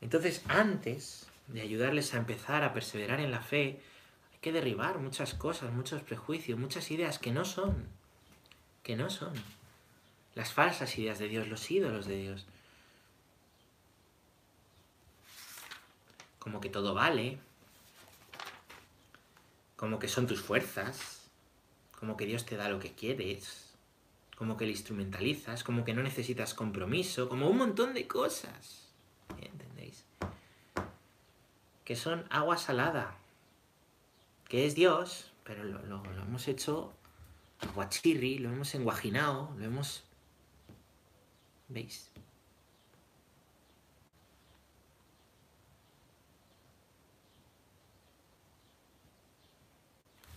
Entonces, 0.00 0.42
antes 0.48 1.28
de 1.46 1.60
ayudarles 1.60 2.14
a 2.14 2.16
empezar 2.16 2.64
a 2.64 2.72
perseverar 2.74 3.20
en 3.20 3.30
la 3.30 3.42
fe, 3.42 3.80
hay 4.32 4.38
que 4.40 4.50
derribar 4.50 4.98
muchas 4.98 5.34
cosas, 5.34 5.72
muchos 5.72 6.02
prejuicios, 6.02 6.58
muchas 6.58 6.90
ideas 6.90 7.20
que 7.20 7.30
no 7.30 7.44
son. 7.44 7.86
Que 8.82 8.96
no 8.96 9.08
son. 9.08 9.34
Las 10.34 10.52
falsas 10.52 10.98
ideas 10.98 11.20
de 11.20 11.28
Dios, 11.28 11.46
los 11.46 11.70
ídolos 11.70 12.06
de 12.06 12.16
Dios. 12.16 12.46
como 16.40 16.60
que 16.60 16.70
todo 16.70 16.92
vale, 16.92 17.38
como 19.76 20.00
que 20.00 20.08
son 20.08 20.26
tus 20.26 20.42
fuerzas, 20.42 21.13
como 22.04 22.18
que 22.18 22.26
Dios 22.26 22.44
te 22.44 22.58
da 22.58 22.68
lo 22.68 22.78
que 22.80 22.92
quieres, 22.92 23.72
como 24.36 24.58
que 24.58 24.66
le 24.66 24.72
instrumentalizas, 24.72 25.64
como 25.64 25.86
que 25.86 25.94
no 25.94 26.02
necesitas 26.02 26.52
compromiso, 26.52 27.30
como 27.30 27.48
un 27.48 27.56
montón 27.56 27.94
de 27.94 28.06
cosas. 28.06 28.92
¿Entendéis? 29.40 30.04
Que 31.82 31.96
son 31.96 32.26
agua 32.28 32.58
salada, 32.58 33.16
que 34.50 34.66
es 34.66 34.74
Dios, 34.74 35.32
pero 35.44 35.64
lo, 35.64 36.04
hemos 36.04 36.46
hecho 36.46 36.92
aguachirri, 37.60 38.36
lo 38.36 38.50
hemos 38.50 38.74
enguajinado, 38.74 39.54
lo 39.56 39.64
hemos... 39.64 40.04
¿Veis? 41.68 42.10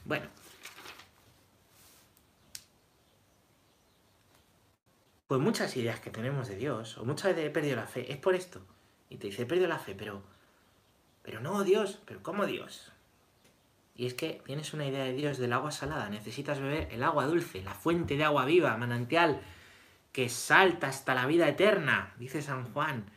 Bueno. 0.05 0.36
Pues 5.27 5.41
muchas 5.41 5.75
ideas 5.75 5.99
que 5.99 6.09
tenemos 6.09 6.47
de 6.47 6.55
Dios, 6.55 6.97
o 6.97 7.05
muchas 7.05 7.35
veces 7.35 7.45
he 7.45 7.49
perdido 7.49 7.75
la 7.75 7.87
fe, 7.87 8.11
es 8.11 8.17
por 8.17 8.33
esto. 8.33 8.61
Y 9.09 9.17
te 9.17 9.27
dice, 9.27 9.43
he 9.43 9.45
perdido 9.45 9.67
la 9.67 9.79
fe, 9.79 9.93
pero... 9.93 10.23
Pero 11.21 11.41
no, 11.41 11.65
Dios, 11.65 11.99
pero 12.05 12.23
¿cómo 12.23 12.45
Dios? 12.45 12.93
Y 13.93 14.05
es 14.05 14.13
que 14.13 14.41
tienes 14.45 14.73
una 14.73 14.85
idea 14.85 15.03
de 15.03 15.13
Dios 15.13 15.37
del 15.37 15.51
agua 15.51 15.71
salada, 15.71 16.09
necesitas 16.09 16.61
beber 16.61 16.87
el 16.91 17.03
agua 17.03 17.25
dulce, 17.25 17.61
la 17.63 17.73
fuente 17.73 18.15
de 18.15 18.23
agua 18.23 18.45
viva, 18.45 18.77
manantial, 18.77 19.41
que 20.13 20.29
salta 20.29 20.87
hasta 20.87 21.13
la 21.13 21.25
vida 21.25 21.49
eterna, 21.49 22.13
dice 22.17 22.41
San 22.41 22.71
Juan. 22.71 23.11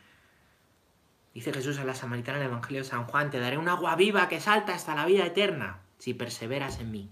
Dice 1.33 1.53
Jesús 1.53 1.79
a 1.79 1.85
la 1.85 1.95
samaritana 1.95 2.39
en 2.39 2.43
el 2.43 2.49
Evangelio 2.49 2.81
de 2.81 2.89
San 2.89 3.05
Juan, 3.05 3.29
te 3.29 3.39
daré 3.39 3.57
un 3.57 3.69
agua 3.69 3.95
viva 3.95 4.27
que 4.27 4.41
salta 4.41 4.73
hasta 4.73 4.95
la 4.95 5.05
vida 5.05 5.25
eterna 5.25 5.79
si 5.97 6.13
perseveras 6.13 6.79
en 6.79 6.91
mí. 6.91 7.09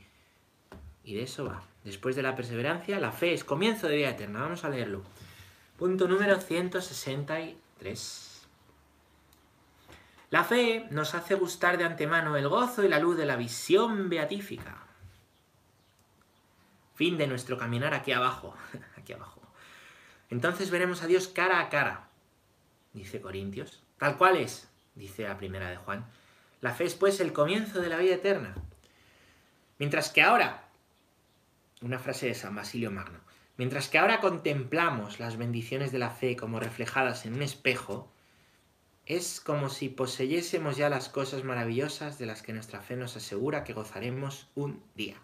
Y 1.10 1.16
de 1.16 1.24
eso 1.24 1.46
va. 1.46 1.64
Después 1.84 2.16
de 2.16 2.22
la 2.22 2.36
perseverancia, 2.36 3.00
la 3.00 3.12
fe 3.12 3.34
es 3.34 3.44
comienzo 3.44 3.88
de 3.88 3.96
vida 3.96 4.12
eterna. 4.12 4.42
Vamos 4.42 4.64
a 4.64 4.70
leerlo. 4.70 5.02
Punto 5.76 6.08
número 6.08 6.40
163. 6.40 8.48
La 10.30 10.44
fe 10.44 10.86
nos 10.92 11.16
hace 11.16 11.34
gustar 11.34 11.80
de 11.80 11.86
antemano 11.86 12.38
el 12.38 12.48
gozo 12.48 12.84
y 12.84 12.90
la 12.90 13.00
luz 13.00 13.18
de 13.18 13.26
la 13.26 13.38
visión 13.38 14.08
beatífica. 14.08 14.84
Fin 16.94 17.18
de 17.18 17.26
nuestro 17.26 17.58
caminar 17.58 17.96
aquí 17.96 18.12
abajo. 18.12 18.54
aquí 18.96 19.14
abajo. 19.14 19.42
Entonces 20.30 20.70
veremos 20.70 21.02
a 21.02 21.08
Dios 21.08 21.28
cara 21.28 21.60
a 21.60 21.70
cara, 21.70 22.08
dice 22.94 23.20
Corintios. 23.20 23.82
Tal 23.98 24.16
cual 24.16 24.38
es, 24.38 24.70
dice 24.94 25.24
la 25.24 25.40
primera 25.40 25.72
de 25.72 25.78
Juan. 25.78 26.06
La 26.62 26.76
fe 26.76 26.84
es 26.84 26.94
pues 26.94 27.20
el 27.20 27.34
comienzo 27.34 27.82
de 27.82 27.90
la 27.90 27.98
vida 27.98 28.14
eterna. 28.14 28.54
Mientras 29.80 30.12
que 30.12 30.22
ahora, 30.22 30.69
una 31.82 32.00
frase 32.00 32.28
de 32.28 32.34
San 32.34 32.56
Basilio 32.56 32.92
Magno, 32.92 33.20
mientras 33.58 33.90
que 33.90 33.98
ahora 33.98 34.20
contemplamos 34.20 35.20
las 35.20 35.38
bendiciones 35.38 35.92
de 35.92 36.00
la 36.00 36.10
fe 36.10 36.36
como 36.36 36.60
reflejadas 36.60 37.26
en 37.26 37.34
un 37.34 37.42
espejo, 37.42 38.12
es 39.06 39.40
como 39.40 39.70
si 39.70 39.90
poseyésemos 39.90 40.78
ya 40.78 40.90
las 40.90 41.10
cosas 41.10 41.44
maravillosas 41.44 42.20
de 42.20 42.28
las 42.28 42.44
que 42.44 42.54
nuestra 42.54 42.82
fe 42.82 42.96
nos 42.96 43.16
asegura 43.16 43.64
que 43.64 43.74
gozaremos 43.74 44.48
un 44.56 44.84
día. 44.94 45.16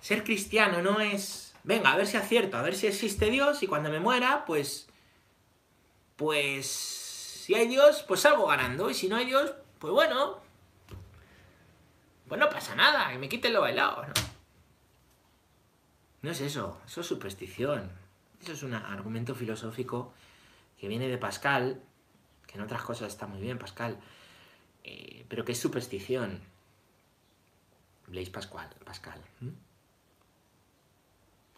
Ser 0.00 0.24
cristiano 0.24 0.82
no 0.82 1.00
es, 1.00 1.54
venga, 1.64 1.92
a 1.92 1.96
ver 1.96 2.06
si 2.06 2.16
acierto, 2.16 2.56
a 2.56 2.62
ver 2.62 2.74
si 2.74 2.86
existe 2.86 3.30
Dios 3.30 3.62
y 3.62 3.66
cuando 3.66 3.90
me 3.90 4.00
muera, 4.00 4.44
pues, 4.46 4.88
pues, 6.16 6.66
si 6.66 7.54
hay 7.54 7.68
Dios, 7.68 8.04
pues 8.08 8.20
salgo 8.20 8.46
ganando. 8.46 8.90
Y 8.90 8.94
si 8.94 9.08
no 9.08 9.16
hay 9.16 9.26
Dios, 9.26 9.52
pues 9.78 9.92
bueno, 9.92 10.40
pues 12.28 12.40
no 12.40 12.48
pasa 12.48 12.74
nada, 12.74 13.10
que 13.10 13.18
me 13.18 13.28
quiten 13.28 13.52
lo 13.52 13.60
bailado, 13.60 14.02
¿no? 14.06 14.12
No 16.22 16.30
es 16.30 16.40
eso, 16.40 16.80
eso 16.86 17.00
es 17.02 17.06
superstición. 17.06 17.90
Eso 18.42 18.52
es 18.52 18.62
un 18.62 18.74
argumento 18.74 19.34
filosófico 19.34 20.12
que 20.78 20.88
viene 20.88 21.08
de 21.08 21.18
Pascal, 21.18 21.80
que 22.46 22.56
en 22.56 22.62
otras 22.62 22.82
cosas 22.82 23.08
está 23.08 23.26
muy 23.26 23.40
bien 23.40 23.58
Pascal, 23.58 23.98
eh, 24.82 25.24
pero 25.28 25.44
que 25.44 25.52
es 25.52 25.60
superstición. 25.60 26.40
Blaise 28.08 28.30
Pascual, 28.30 28.68
Pascal. 28.84 29.20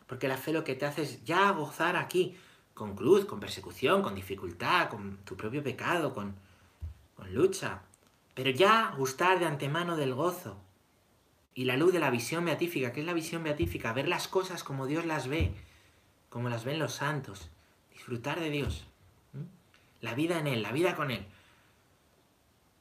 Porque 0.06 0.28
la 0.28 0.36
fe 0.36 0.52
lo 0.52 0.64
que 0.64 0.74
te 0.74 0.86
hace 0.86 1.02
es 1.02 1.24
ya 1.24 1.50
gozar 1.52 1.96
aquí, 1.96 2.36
con 2.74 2.94
cruz, 2.94 3.24
con 3.24 3.40
persecución, 3.40 4.02
con 4.02 4.14
dificultad, 4.14 4.88
con 4.88 5.18
tu 5.24 5.36
propio 5.36 5.62
pecado, 5.62 6.14
con, 6.14 6.36
con 7.16 7.34
lucha 7.34 7.82
pero 8.38 8.50
ya 8.50 8.94
gustar 8.96 9.40
de 9.40 9.46
antemano 9.46 9.96
del 9.96 10.14
gozo 10.14 10.62
y 11.54 11.64
la 11.64 11.76
luz 11.76 11.92
de 11.92 11.98
la 11.98 12.08
visión 12.08 12.44
beatífica. 12.44 12.92
¿Qué 12.92 13.00
es 13.00 13.06
la 13.06 13.12
visión 13.12 13.42
beatífica? 13.42 13.92
Ver 13.92 14.06
las 14.06 14.28
cosas 14.28 14.62
como 14.62 14.86
Dios 14.86 15.04
las 15.06 15.26
ve, 15.26 15.52
como 16.28 16.48
las 16.48 16.64
ven 16.64 16.78
los 16.78 16.92
santos. 16.92 17.50
Disfrutar 17.90 18.38
de 18.38 18.50
Dios. 18.50 18.86
La 20.00 20.14
vida 20.14 20.38
en 20.38 20.46
Él, 20.46 20.62
la 20.62 20.70
vida 20.70 20.94
con 20.94 21.10
Él. 21.10 21.26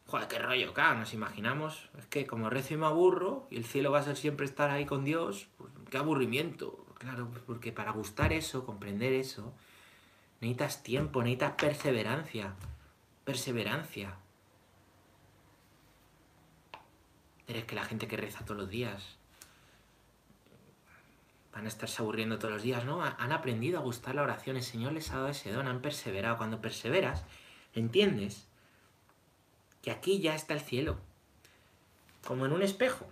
Joder, 0.06 0.28
qué 0.28 0.38
rollo, 0.38 0.76
claro, 0.76 1.00
nos 1.00 1.16
imaginamos. 1.16 1.90
Es 1.98 2.06
que 2.06 2.28
como 2.28 2.52
rezo 2.52 2.76
y 2.76 2.78
me 2.78 2.86
aburro, 2.86 3.48
y 3.50 3.58
el 3.58 3.66
cielo 3.66 3.90
va 3.90 3.98
a 3.98 4.04
ser 4.04 4.16
siempre 4.16 4.46
estar 4.46 4.70
ahí 4.70 4.86
con 4.86 5.06
Dios, 5.06 5.48
pues 5.58 5.72
qué 5.90 5.98
aburrimiento. 5.98 6.86
Claro, 7.00 7.30
pues 7.32 7.42
porque 7.48 7.72
para 7.72 7.94
gustar 7.94 8.32
eso, 8.32 8.64
comprender 8.64 9.12
eso, 9.12 9.56
necesitas 10.40 10.84
tiempo, 10.84 11.24
necesitas 11.24 11.54
perseverancia. 11.54 12.54
Perseverancia. 13.26 14.20
Eres 17.48 17.66
que 17.66 17.76
la 17.76 17.84
gente 17.84 18.08
que 18.08 18.18
reza 18.18 18.44
todos 18.44 18.60
los 18.60 18.70
días 18.70 19.18
van 21.54 21.66
a 21.66 21.70
estarse 21.70 22.02
aburriendo 22.02 22.38
todos 22.38 22.54
los 22.54 22.62
días, 22.62 22.86
¿no? 22.86 23.04
Han 23.04 23.32
aprendido 23.32 23.80
a 23.80 23.82
gustar 23.82 24.14
la 24.14 24.22
oración, 24.22 24.58
el 24.58 24.64
Señor 24.64 24.94
les 24.94 25.10
ha 25.10 25.16
dado 25.16 25.30
ese 25.30 25.52
don, 25.52 25.68
han 25.68 25.82
perseverado. 25.82 26.38
Cuando 26.38 26.62
perseveras, 26.62 27.24
entiendes 27.74 28.48
que 29.82 29.90
aquí 29.90 30.20
ya 30.20 30.36
está 30.36 30.54
el 30.54 30.60
cielo, 30.60 31.00
como 32.24 32.46
en 32.46 32.52
un 32.52 32.62
espejo, 32.62 33.08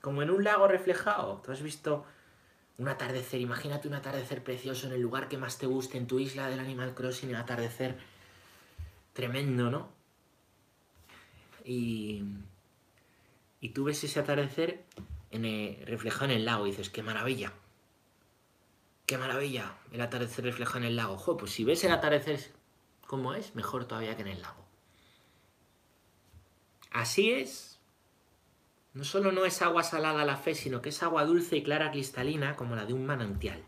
como 0.00 0.22
en 0.22 0.30
un 0.30 0.42
lago 0.42 0.68
reflejado. 0.68 1.42
Tú 1.44 1.52
has 1.52 1.60
visto 1.60 2.06
un 2.78 2.88
atardecer, 2.88 3.40
imagínate 3.40 3.88
un 3.88 3.94
atardecer 3.94 4.42
precioso 4.42 4.86
en 4.86 4.94
el 4.94 5.02
lugar 5.02 5.28
que 5.28 5.36
más 5.36 5.58
te 5.58 5.66
guste, 5.66 5.98
en 5.98 6.06
tu 6.06 6.18
isla 6.18 6.48
del 6.48 6.60
Animal 6.60 6.94
Crossing, 6.94 7.28
un 7.28 7.36
atardecer 7.36 7.98
tremendo, 9.12 9.70
¿no? 9.70 9.88
Y 11.62 12.24
y 13.60 13.70
tú 13.70 13.84
ves 13.84 14.02
ese 14.02 14.20
atardecer 14.20 14.84
en 15.30 15.86
reflejado 15.86 16.26
en 16.26 16.30
el 16.32 16.44
lago 16.44 16.66
y 16.66 16.70
dices, 16.70 16.90
qué 16.90 17.02
maravilla. 17.02 17.52
Qué 19.06 19.18
maravilla 19.18 19.76
el 19.92 20.00
atardecer 20.00 20.44
reflejado 20.44 20.78
en 20.78 20.84
el 20.84 20.96
lago. 20.96 21.36
Pues 21.36 21.52
si 21.52 21.64
ves 21.64 21.84
el 21.84 21.92
atardecer 21.92 22.52
como 23.06 23.34
es, 23.34 23.54
mejor 23.54 23.86
todavía 23.86 24.16
que 24.16 24.22
en 24.22 24.28
el 24.28 24.42
lago. 24.42 24.64
Así 26.90 27.32
es. 27.32 27.78
No 28.92 29.04
solo 29.04 29.30
no 29.30 29.44
es 29.44 29.62
agua 29.62 29.82
salada 29.82 30.24
la 30.24 30.36
fe, 30.36 30.54
sino 30.54 30.82
que 30.82 30.88
es 30.88 31.02
agua 31.02 31.24
dulce 31.24 31.56
y 31.56 31.62
clara 31.62 31.92
cristalina 31.92 32.56
como 32.56 32.74
la 32.74 32.86
de 32.86 32.92
un 32.92 33.06
manantial. 33.06 33.64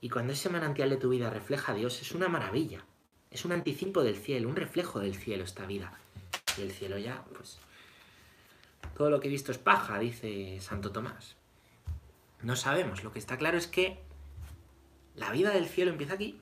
Y 0.00 0.10
cuando 0.10 0.34
ese 0.34 0.50
manantial 0.50 0.90
de 0.90 0.96
tu 0.96 1.08
vida 1.08 1.30
refleja 1.30 1.72
a 1.72 1.74
Dios, 1.74 2.00
es 2.02 2.12
una 2.12 2.28
maravilla. 2.28 2.84
Es 3.30 3.44
un 3.44 3.52
anticipo 3.52 4.02
del 4.02 4.16
cielo, 4.16 4.48
un 4.48 4.56
reflejo 4.56 5.00
del 5.00 5.14
cielo 5.14 5.44
esta 5.44 5.64
vida. 5.64 5.98
Y 6.58 6.62
el 6.62 6.70
cielo 6.70 6.98
ya, 6.98 7.24
pues, 7.34 7.58
Todo 8.94 9.10
lo 9.10 9.20
que 9.20 9.28
he 9.28 9.30
visto 9.30 9.52
es 9.52 9.58
paja, 9.58 9.98
dice 9.98 10.58
Santo 10.60 10.92
Tomás. 10.92 11.36
No 12.42 12.56
sabemos. 12.56 13.04
Lo 13.04 13.12
que 13.12 13.18
está 13.18 13.36
claro 13.38 13.58
es 13.58 13.66
que 13.66 13.98
la 15.14 15.30
vida 15.32 15.50
del 15.50 15.66
cielo 15.66 15.90
empieza 15.90 16.14
aquí. 16.14 16.40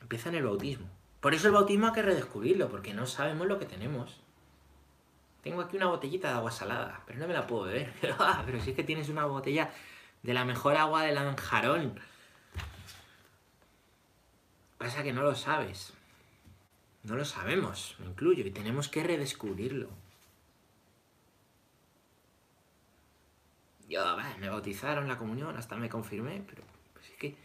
Empieza 0.00 0.28
en 0.28 0.36
el 0.36 0.44
bautismo. 0.44 0.86
Por 1.20 1.34
eso 1.34 1.48
el 1.48 1.54
bautismo 1.54 1.86
hay 1.86 1.92
que 1.92 2.02
redescubrirlo, 2.02 2.68
porque 2.68 2.94
no 2.94 3.06
sabemos 3.06 3.46
lo 3.46 3.58
que 3.58 3.66
tenemos. 3.66 4.20
Tengo 5.42 5.62
aquí 5.62 5.76
una 5.76 5.86
botellita 5.86 6.28
de 6.28 6.34
agua 6.34 6.50
salada, 6.50 7.02
pero 7.06 7.18
no 7.18 7.28
me 7.28 7.34
la 7.34 7.46
puedo 7.46 7.64
beber. 7.64 7.92
Ah, 8.18 8.42
pero 8.44 8.60
si 8.60 8.70
es 8.70 8.76
que 8.76 8.84
tienes 8.84 9.08
una 9.08 9.24
botella 9.26 9.70
de 10.22 10.34
la 10.34 10.44
mejor 10.44 10.76
agua 10.76 11.02
de 11.02 11.12
Lanjarón. 11.12 11.98
Pasa 14.78 15.02
que 15.02 15.12
no 15.12 15.22
lo 15.22 15.34
sabes. 15.34 15.92
No 17.04 17.14
lo 17.14 17.24
sabemos, 17.24 17.94
me 18.00 18.06
incluyo, 18.06 18.44
y 18.44 18.50
tenemos 18.50 18.88
que 18.88 19.04
redescubrirlo. 19.04 19.88
Yo, 23.88 24.04
me 24.40 24.48
bautizaron 24.48 25.08
la 25.08 25.16
comunión, 25.16 25.56
hasta 25.56 25.76
me 25.76 25.88
confirmé, 25.88 26.42
pero 26.46 26.62
pues 26.92 27.10
es 27.10 27.16
que 27.16 27.36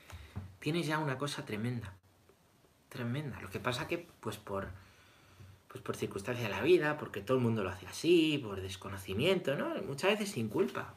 tienes 0.60 0.88
ya 0.88 0.99
una 0.99 1.17
cosa 1.17 1.45
tremenda. 1.45 1.93
Tremenda. 2.89 3.39
Lo 3.41 3.49
que 3.49 3.60
pasa 3.60 3.88
que, 3.88 4.08
pues 4.19 4.38
por, 4.38 4.69
pues 5.67 5.84
por 5.84 5.95
circunstancia 5.95 6.45
de 6.45 6.54
la 6.54 6.62
vida, 6.62 6.97
porque 6.97 7.21
todo 7.21 7.38
el 7.38 7.43
mundo 7.43 7.63
lo 7.63 7.69
hace 7.69 7.88
así, 7.88 8.39
por 8.43 8.60
desconocimiento, 8.62 9.56
¿no? 9.56 9.75
Muchas 9.84 10.12
veces 10.12 10.32
sin 10.32 10.49
culpa. 10.49 10.95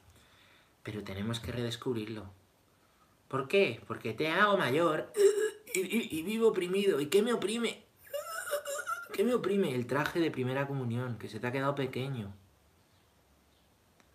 Pero 0.82 1.04
tenemos 1.04 1.40
que 1.40 1.52
redescubrirlo. 1.52 2.24
¿Por 3.28 3.48
qué? 3.48 3.80
Porque 3.86 4.12
te 4.12 4.28
hago 4.28 4.56
mayor 4.56 5.12
y 5.74 6.22
vivo 6.22 6.48
oprimido. 6.48 7.00
¿Y 7.00 7.06
qué 7.06 7.22
me 7.22 7.32
oprime? 7.32 7.84
¿Qué 9.14 9.22
me 9.22 9.34
oprime? 9.34 9.74
El 9.74 9.86
traje 9.86 10.18
de 10.18 10.32
primera 10.32 10.66
comunión, 10.66 11.18
que 11.18 11.28
se 11.28 11.38
te 11.38 11.46
ha 11.46 11.52
quedado 11.52 11.76
pequeño. 11.76 12.34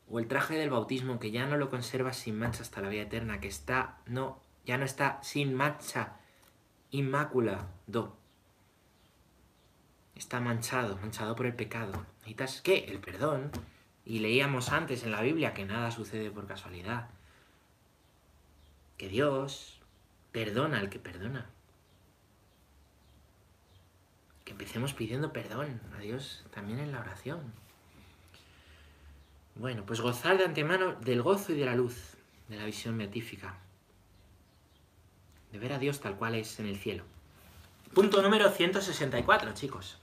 O 0.10 0.20
el 0.20 0.28
traje 0.28 0.56
del 0.56 0.70
bautismo, 0.70 1.20
que 1.20 1.32
ya 1.32 1.46
no 1.46 1.58
lo 1.58 1.70
conservas 1.70 2.18
sin 2.18 2.38
mancha 2.38 2.64
hasta 2.64 2.82
la 2.82 2.90
vida 2.90 3.04
eterna, 3.04 3.40
que 3.40 3.48
está, 3.48 3.98
no, 4.06 4.42
ya 4.66 4.78
no 4.78 4.86
está 4.86 5.20
sin 5.22 5.54
mancha, 5.54 6.18
inmaculado. 6.92 8.18
Está 10.16 10.40
manchado, 10.40 10.98
manchado 10.98 11.36
por 11.36 11.46
el 11.46 11.56
pecado. 11.56 12.06
¿Necesitas 12.20 12.62
qué? 12.62 12.86
El 12.86 13.00
perdón. 13.00 13.52
Y 14.04 14.20
leíamos 14.20 14.70
antes 14.70 15.04
en 15.04 15.12
la 15.12 15.22
Biblia 15.22 15.54
que 15.54 15.66
nada 15.66 15.92
sucede 15.92 16.32
por 16.32 16.48
casualidad. 16.48 17.10
Que 18.98 19.08
Dios 19.08 19.80
perdona 20.32 20.80
al 20.80 20.90
que 20.90 21.00
perdona 21.00 21.50
que 24.50 24.54
empecemos 24.54 24.94
pidiendo 24.94 25.32
perdón 25.32 25.80
a 25.96 26.00
Dios 26.00 26.44
también 26.50 26.80
en 26.80 26.92
la 26.92 27.02
oración. 27.02 27.54
Bueno, 29.60 29.84
pues 29.86 30.00
gozar 30.00 30.38
de 30.38 30.46
antemano 30.46 30.96
del 31.02 31.22
gozo 31.22 31.52
y 31.52 31.60
de 31.60 31.66
la 31.66 31.76
luz, 31.76 32.16
de 32.48 32.56
la 32.56 32.64
visión 32.64 32.98
beatífica, 32.98 33.58
de 35.52 35.60
ver 35.60 35.74
a 35.74 35.80
Dios 35.80 36.00
tal 36.00 36.16
cual 36.16 36.36
es 36.36 36.62
en 36.62 36.66
el 36.66 36.78
cielo. 36.78 37.04
Punto 37.94 38.22
número 38.22 38.50
164, 38.52 39.54
chicos. 39.54 40.00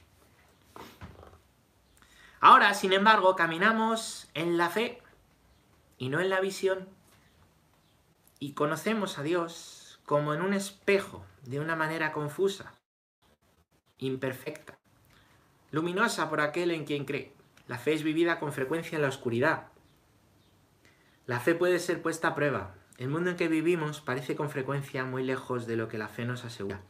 Ahora, 2.39 2.75
sin 2.75 2.93
embargo, 2.93 3.35
caminamos 3.35 4.29
en 4.35 4.59
la 4.59 4.69
fe 4.69 5.01
y 5.97 6.11
no 6.11 6.21
en 6.21 6.29
la 6.29 6.43
visión 6.43 6.87
y 8.39 8.53
conocemos 8.53 9.17
a 9.17 9.23
Dios 9.23 10.01
como 10.05 10.35
en 10.35 10.43
un 10.43 10.53
espejo, 10.53 11.25
de 11.45 11.61
una 11.61 11.77
manera 11.77 12.13
confusa 12.13 12.75
imperfecta, 13.97 14.77
luminosa 15.71 16.29
por 16.29 16.43
aquel 16.43 16.73
en 16.73 16.85
quien 16.85 17.07
cree. 17.07 17.36
La 17.69 17.79
fe 17.79 17.95
es 17.95 18.03
vivida 18.03 18.39
con 18.39 18.53
frecuencia 18.53 18.97
en 18.97 19.03
la 19.03 19.09
oscuridad. 19.09 19.69
La 21.27 21.41
fe 21.41 21.55
puede 21.55 21.79
ser 21.81 22.03
puesta 22.03 22.29
a 22.29 22.35
prueba. 22.35 22.75
El 22.99 23.09
mundo 23.09 23.31
en 23.31 23.37
que 23.37 23.49
vivimos 23.49 24.01
parece 24.01 24.37
con 24.37 24.51
frecuencia 24.51 25.05
muy 25.05 25.23
lejos 25.25 25.67
de 25.67 25.77
lo 25.77 25.89
que 25.89 25.99
la 25.99 26.09
fe 26.09 26.25
nos 26.25 26.45
asegura. 26.45 26.81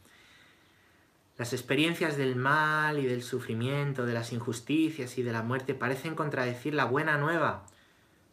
Las 1.37 1.53
experiencias 1.53 2.17
del 2.17 2.35
mal 2.35 2.97
y 2.97 3.05
del 3.05 3.21
sufrimiento, 3.23 4.05
de 4.05 4.13
las 4.13 4.33
injusticias 4.33 5.17
y 5.17 5.23
de 5.23 5.31
la 5.31 5.43
muerte 5.43 5.75
parecen 5.75 6.15
contradecir 6.15 6.73
la 6.73 6.85
buena 6.85 7.17
nueva. 7.17 7.65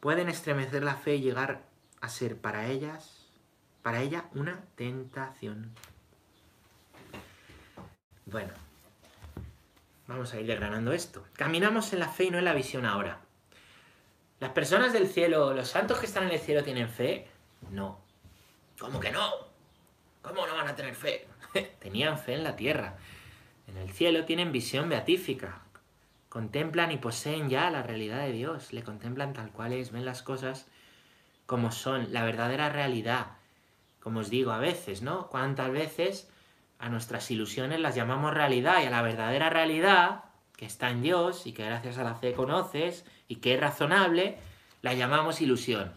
Pueden 0.00 0.28
estremecer 0.28 0.82
la 0.82 0.96
fe 0.96 1.16
y 1.16 1.20
llegar 1.20 1.66
a 2.00 2.08
ser 2.08 2.38
para 2.38 2.68
ellas, 2.68 3.28
para 3.82 4.00
ella, 4.00 4.26
una 4.34 4.64
tentación. 4.76 5.72
Bueno, 8.26 8.52
Vamos 10.06 10.34
a 10.34 10.40
ir 10.40 10.46
desgranando 10.46 10.92
esto. 10.92 11.24
Caminamos 11.34 11.92
en 11.92 12.00
la 12.00 12.08
fe 12.08 12.24
y 12.24 12.30
no 12.30 12.38
en 12.38 12.44
la 12.44 12.54
visión 12.54 12.84
ahora. 12.84 13.20
¿Las 14.40 14.50
personas 14.50 14.92
del 14.92 15.08
cielo, 15.08 15.54
los 15.54 15.68
santos 15.68 15.98
que 15.98 16.06
están 16.06 16.24
en 16.24 16.32
el 16.32 16.40
cielo 16.40 16.62
tienen 16.62 16.88
fe? 16.88 17.28
No. 17.70 18.00
¿Cómo 18.78 19.00
que 19.00 19.10
no? 19.10 19.30
¿Cómo 20.20 20.46
no 20.46 20.54
van 20.54 20.68
a 20.68 20.76
tener 20.76 20.94
fe? 20.94 21.26
Tenían 21.80 22.18
fe 22.18 22.34
en 22.34 22.44
la 22.44 22.56
tierra. 22.56 22.98
En 23.66 23.78
el 23.78 23.90
cielo 23.90 24.24
tienen 24.24 24.52
visión 24.52 24.88
beatífica. 24.88 25.62
Contemplan 26.28 26.90
y 26.92 26.98
poseen 26.98 27.48
ya 27.48 27.70
la 27.70 27.82
realidad 27.82 28.20
de 28.20 28.32
Dios. 28.32 28.72
Le 28.72 28.82
contemplan 28.82 29.32
tal 29.32 29.50
cual 29.52 29.72
es, 29.72 29.92
ven 29.92 30.04
las 30.04 30.22
cosas 30.22 30.66
como 31.46 31.72
son, 31.72 32.12
la 32.12 32.24
verdadera 32.24 32.68
realidad. 32.68 33.38
Como 34.00 34.20
os 34.20 34.30
digo 34.30 34.50
a 34.50 34.58
veces, 34.58 35.02
¿no? 35.02 35.28
¿Cuántas 35.28 35.70
veces 35.70 36.28
a 36.84 36.90
nuestras 36.90 37.30
ilusiones 37.30 37.80
las 37.80 37.94
llamamos 37.94 38.34
realidad 38.34 38.82
y 38.82 38.86
a 38.86 38.90
la 38.90 39.00
verdadera 39.00 39.48
realidad, 39.48 40.24
que 40.54 40.66
está 40.66 40.90
en 40.90 41.00
Dios 41.00 41.46
y 41.46 41.52
que 41.52 41.64
gracias 41.64 41.96
a 41.96 42.04
la 42.04 42.14
fe 42.14 42.34
conoces 42.34 43.06
y 43.26 43.36
que 43.36 43.54
es 43.54 43.60
razonable, 43.60 44.36
la 44.82 44.92
llamamos 44.92 45.40
ilusión. 45.40 45.94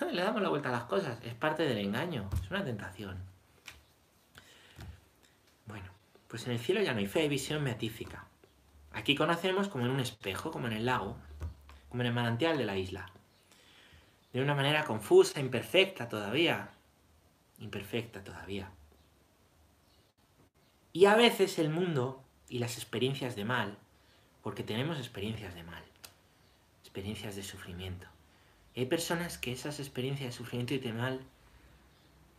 Le 0.12 0.22
damos 0.22 0.42
la 0.42 0.48
vuelta 0.48 0.68
a 0.70 0.72
las 0.72 0.82
cosas, 0.84 1.20
es 1.22 1.34
parte 1.34 1.62
del 1.62 1.78
engaño, 1.78 2.28
es 2.42 2.50
una 2.50 2.64
tentación. 2.64 3.16
Bueno, 5.66 5.86
pues 6.26 6.44
en 6.46 6.54
el 6.54 6.58
cielo 6.58 6.82
ya 6.82 6.92
no 6.92 6.98
hay 6.98 7.06
fe, 7.06 7.20
hay 7.20 7.28
visión 7.28 7.62
beatífica. 7.62 8.24
Aquí 8.94 9.14
conocemos 9.14 9.68
como 9.68 9.84
en 9.84 9.92
un 9.92 10.00
espejo, 10.00 10.50
como 10.50 10.66
en 10.66 10.72
el 10.72 10.86
lago, 10.86 11.16
como 11.88 12.02
en 12.02 12.08
el 12.08 12.14
manantial 12.14 12.58
de 12.58 12.66
la 12.66 12.76
isla. 12.76 13.06
De 14.32 14.42
una 14.42 14.56
manera 14.56 14.84
confusa, 14.84 15.38
imperfecta 15.38 16.08
todavía. 16.08 16.70
Imperfecta 17.60 18.24
todavía. 18.24 18.68
Y 20.96 21.04
a 21.04 21.14
veces 21.14 21.58
el 21.58 21.68
mundo 21.68 22.24
y 22.48 22.58
las 22.58 22.78
experiencias 22.78 23.36
de 23.36 23.44
mal, 23.44 23.76
porque 24.42 24.62
tenemos 24.62 24.96
experiencias 24.96 25.54
de 25.54 25.62
mal, 25.62 25.84
experiencias 26.80 27.36
de 27.36 27.42
sufrimiento. 27.42 28.06
hay 28.74 28.86
personas 28.86 29.36
que 29.36 29.52
esas 29.52 29.78
experiencias 29.78 30.30
de 30.30 30.38
sufrimiento 30.38 30.72
y 30.72 30.78
de 30.78 30.94
mal 30.94 31.20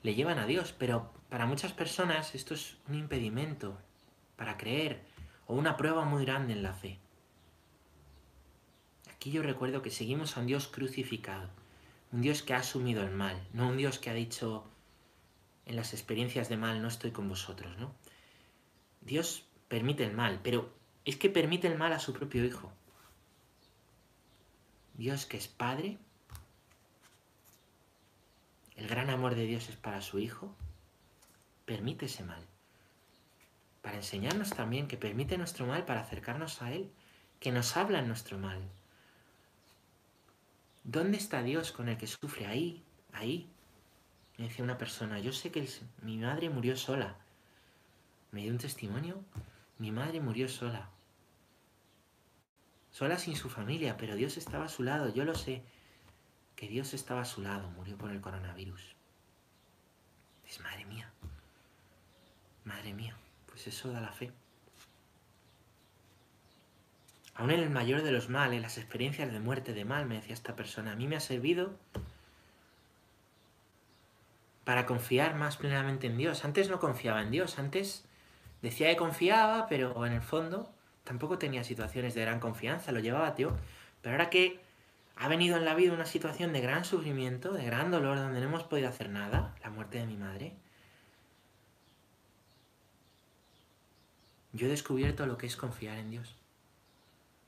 le 0.01 0.15
llevan 0.15 0.39
a 0.39 0.47
Dios, 0.47 0.73
pero 0.75 1.13
para 1.29 1.45
muchas 1.45 1.71
personas 1.71 2.33
esto 2.33 2.55
es 2.55 2.77
un 2.87 2.95
impedimento 2.95 3.77
para 4.37 4.57
creer 4.57 5.03
o 5.45 5.53
una 5.53 5.77
prueba 5.77 6.03
muy 6.05 6.25
grande 6.25 6.53
en 6.53 6.63
la 6.63 6.73
fe. 6.73 6.97
Aquí 9.11 9.29
yo 9.29 9.43
recuerdo 9.43 9.83
que 9.83 9.91
seguimos 9.91 10.35
a 10.35 10.39
un 10.39 10.47
Dios 10.47 10.67
crucificado, 10.67 11.47
un 12.11 12.21
Dios 12.21 12.41
que 12.41 12.55
ha 12.55 12.57
asumido 12.57 13.03
el 13.03 13.11
mal, 13.11 13.39
no 13.53 13.69
un 13.69 13.77
Dios 13.77 13.99
que 13.99 14.09
ha 14.09 14.15
dicho 14.15 14.63
en 15.67 15.75
las 15.75 15.93
experiencias 15.93 16.49
de 16.49 16.57
mal 16.57 16.81
no 16.81 16.87
estoy 16.87 17.11
con 17.11 17.29
vosotros, 17.29 17.77
¿no? 17.77 17.93
Dios 19.07 19.45
permite 19.69 20.03
el 20.03 20.13
mal, 20.13 20.41
pero 20.43 20.69
es 21.05 21.15
que 21.15 21.29
permite 21.29 21.67
el 21.67 21.77
mal 21.77 21.93
a 21.93 21.99
su 21.99 22.11
propio 22.11 22.43
Hijo. 22.43 22.73
Dios 24.95 25.25
que 25.25 25.37
es 25.37 25.47
Padre, 25.47 25.97
el 28.75 28.87
gran 28.89 29.09
amor 29.09 29.35
de 29.35 29.45
Dios 29.45 29.69
es 29.69 29.77
para 29.77 30.01
su 30.01 30.19
Hijo, 30.19 30.53
permite 31.65 32.07
ese 32.07 32.25
mal. 32.25 32.45
Para 33.81 33.95
enseñarnos 33.95 34.49
también 34.49 34.89
que 34.89 34.97
permite 34.97 35.37
nuestro 35.37 35.65
mal 35.65 35.85
para 35.85 36.01
acercarnos 36.01 36.61
a 36.61 36.73
Él, 36.73 36.91
que 37.39 37.53
nos 37.53 37.77
habla 37.77 37.99
en 37.99 38.09
nuestro 38.09 38.37
mal. 38.37 38.61
¿Dónde 40.83 41.17
está 41.17 41.43
Dios 41.43 41.71
con 41.71 41.87
el 41.87 41.97
que 41.97 42.07
sufre? 42.07 42.45
Ahí, 42.45 42.83
ahí. 43.13 43.49
Me 44.37 44.49
decía 44.49 44.65
una 44.65 44.77
persona, 44.77 45.19
yo 45.19 45.31
sé 45.31 45.49
que 45.49 45.65
mi 46.01 46.17
madre 46.17 46.49
murió 46.49 46.75
sola, 46.75 47.15
me 48.31 48.41
dio 48.41 48.51
un 48.51 48.57
testimonio. 48.57 49.23
Mi 49.77 49.91
madre 49.91 50.19
murió 50.19 50.47
sola. 50.47 50.89
Sola 52.91 53.17
sin 53.17 53.35
su 53.35 53.49
familia, 53.49 53.95
pero 53.97 54.15
Dios 54.15 54.37
estaba 54.37 54.65
a 54.65 54.69
su 54.69 54.83
lado. 54.83 55.13
Yo 55.13 55.23
lo 55.23 55.35
sé. 55.35 55.63
Que 56.55 56.67
Dios 56.67 56.93
estaba 56.93 57.21
a 57.21 57.25
su 57.25 57.41
lado. 57.41 57.69
Murió 57.71 57.97
por 57.97 58.11
el 58.11 58.21
coronavirus. 58.21 58.95
Es 60.47 60.59
madre 60.61 60.85
mía. 60.85 61.11
Madre 62.63 62.93
mía. 62.93 63.15
Pues 63.45 63.67
eso 63.67 63.91
da 63.91 64.01
la 64.01 64.11
fe. 64.11 64.31
Aún 67.35 67.51
en 67.51 67.59
el 67.59 67.69
mayor 67.69 68.01
de 68.01 68.11
los 68.11 68.29
males, 68.29 68.63
las 68.63 68.79
experiencias 68.79 69.31
de 69.31 69.39
muerte, 69.39 69.73
de 69.73 69.85
mal, 69.85 70.07
me 70.07 70.15
decía 70.15 70.33
esta 70.33 70.55
persona, 70.55 70.93
a 70.93 70.95
mí 70.95 71.07
me 71.07 71.15
ha 71.15 71.19
servido 71.19 71.77
para 74.63 74.87
confiar 74.87 75.35
más 75.35 75.55
plenamente 75.55 76.07
en 76.07 76.17
Dios. 76.17 76.43
Antes 76.43 76.67
no 76.67 76.79
confiaba 76.79 77.21
en 77.21 77.29
Dios, 77.29 77.59
antes 77.59 78.06
Decía 78.61 78.89
que 78.89 78.97
confiaba, 78.97 79.67
pero 79.67 80.05
en 80.05 80.13
el 80.13 80.21
fondo 80.21 80.71
tampoco 81.03 81.37
tenía 81.37 81.63
situaciones 81.63 82.15
de 82.15 82.21
gran 82.21 82.39
confianza, 82.39 82.91
lo 82.91 82.99
llevaba 82.99 83.31
Dios. 83.31 83.53
Pero 84.01 84.15
ahora 84.15 84.29
que 84.29 84.59
ha 85.15 85.27
venido 85.27 85.57
en 85.57 85.65
la 85.65 85.73
vida 85.73 85.93
una 85.93 86.05
situación 86.05 86.53
de 86.53 86.61
gran 86.61 86.85
sufrimiento, 86.85 87.53
de 87.53 87.65
gran 87.65 87.91
dolor, 87.91 88.17
donde 88.17 88.39
no 88.39 88.47
hemos 88.47 88.63
podido 88.63 88.89
hacer 88.89 89.09
nada, 89.09 89.55
la 89.63 89.69
muerte 89.69 89.99
de 89.99 90.05
mi 90.05 90.17
madre, 90.17 90.53
yo 94.53 94.67
he 94.67 94.69
descubierto 94.69 95.25
lo 95.25 95.37
que 95.37 95.47
es 95.47 95.55
confiar 95.55 95.97
en 95.97 96.11
Dios. 96.11 96.35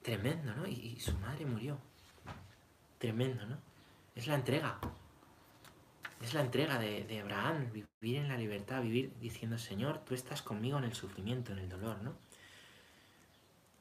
Tremendo, 0.02 0.56
¿no? 0.56 0.68
Y, 0.68 1.00
su 1.00 1.14
madre 1.18 1.46
murió. 1.46 1.78
Tremendo, 2.98 3.46
¿no? 3.46 3.58
Es 4.16 4.28
la 4.28 4.36
entrega. 4.36 4.80
Es 6.22 6.34
la 6.34 6.42
entrega 6.42 6.78
de, 6.78 7.06
de, 7.06 7.22
Abraham, 7.22 7.72
vivir 7.72 8.18
en 8.18 8.28
la 8.28 8.38
libertad, 8.38 8.82
vivir 8.82 9.14
diciendo, 9.20 9.58
Señor, 9.58 10.00
tú 10.00 10.14
estás 10.14 10.42
conmigo 10.42 10.78
en 10.78 10.84
el 10.84 10.94
sufrimiento, 10.94 11.54
en 11.54 11.60
el 11.60 11.70
dolor, 11.70 12.02
¿no? 12.02 12.16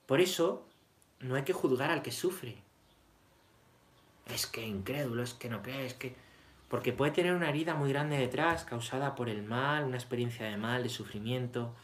Por 0.07 0.21
eso, 0.21 0.67
no 1.21 1.35
hay 1.35 1.43
que 1.43 1.53
juzgar 1.53 1.91
al 1.91 2.03
que 2.03 2.13
sufre. 2.13 2.57
Es 4.27 4.47
que 4.47 4.67
incrédulo, 4.67 5.23
es 5.23 5.35
que 5.35 5.49
no 5.49 5.63
cree, 5.63 5.87
es 5.87 5.95
que... 5.95 6.17
Porque 6.69 6.93
puede 6.93 7.13
tener 7.13 7.35
una 7.35 7.49
herida 7.49 7.75
muy 7.75 7.91
grande 7.91 8.19
detrás, 8.19 8.65
causada 8.65 9.15
por 9.15 9.29
el 9.29 9.43
mal, 9.43 9.85
una 9.85 9.97
experiencia 9.97 10.47
de 10.47 10.59
mal, 10.59 10.83
de 10.83 10.91
sufrimiento. 10.91 11.75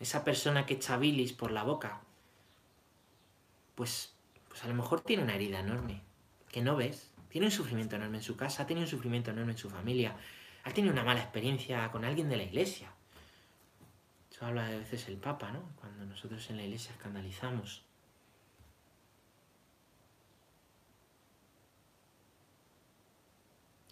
Esa 0.00 0.24
persona 0.24 0.64
que 0.64 0.74
echa 0.74 0.96
bilis 0.96 1.34
por 1.34 1.50
la 1.50 1.62
boca, 1.62 2.00
pues, 3.74 4.14
pues 4.48 4.64
a 4.64 4.68
lo 4.68 4.74
mejor 4.74 5.02
tiene 5.02 5.22
una 5.22 5.34
herida 5.34 5.60
enorme, 5.60 6.02
que 6.50 6.62
no 6.62 6.74
ves. 6.74 7.12
Tiene 7.28 7.46
un 7.46 7.50
sufrimiento 7.50 7.96
enorme 7.96 8.18
en 8.18 8.22
su 8.22 8.36
casa, 8.36 8.66
tiene 8.66 8.82
un 8.82 8.88
sufrimiento 8.88 9.30
enorme 9.30 9.52
en 9.52 9.58
su 9.58 9.68
familia, 9.68 10.16
ha 10.64 10.70
tenido 10.72 10.92
una 10.92 11.04
mala 11.04 11.20
experiencia 11.20 11.90
con 11.90 12.04
alguien 12.04 12.28
de 12.28 12.36
la 12.36 12.42
iglesia. 12.42 12.92
Eso 14.30 14.46
habla 14.46 14.66
a 14.66 14.70
veces 14.70 15.08
el 15.08 15.16
Papa, 15.16 15.50
¿no? 15.50 15.72
Cuando 15.76 16.04
nosotros 16.06 16.48
en 16.50 16.56
la 16.56 16.64
iglesia 16.64 16.92
escandalizamos. 16.92 17.84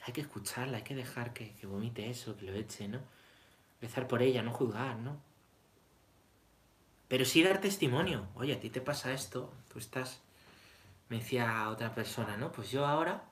Hay 0.02 0.12
que 0.12 0.20
escucharla, 0.20 0.78
hay 0.78 0.84
que 0.84 0.94
dejar 0.94 1.32
que, 1.32 1.54
que 1.54 1.66
vomite 1.66 2.08
eso, 2.08 2.36
que 2.36 2.46
lo 2.46 2.54
eche, 2.54 2.86
¿no? 2.86 3.00
Rezar 3.80 4.06
por 4.06 4.22
ella, 4.22 4.42
no 4.42 4.52
juzgar, 4.52 4.96
¿no? 4.98 5.20
Pero 7.08 7.24
sí 7.24 7.42
dar 7.42 7.60
testimonio. 7.60 8.28
Oye, 8.34 8.54
a 8.54 8.60
ti 8.60 8.70
te 8.70 8.80
pasa 8.80 9.12
esto, 9.12 9.52
tú 9.68 9.78
estás... 9.78 10.22
Me 11.08 11.18
decía 11.18 11.68
otra 11.70 11.94
persona, 11.94 12.36
¿no? 12.36 12.52
Pues 12.52 12.70
yo 12.70 12.86
ahora... 12.86 13.24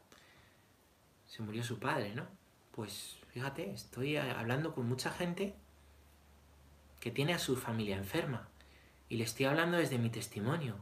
Se 1.27 1.43
murió 1.43 1.65
su 1.65 1.79
padre, 1.81 2.15
¿no? 2.15 2.27
Pues 2.71 3.19
fíjate, 3.33 3.73
estoy 3.73 4.17
hablando 4.17 4.75
con 4.75 4.87
mucha 4.87 5.11
gente 5.11 5.55
que 7.01 7.11
tiene 7.11 7.35
a 7.35 7.39
su 7.39 7.57
familia 7.57 7.97
enferma. 7.97 8.49
Y 9.09 9.17
le 9.17 9.25
estoy 9.25 9.47
hablando 9.47 9.79
desde 9.79 9.99
mi 9.99 10.11
testimonio. 10.11 10.77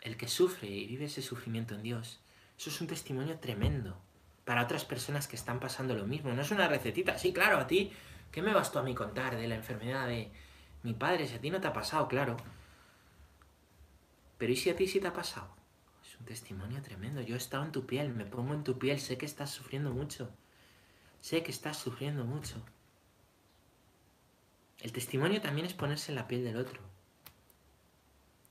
El 0.00 0.16
que 0.16 0.28
sufre 0.28 0.68
y 0.68 0.86
vive 0.86 1.06
ese 1.06 1.22
sufrimiento 1.22 1.74
en 1.74 1.82
Dios, 1.82 2.20
eso 2.56 2.70
es 2.70 2.80
un 2.80 2.86
testimonio 2.86 3.38
tremendo 3.38 4.00
para 4.44 4.62
otras 4.62 4.84
personas 4.84 5.26
que 5.26 5.36
están 5.36 5.60
pasando 5.60 5.94
lo 5.94 6.06
mismo. 6.06 6.32
No 6.32 6.42
es 6.42 6.50
una 6.50 6.68
recetita. 6.68 7.18
Sí, 7.18 7.32
claro, 7.32 7.58
a 7.58 7.66
ti 7.66 7.92
¿Qué 8.30 8.42
me 8.42 8.54
vas 8.54 8.70
tú 8.70 8.78
a 8.78 8.82
mí 8.82 8.94
contar 8.94 9.36
de 9.36 9.48
la 9.48 9.56
enfermedad 9.56 10.06
de 10.06 10.30
mi 10.82 10.94
padre? 10.94 11.26
Si 11.26 11.34
a 11.34 11.40
ti 11.40 11.50
no 11.50 11.60
te 11.60 11.66
ha 11.66 11.72
pasado, 11.72 12.06
claro. 12.06 12.36
Pero 14.40 14.52
¿y 14.52 14.56
si 14.56 14.70
a 14.70 14.74
ti 14.74 14.88
sí 14.88 15.00
te 15.00 15.06
ha 15.06 15.12
pasado? 15.12 15.54
Es 16.02 16.18
un 16.18 16.24
testimonio 16.24 16.80
tremendo. 16.80 17.20
Yo 17.20 17.34
he 17.34 17.38
estado 17.38 17.62
en 17.62 17.72
tu 17.72 17.84
piel, 17.84 18.08
me 18.14 18.24
pongo 18.24 18.54
en 18.54 18.64
tu 18.64 18.78
piel, 18.78 18.98
sé 18.98 19.18
que 19.18 19.26
estás 19.26 19.50
sufriendo 19.50 19.90
mucho. 19.90 20.30
Sé 21.20 21.42
que 21.42 21.50
estás 21.50 21.76
sufriendo 21.76 22.24
mucho. 22.24 22.56
El 24.78 24.92
testimonio 24.92 25.42
también 25.42 25.66
es 25.66 25.74
ponerse 25.74 26.10
en 26.10 26.16
la 26.16 26.26
piel 26.26 26.42
del 26.42 26.56
otro. 26.56 26.80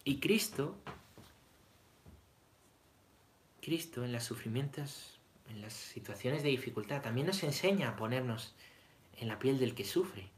Y 0.04 0.20
Cristo, 0.20 0.78
Cristo 3.60 4.06
en 4.06 4.12
los 4.12 4.24
sufrimientos, 4.24 5.20
en 5.50 5.62
las 5.62 5.74
situaciones 5.74 6.44
de 6.44 6.50
dificultad, 6.50 7.02
también 7.02 7.26
nos 7.26 7.42
enseña 7.42 7.90
a 7.90 7.96
ponernos 7.96 8.54
en 9.18 9.28
la 9.28 9.40
piel 9.40 9.58
del 9.58 9.74
que 9.74 9.86
sufre. 9.86 10.30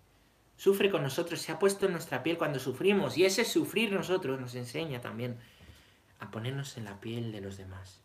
Sufre 0.62 0.92
con 0.92 1.02
nosotros, 1.02 1.42
se 1.42 1.52
ha 1.52 1.58
puesto 1.58 1.88
en 1.88 1.94
nuestra 1.94 2.22
piel 2.22 2.38
cuando 2.38 2.60
sufrimos 2.60 3.18
y 3.18 3.26
ese 3.26 3.46
sufrir 3.46 3.92
nosotros 3.92 4.40
nos 4.40 4.54
enseña 4.54 5.02
también 5.02 5.40
a 6.20 6.30
ponernos 6.30 6.78
en 6.78 6.86
la 6.86 7.02
piel 7.02 7.32
de 7.32 7.42
los 7.42 7.58
demás, 7.58 8.00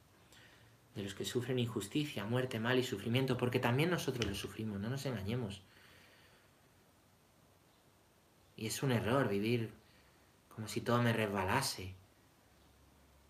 de 0.95 1.03
los 1.03 1.15
que 1.15 1.27
sufren 1.27 1.59
injusticia, 1.59 2.25
muerte, 2.25 2.59
mal 2.59 2.79
y 2.79 2.83
sufrimiento, 2.83 3.37
porque 3.37 3.59
también 3.59 3.91
nosotros 3.91 4.25
lo 4.25 4.35
sufrimos, 4.35 4.81
no 4.81 4.89
nos 4.89 5.05
engañemos. 5.05 5.61
Y 8.57 8.67
es 8.69 8.83
un 8.83 8.93
error 8.93 9.29
vivir 9.29 9.71
como 10.49 10.67
si 10.67 10.81
todo 10.81 11.03
me 11.03 11.13
resbalase, 11.13 11.93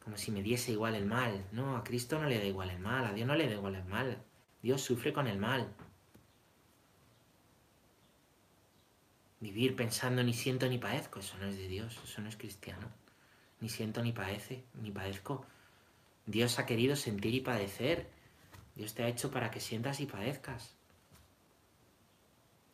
como 0.05 0.19
si 0.19 0.31
me 0.31 0.41
diese 0.41 0.71
igual 0.71 0.95
el 0.95 1.05
mal. 1.05 1.45
No, 1.51 1.77
a 1.77 1.83
Cristo 1.83 2.21
no 2.21 2.29
le 2.29 2.39
da 2.39 2.45
igual 2.45 2.71
el 2.71 2.79
mal, 2.79 3.05
a 3.05 3.12
Dios 3.12 3.27
no 3.27 3.35
le 3.35 3.49
da 3.49 3.55
igual 3.55 3.75
el 3.75 3.87
mal. 3.87 4.23
Dios 4.62 4.83
sufre 4.83 5.12
con 5.12 5.27
el 5.27 5.39
mal. 5.39 5.75
Vivir 9.40 9.77
pensando 9.77 10.22
ni 10.22 10.33
siento 10.33 10.66
ni 10.68 10.79
padezco, 10.79 11.20
eso 11.20 11.37
no 11.38 11.46
es 11.46 11.57
de 11.57 11.68
Dios, 11.68 11.99
eso 12.03 12.22
no 12.22 12.29
es 12.29 12.37
cristiano. 12.37 12.88
Ni 13.61 13.68
siento 13.68 14.03
ni 14.03 14.12
padece, 14.12 14.64
ni 14.75 14.90
padezco. 14.90 15.44
Dios 16.25 16.59
ha 16.59 16.66
querido 16.66 16.96
sentir 16.96 17.35
y 17.35 17.40
padecer. 17.40 18.09
Dios 18.75 18.94
te 18.94 19.05
ha 19.05 19.09
hecho 19.09 19.31
para 19.31 19.51
que 19.51 19.61
sientas 19.61 20.01
y 20.01 20.07
padezcas. 20.07 20.75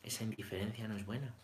Esa 0.03 0.25
indiferencia 0.25 0.89
no 0.89 0.97
es 0.97 1.05
buena. 1.05 1.35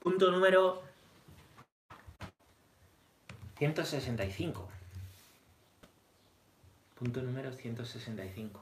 Punto 0.00 0.30
número 0.30 0.93
165. 3.72 4.68
Punto 6.96 7.22
número 7.22 7.50
165. 7.50 8.60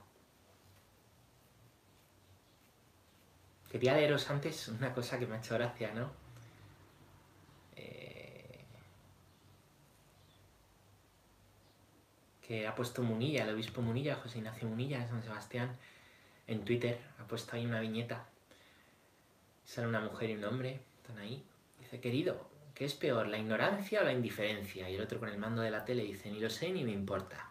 Quería 3.68 3.96
leeros 3.96 4.30
antes 4.30 4.68
una 4.68 4.94
cosa 4.94 5.18
que 5.18 5.26
me 5.26 5.34
ha 5.34 5.38
hecho 5.38 5.54
gracia, 5.54 5.92
¿no? 5.92 6.12
Eh, 7.74 8.60
que 12.46 12.68
ha 12.68 12.74
puesto 12.76 13.02
Munilla, 13.02 13.42
el 13.42 13.54
obispo 13.54 13.82
Munilla, 13.82 14.14
José 14.14 14.38
Ignacio 14.38 14.68
Munilla 14.68 15.00
de 15.00 15.08
San 15.08 15.24
Sebastián, 15.24 15.76
en 16.46 16.64
Twitter, 16.64 17.00
ha 17.18 17.24
puesto 17.26 17.56
ahí 17.56 17.66
una 17.66 17.80
viñeta. 17.80 18.24
Sale 19.64 19.88
una 19.88 20.00
mujer 20.00 20.30
y 20.30 20.36
un 20.36 20.44
hombre, 20.44 20.78
están 20.98 21.18
ahí. 21.18 21.42
Dice, 21.80 22.00
querido, 22.00 22.51
¿Qué 22.74 22.84
es 22.84 22.94
peor, 22.94 23.26
la 23.28 23.38
ignorancia 23.38 24.00
o 24.00 24.04
la 24.04 24.12
indiferencia? 24.12 24.88
Y 24.88 24.94
el 24.94 25.02
otro 25.02 25.18
con 25.20 25.28
el 25.28 25.38
mando 25.38 25.62
de 25.62 25.70
la 25.70 25.84
tele 25.84 26.04
dice, 26.04 26.30
ni 26.30 26.40
lo 26.40 26.48
sé 26.48 26.70
ni 26.70 26.84
me 26.84 26.92
importa. 26.92 27.50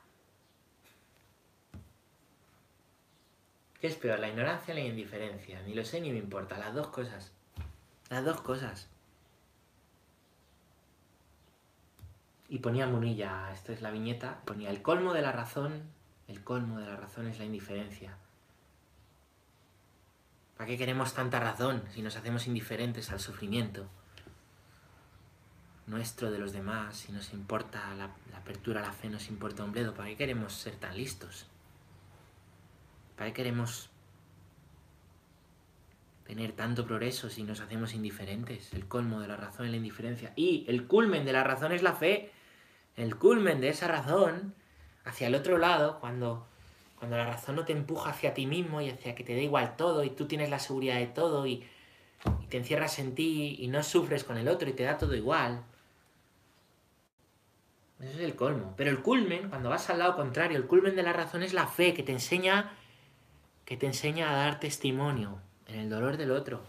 ¿Qué 3.79 3.88
es 3.88 3.95
peor, 3.95 4.19
la 4.19 4.29
ignorancia 4.29 4.73
o 4.73 4.77
la 4.77 4.84
indiferencia? 4.84 5.62
Ni 5.63 5.73
lo 5.73 5.84
sé 5.84 6.01
ni 6.01 6.12
me 6.12 6.19
importa. 6.19 6.57
Las 6.57 6.73
dos 6.73 6.88
cosas. 6.88 7.31
Las 8.10 8.25
dos 8.25 8.41
cosas. 8.41 8.89
Y 12.49 12.60
ponía 12.60 12.86
Munilla, 12.86 13.51
esto 13.53 13.71
es 13.71 13.81
la 13.81 13.91
viñeta, 13.91 14.41
ponía 14.43 14.69
el 14.69 14.81
colmo 14.81 15.13
de 15.13 15.21
la 15.21 15.31
razón, 15.31 15.84
el 16.27 16.43
colmo 16.43 16.79
de 16.79 16.86
la 16.86 16.97
razón 16.97 17.27
es 17.27 17.39
la 17.39 17.45
indiferencia. 17.45 18.17
¿Para 20.57 20.67
qué 20.67 20.77
queremos 20.77 21.13
tanta 21.13 21.39
razón 21.39 21.81
si 21.93 22.01
nos 22.01 22.17
hacemos 22.17 22.47
indiferentes 22.47 23.10
al 23.12 23.21
sufrimiento? 23.21 23.88
Nuestro 25.92 26.32
de 26.32 26.39
los 26.39 26.54
demás, 26.54 26.96
si 26.96 27.12
nos 27.12 27.34
importa 27.34 27.94
la, 27.96 28.10
apertura 28.36 28.80
a 28.80 28.84
la 28.84 28.94
fe, 28.94 29.10
nos 29.10 29.28
importa 29.28 29.64
un 29.66 29.74
bledo, 29.74 29.94
¿para 29.94 30.08
qué 30.08 30.16
queremos 30.16 30.54
ser 30.54 30.76
tan 30.76 30.96
listos? 30.96 31.46
¿Para 33.18 33.30
qué 33.30 33.34
queremos 33.34 33.89
tener 36.26 36.54
tanto 36.54 36.88
progreso 36.88 37.30
si 37.30 37.44
nos 37.44 37.60
hacemos 37.60 37.94
indiferentes? 37.94 38.74
El 38.74 38.88
colmo 38.88 39.20
de 39.20 39.28
la 39.28 39.36
razón 39.36 39.66
es 39.66 39.72
la 39.72 39.78
indiferencia. 39.78 40.32
Y 40.38 40.64
el 40.70 40.88
culmen 40.88 41.26
de 41.26 41.34
la 41.34 41.44
razón 41.44 41.74
es 41.74 41.84
la 41.84 41.94
fe. 41.94 42.32
El 42.96 43.18
culmen 43.18 43.60
de 43.60 43.68
esa 43.68 43.89
razón 43.89 44.56
hacia 45.04 45.28
el 45.28 45.36
otro 45.36 45.58
lado, 45.58 46.00
cuando, 46.00 46.48
cuando 46.98 47.18
la 47.18 47.26
razón 47.26 47.58
no 47.58 47.66
te 47.66 47.74
empuja 47.74 48.12
hacia 48.12 48.34
ti 48.34 48.46
mismo 48.46 48.80
y 48.80 48.89
hacia 48.89 49.14
que 49.14 49.26
te 49.26 49.34
dé 49.34 49.44
igual 49.44 49.76
todo 49.76 50.06
y 50.06 50.10
tú 50.10 50.26
tienes 50.26 50.50
la 50.50 50.60
seguridad 50.60 50.96
de 50.96 51.08
todo 51.08 51.46
y, 51.46 51.66
y 52.42 52.48
te 52.48 52.58
encierras 52.58 52.98
en 53.00 53.14
ti 53.14 53.58
y 53.60 53.68
no 53.68 53.84
sufres 53.84 54.24
con 54.24 54.38
el 54.38 54.48
otro 54.48 54.70
y 54.70 54.74
te 54.74 54.84
da 54.84 54.98
todo 54.98 55.16
igual. 55.16 55.66
Eso 58.02 58.18
es 58.18 58.20
el 58.20 58.36
colmo. 58.36 58.74
Pero 58.78 58.89
el 58.89 59.02
culmen, 59.02 59.49
cuando 59.49 59.70
vas 59.70 59.89
al 59.89 59.99
lado 59.99 60.16
contrario, 60.16 60.58
el 60.58 60.66
culmen 60.66 60.95
de 60.95 61.04
la 61.04 61.14
razón 61.14 61.43
es 61.43 61.54
la 61.54 61.68
fe 61.68 61.93
que 61.93 62.04
te 62.04 62.12
enseña 62.12 62.72
que 63.72 63.78
te 63.78 63.86
enseña 63.86 64.30
a 64.30 64.36
dar 64.36 64.60
testimonio 64.60 65.39
en 65.66 65.80
el 65.80 65.89
dolor 65.89 66.18
del 66.18 66.32
otro. 66.32 66.62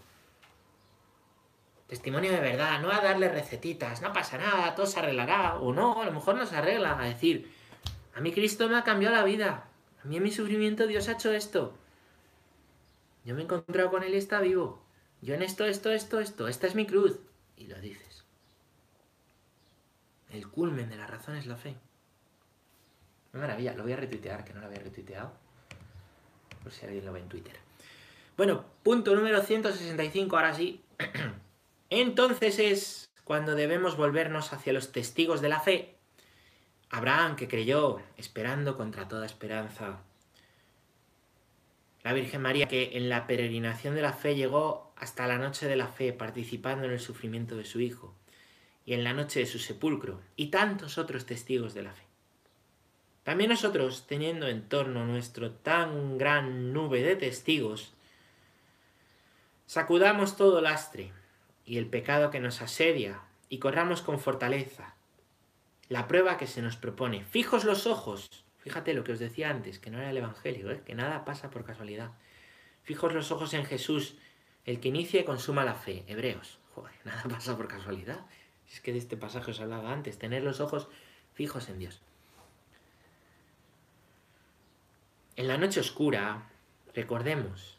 Testimonio 1.87 2.31
de 2.31 2.39
verdad, 2.39 2.81
no 2.81 2.91
a 2.91 3.01
darle 3.01 3.27
recetitas, 3.27 4.01
no 4.01 4.13
pasa 4.13 4.37
nada, 4.37 4.73
todo 4.73 4.85
se 4.85 4.99
arreglará, 4.99 5.55
o 5.55 5.73
no, 5.73 6.01
a 6.01 6.05
lo 6.05 6.13
mejor 6.13 6.35
no 6.35 6.45
se 6.45 6.55
arregla, 6.55 6.97
a 6.97 7.05
decir, 7.05 7.51
A 8.15 8.21
mí 8.21 8.31
Cristo 8.31 8.69
me 8.69 8.77
ha 8.77 8.85
cambiado 8.85 9.15
la 9.15 9.25
vida. 9.25 9.65
A 10.01 10.07
mí 10.07 10.15
en 10.17 10.23
mi 10.23 10.31
sufrimiento 10.31 10.87
Dios 10.87 11.09
ha 11.09 11.13
hecho 11.13 11.33
esto. 11.33 11.75
Yo 13.25 13.33
me 13.35 13.41
he 13.41 13.43
encontrado 13.43 13.89
con 13.89 14.03
Él 14.03 14.13
y 14.13 14.17
está 14.17 14.39
vivo. 14.39 14.81
Yo 15.21 15.33
en 15.33 15.41
esto, 15.41 15.65
esto, 15.65 15.91
esto, 15.91 16.19
esto. 16.19 16.47
Esta 16.47 16.67
es 16.67 16.75
mi 16.75 16.85
cruz. 16.85 17.19
Y 17.57 17.67
lo 17.67 17.79
dices. 17.81 18.12
El 20.33 20.49
culmen 20.49 20.89
de 20.89 20.97
la 20.97 21.05
razón 21.05 21.35
es 21.35 21.45
la 21.45 21.55
fe. 21.55 21.75
Maravilla, 23.33 23.73
lo 23.73 23.83
voy 23.83 23.93
a 23.93 23.97
retuitear, 23.97 24.43
que 24.43 24.53
no 24.53 24.61
lo 24.61 24.65
había 24.65 24.79
retuiteado. 24.79 25.31
Por 26.63 26.71
si 26.71 26.85
alguien 26.85 27.05
lo 27.05 27.13
ve 27.13 27.19
en 27.19 27.29
Twitter. 27.29 27.55
Bueno, 28.35 28.65
punto 28.81 29.15
número 29.15 29.43
165, 29.43 30.35
ahora 30.35 30.55
sí. 30.55 30.83
Entonces 31.91 32.57
es 32.57 33.09
cuando 33.23 33.53
debemos 33.53 33.95
volvernos 33.95 34.53
hacia 34.53 34.73
los 34.73 34.91
testigos 34.91 35.39
de 35.39 35.49
la 35.49 35.59
fe. 35.59 35.95
Abraham, 36.89 37.35
que 37.35 37.47
creyó, 37.47 37.99
esperando 38.17 38.75
contra 38.75 39.07
toda 39.07 39.27
esperanza. 39.27 39.99
La 42.03 42.13
Virgen 42.13 42.41
María, 42.41 42.67
que 42.67 42.97
en 42.97 43.07
la 43.07 43.27
peregrinación 43.27 43.93
de 43.93 44.01
la 44.01 44.13
fe 44.13 44.35
llegó 44.35 44.93
hasta 44.95 45.27
la 45.27 45.37
noche 45.37 45.67
de 45.67 45.75
la 45.75 45.87
fe, 45.87 46.11
participando 46.11 46.85
en 46.85 46.91
el 46.91 46.99
sufrimiento 46.99 47.55
de 47.55 47.65
su 47.65 47.79
Hijo, 47.81 48.15
y 48.85 48.93
en 48.93 49.03
la 49.03 49.13
noche 49.13 49.39
de 49.39 49.45
su 49.45 49.59
sepulcro, 49.59 50.21
y 50.35 50.47
tantos 50.47 50.97
otros 50.97 51.25
testigos 51.25 51.73
de 51.73 51.83
la 51.83 51.93
fe. 51.93 52.03
También 53.23 53.49
nosotros, 53.49 54.05
teniendo 54.07 54.47
en 54.47 54.67
torno 54.67 55.05
nuestro 55.05 55.51
tan 55.51 56.17
gran 56.17 56.73
nube 56.73 57.01
de 57.01 57.15
testigos, 57.15 57.93
sacudamos 59.65 60.35
todo 60.35 60.59
lastre 60.59 61.13
y 61.65 61.77
el 61.77 61.87
pecado 61.87 62.31
que 62.31 62.41
nos 62.41 62.61
asedia 62.61 63.21
y 63.47 63.59
corramos 63.59 64.01
con 64.01 64.19
fortaleza 64.19 64.95
la 65.89 66.07
prueba 66.07 66.37
que 66.37 66.47
se 66.47 66.61
nos 66.61 66.75
propone. 66.75 67.23
Fijos 67.23 67.65
los 67.65 67.87
ojos, 67.87 68.43
fíjate 68.57 68.93
lo 68.93 69.03
que 69.03 69.13
os 69.13 69.19
decía 69.19 69.49
antes, 69.49 69.79
que 69.79 69.91
no 69.91 69.99
era 69.99 70.09
el 70.09 70.17
Evangelio, 70.17 70.71
¿eh? 70.71 70.81
que 70.85 70.95
nada 70.95 71.23
pasa 71.23 71.49
por 71.49 71.65
casualidad. 71.65 72.11
Fijos 72.83 73.13
los 73.13 73.31
ojos 73.31 73.53
en 73.53 73.63
Jesús, 73.63 74.15
el 74.65 74.79
que 74.79 74.89
inicia 74.89 75.21
y 75.21 75.23
consuma 75.23 75.63
la 75.63 75.75
fe. 75.75 76.03
Hebreos, 76.07 76.59
joder, 76.73 76.93
nada 77.05 77.23
pasa 77.29 77.55
por 77.55 77.67
casualidad. 77.67 78.25
Es 78.71 78.81
que 78.81 78.91
de 78.91 78.97
este 78.99 79.17
pasaje 79.17 79.51
os 79.51 79.59
hablaba 79.59 79.91
antes, 79.91 80.17
tener 80.17 80.43
los 80.43 80.59
ojos 80.59 80.87
fijos 81.33 81.69
en 81.69 81.79
Dios. 81.79 82.01
En 85.35 85.47
la 85.47 85.57
noche 85.57 85.79
oscura, 85.79 86.47
recordemos 86.93 87.77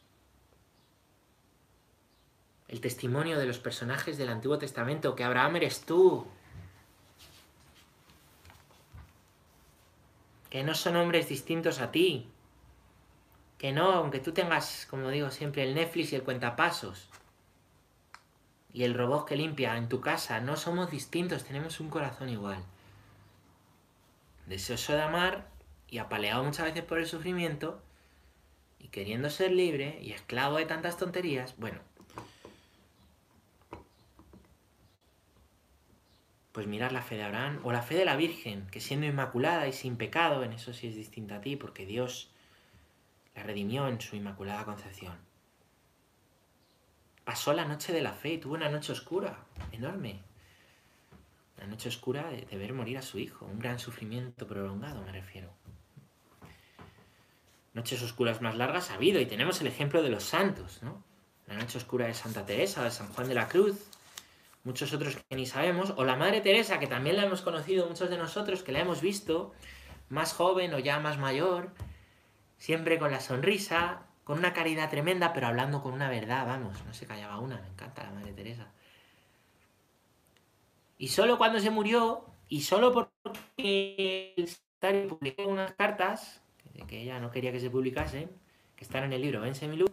el 2.69 2.81
testimonio 2.81 3.39
de 3.39 3.47
los 3.47 3.59
personajes 3.59 4.19
del 4.19 4.29
Antiguo 4.29 4.59
Testamento, 4.59 5.15
que 5.15 5.23
Abraham 5.23 5.57
eres 5.57 5.83
tú, 5.83 6.27
que 10.51 10.63
no 10.65 10.75
son 10.75 10.97
hombres 10.97 11.29
distintos 11.29 11.81
a 11.81 11.93
ti, 11.93 12.29
que 13.59 13.73
no, 13.73 13.93
aunque 13.93 14.21
tú 14.21 14.33
tengas, 14.33 14.87
como 14.91 15.11
digo 15.11 15.31
siempre, 15.31 15.63
el 15.63 15.75
Netflix 15.75 16.13
y 16.13 16.17
el 16.17 16.23
cuentapasos, 16.23 17.09
y 18.75 18.83
el 18.83 18.93
robot 18.93 19.27
que 19.27 19.37
limpia 19.37 19.77
en 19.77 19.89
tu 19.89 20.01
casa, 20.01 20.41
no 20.41 20.57
somos 20.57 20.91
distintos, 20.91 21.45
tenemos 21.45 21.79
un 21.79 21.89
corazón 21.89 22.29
igual. 22.29 22.59
Deseoso 24.47 24.95
de 24.95 25.03
amar 25.03 25.49
y 25.89 25.99
apaleado 25.99 26.43
muchas 26.43 26.67
veces 26.67 26.83
por 26.83 26.99
el 26.99 27.07
sufrimiento 27.07 27.81
y 28.81 28.89
queriendo 28.89 29.31
ser 29.31 29.53
libre 29.53 30.01
y 30.03 30.11
esclavo 30.11 30.57
de 30.57 30.67
tantas 30.67 30.97
tonterías, 30.97 31.57
bueno, 31.57 31.79
pues 36.51 36.67
mirar 36.67 36.91
la 36.91 37.03
fe 37.03 37.15
de 37.15 37.23
Abraham 37.23 37.61
o 37.63 37.71
la 37.71 37.83
fe 37.83 37.95
de 37.95 38.05
la 38.05 38.17
Virgen, 38.17 38.67
que 38.73 38.81
siendo 38.81 39.07
inmaculada 39.07 39.69
y 39.69 39.73
sin 39.73 39.97
pecado, 39.97 40.43
en 40.43 40.53
eso 40.53 40.73
sí 40.73 40.89
es 40.89 40.97
distinta 40.97 41.37
a 41.37 41.41
ti, 41.41 41.55
porque 41.55 41.87
Dios 41.87 42.29
la 43.37 43.45
redimió 43.45 43.87
en 43.87 44.01
su 44.01 44.17
inmaculada 44.17 44.65
concepción. 44.65 45.17
Pasó 47.25 47.53
la 47.53 47.65
noche 47.65 47.93
de 47.93 48.03
la 48.03 48.13
fe 48.13 48.35
y 48.35 48.39
tuvo 48.39 48.55
una 48.55 48.69
noche 48.69 48.93
oscura, 48.93 49.45
enorme. 49.73 50.21
La 51.59 51.67
noche 51.67 51.89
oscura 51.89 52.31
de, 52.31 52.43
de 52.43 52.57
ver 52.57 52.73
morir 52.73 52.99
a 52.99 53.03
su 53.03 53.19
hijo, 53.19 53.47
un 53.47 53.59
gran 53.59 53.79
sufrimiento 53.79 54.47
prolongado 54.47 55.03
me 55.03 55.13
refiero 55.13 55.51
noches 57.75 58.03
oscuras 58.03 58.41
más 58.41 58.57
largas 58.57 58.91
ha 58.91 58.95
habido 58.95 59.21
y 59.21 59.27
tenemos 59.27 59.61
el 59.61 59.67
ejemplo 59.67 60.03
de 60.03 60.09
los 60.09 60.23
santos, 60.23 60.79
¿no? 60.83 61.03
La 61.47 61.57
noche 61.57 61.77
oscura 61.77 62.07
de 62.07 62.15
Santa 62.15 62.47
Teresa, 62.47 62.83
de 62.83 62.91
San 62.91 63.09
Juan 63.09 63.29
de 63.29 63.35
la 63.35 63.49
Cruz, 63.49 63.77
muchos 64.63 64.95
otros 64.95 65.19
que 65.29 65.37
ni 65.37 65.45
sabemos, 65.45 65.93
o 65.97 66.05
la 66.05 66.17
Madre 66.17 66.41
Teresa, 66.41 66.79
que 66.79 66.87
también 66.87 67.17
la 67.17 67.25
hemos 67.25 67.43
conocido 67.43 67.87
muchos 67.87 68.09
de 68.09 68.17
nosotros, 68.17 68.63
que 68.63 68.73
la 68.73 68.81
hemos 68.81 69.03
visto, 69.03 69.53
más 70.09 70.33
joven 70.33 70.73
o 70.73 70.79
ya 70.79 71.01
más 71.01 71.19
mayor, 71.19 71.73
siempre 72.57 72.99
con 72.99 73.11
la 73.11 73.21
sonrisa, 73.21 74.07
con 74.25 74.39
una 74.39 74.53
caridad 74.53 74.91
tremenda, 74.91 75.33
pero 75.33 75.47
hablando 75.47 75.83
con 75.83 75.93
una 75.93 76.09
verdad, 76.09 76.47
vamos, 76.47 76.83
no 76.85 76.95
se 76.95 77.07
callaba 77.07 77.39
una, 77.39 77.61
me 77.61 77.69
encanta 77.69 78.03
la 78.03 78.11
Madre 78.11 78.33
Teresa. 78.33 78.67
Y 80.99 81.09
solo 81.09 81.37
cuando 81.39 81.61
se 81.61 81.71
murió, 81.71 82.25
y 82.49 82.63
solo 82.63 82.93
porque 82.93 84.35
el 84.37 85.09
publicó 85.09 85.47
unas 85.47 85.73
cartas, 85.73 86.41
que 86.87 87.03
ella 87.03 87.19
no 87.19 87.31
quería 87.31 87.53
que 87.53 87.61
se 87.61 87.71
publicase, 87.71 88.29
que 88.77 88.85
están 88.85 89.05
en 89.05 89.13
el 89.13 89.23
libro 89.23 89.41
Vence 89.41 89.67
mi 89.69 89.77
luz, 89.77 89.91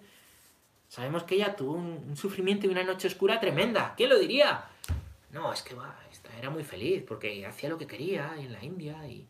sabemos 0.88 1.24
que 1.24 1.36
ella 1.36 1.56
tuvo 1.56 1.74
un, 1.74 2.16
sufrimiento 2.18 2.68
y 2.68 2.70
una 2.70 2.84
noche 2.84 3.08
oscura 3.08 3.40
tremenda. 3.40 3.94
¿Quién 3.96 4.10
lo 4.10 4.20
diría? 4.20 4.66
No, 5.32 5.54
es 5.54 5.62
que 5.62 5.76
va, 5.76 5.98
era 6.38 6.50
muy 6.50 6.64
feliz 6.64 7.04
porque 7.08 7.46
hacía 7.46 7.70
lo 7.70 7.78
que 7.78 7.88
quería 7.88 8.34
en 8.38 8.52
la 8.52 8.64
India 8.64 9.08
y... 9.08 9.28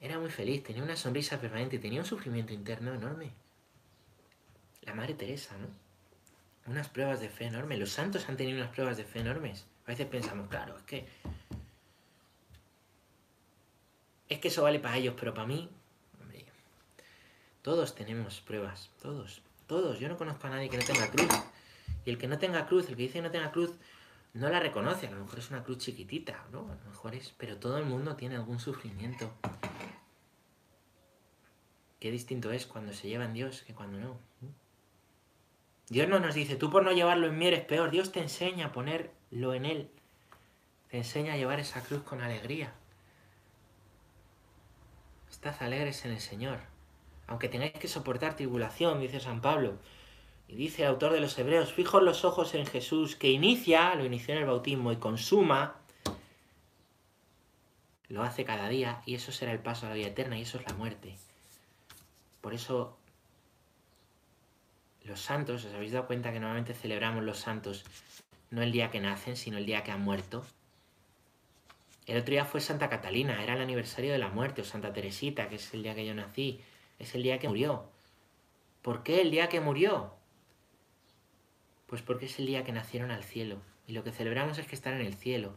Era 0.00 0.18
muy 0.18 0.30
feliz, 0.30 0.62
tenía 0.62 0.82
una 0.82 0.96
sonrisa 0.96 1.40
permanente, 1.40 1.78
tenía 1.78 2.00
un 2.00 2.06
sufrimiento 2.06 2.52
interno 2.52 2.94
enorme. 2.94 3.32
La 4.82 4.94
Madre 4.94 5.14
Teresa, 5.14 5.56
¿no? 5.56 5.68
Unas 6.70 6.88
pruebas 6.88 7.20
de 7.20 7.28
fe 7.28 7.46
enormes. 7.46 7.78
Los 7.78 7.90
santos 7.90 8.28
han 8.28 8.36
tenido 8.36 8.58
unas 8.58 8.70
pruebas 8.70 8.96
de 8.96 9.04
fe 9.04 9.20
enormes. 9.20 9.66
A 9.86 9.90
veces 9.90 10.06
pensamos, 10.06 10.48
claro, 10.48 10.76
es 10.76 10.82
que 10.82 11.06
es 14.28 14.40
que 14.40 14.48
eso 14.48 14.62
vale 14.62 14.80
para 14.80 14.96
ellos, 14.96 15.14
pero 15.18 15.32
para 15.32 15.46
mí, 15.46 15.70
hombre, 16.20 16.44
todos 17.62 17.94
tenemos 17.94 18.40
pruebas, 18.40 18.90
todos, 19.00 19.40
todos. 19.68 20.00
Yo 20.00 20.08
no 20.08 20.16
conozco 20.16 20.48
a 20.48 20.50
nadie 20.50 20.68
que 20.68 20.78
no 20.78 20.84
tenga 20.84 21.08
cruz. 21.08 21.28
Y 22.04 22.10
el 22.10 22.18
que 22.18 22.26
no 22.26 22.38
tenga 22.38 22.66
cruz, 22.66 22.88
el 22.88 22.96
que 22.96 23.02
dice 23.02 23.14
que 23.14 23.22
no 23.22 23.30
tenga 23.30 23.52
cruz, 23.52 23.70
no 24.34 24.48
la 24.48 24.58
reconoce. 24.58 25.06
A 25.06 25.10
lo 25.12 25.20
mejor 25.20 25.38
es 25.38 25.50
una 25.50 25.62
cruz 25.62 25.78
chiquitita, 25.78 26.44
¿no? 26.50 26.60
A 26.60 26.74
lo 26.74 26.90
mejor 26.90 27.14
es, 27.14 27.32
pero 27.36 27.56
todo 27.58 27.78
el 27.78 27.84
mundo 27.84 28.16
tiene 28.16 28.34
algún 28.34 28.58
sufrimiento. 28.58 29.32
Qué 32.00 32.10
distinto 32.10 32.52
es 32.52 32.66
cuando 32.66 32.92
se 32.92 33.08
lleva 33.08 33.24
en 33.24 33.32
Dios 33.32 33.62
que 33.62 33.74
cuando 33.74 33.98
no. 33.98 34.18
Dios 35.88 36.08
no 36.08 36.18
nos 36.18 36.34
dice, 36.34 36.56
tú 36.56 36.70
por 36.70 36.84
no 36.84 36.92
llevarlo 36.92 37.28
en 37.28 37.38
mí 37.38 37.46
eres 37.46 37.64
peor. 37.64 37.90
Dios 37.90 38.12
te 38.12 38.20
enseña 38.20 38.66
a 38.66 38.72
ponerlo 38.72 39.54
en 39.54 39.64
Él. 39.64 39.90
Te 40.90 40.98
enseña 40.98 41.34
a 41.34 41.36
llevar 41.36 41.60
esa 41.60 41.82
cruz 41.82 42.02
con 42.02 42.20
alegría. 42.20 42.74
Estad 45.30 45.54
alegres 45.60 46.04
en 46.04 46.12
el 46.12 46.20
Señor. 46.20 46.58
Aunque 47.26 47.48
tengáis 47.48 47.72
que 47.72 47.88
soportar 47.88 48.36
tribulación, 48.36 49.00
dice 49.00 49.20
San 49.20 49.40
Pablo. 49.40 49.78
Y 50.48 50.56
dice 50.56 50.82
el 50.82 50.88
autor 50.88 51.12
de 51.12 51.20
los 51.20 51.36
Hebreos, 51.38 51.72
fijos 51.72 52.02
los 52.02 52.24
ojos 52.24 52.54
en 52.54 52.66
Jesús, 52.66 53.16
que 53.16 53.30
inicia, 53.30 53.94
lo 53.94 54.04
inició 54.04 54.34
en 54.34 54.40
el 54.40 54.46
bautismo 54.46 54.92
y 54.92 54.96
consuma, 54.96 55.76
lo 58.08 58.22
hace 58.22 58.44
cada 58.44 58.68
día, 58.68 59.02
y 59.06 59.16
eso 59.16 59.32
será 59.32 59.50
el 59.50 59.58
paso 59.58 59.86
a 59.86 59.88
la 59.88 59.96
vida 59.96 60.06
eterna, 60.06 60.38
y 60.38 60.42
eso 60.42 60.58
es 60.58 60.66
la 60.66 60.74
muerte. 60.74 61.16
Por 62.46 62.54
eso 62.54 62.96
los 65.02 65.18
santos, 65.18 65.64
os 65.64 65.74
habéis 65.74 65.90
dado 65.90 66.06
cuenta 66.06 66.32
que 66.32 66.38
normalmente 66.38 66.74
celebramos 66.74 67.24
los 67.24 67.38
santos 67.38 67.84
no 68.50 68.62
el 68.62 68.70
día 68.70 68.88
que 68.88 69.00
nacen, 69.00 69.34
sino 69.34 69.58
el 69.58 69.66
día 69.66 69.82
que 69.82 69.90
han 69.90 70.02
muerto. 70.02 70.46
El 72.06 72.18
otro 72.18 72.30
día 72.30 72.44
fue 72.44 72.60
Santa 72.60 72.88
Catalina, 72.88 73.42
era 73.42 73.54
el 73.54 73.62
aniversario 73.62 74.12
de 74.12 74.18
la 74.18 74.28
muerte, 74.28 74.60
o 74.60 74.64
Santa 74.64 74.92
Teresita, 74.92 75.48
que 75.48 75.56
es 75.56 75.74
el 75.74 75.82
día 75.82 75.96
que 75.96 76.06
yo 76.06 76.14
nací, 76.14 76.60
es 77.00 77.16
el 77.16 77.24
día 77.24 77.40
que 77.40 77.48
murió. 77.48 77.90
¿Por 78.80 79.02
qué 79.02 79.22
el 79.22 79.32
día 79.32 79.48
que 79.48 79.60
murió? 79.60 80.14
Pues 81.88 82.00
porque 82.02 82.26
es 82.26 82.38
el 82.38 82.46
día 82.46 82.62
que 82.62 82.70
nacieron 82.70 83.10
al 83.10 83.24
cielo. 83.24 83.56
Y 83.88 83.92
lo 83.92 84.04
que 84.04 84.12
celebramos 84.12 84.58
es 84.58 84.68
que 84.68 84.76
están 84.76 84.94
en 84.94 85.04
el 85.04 85.14
cielo. 85.14 85.52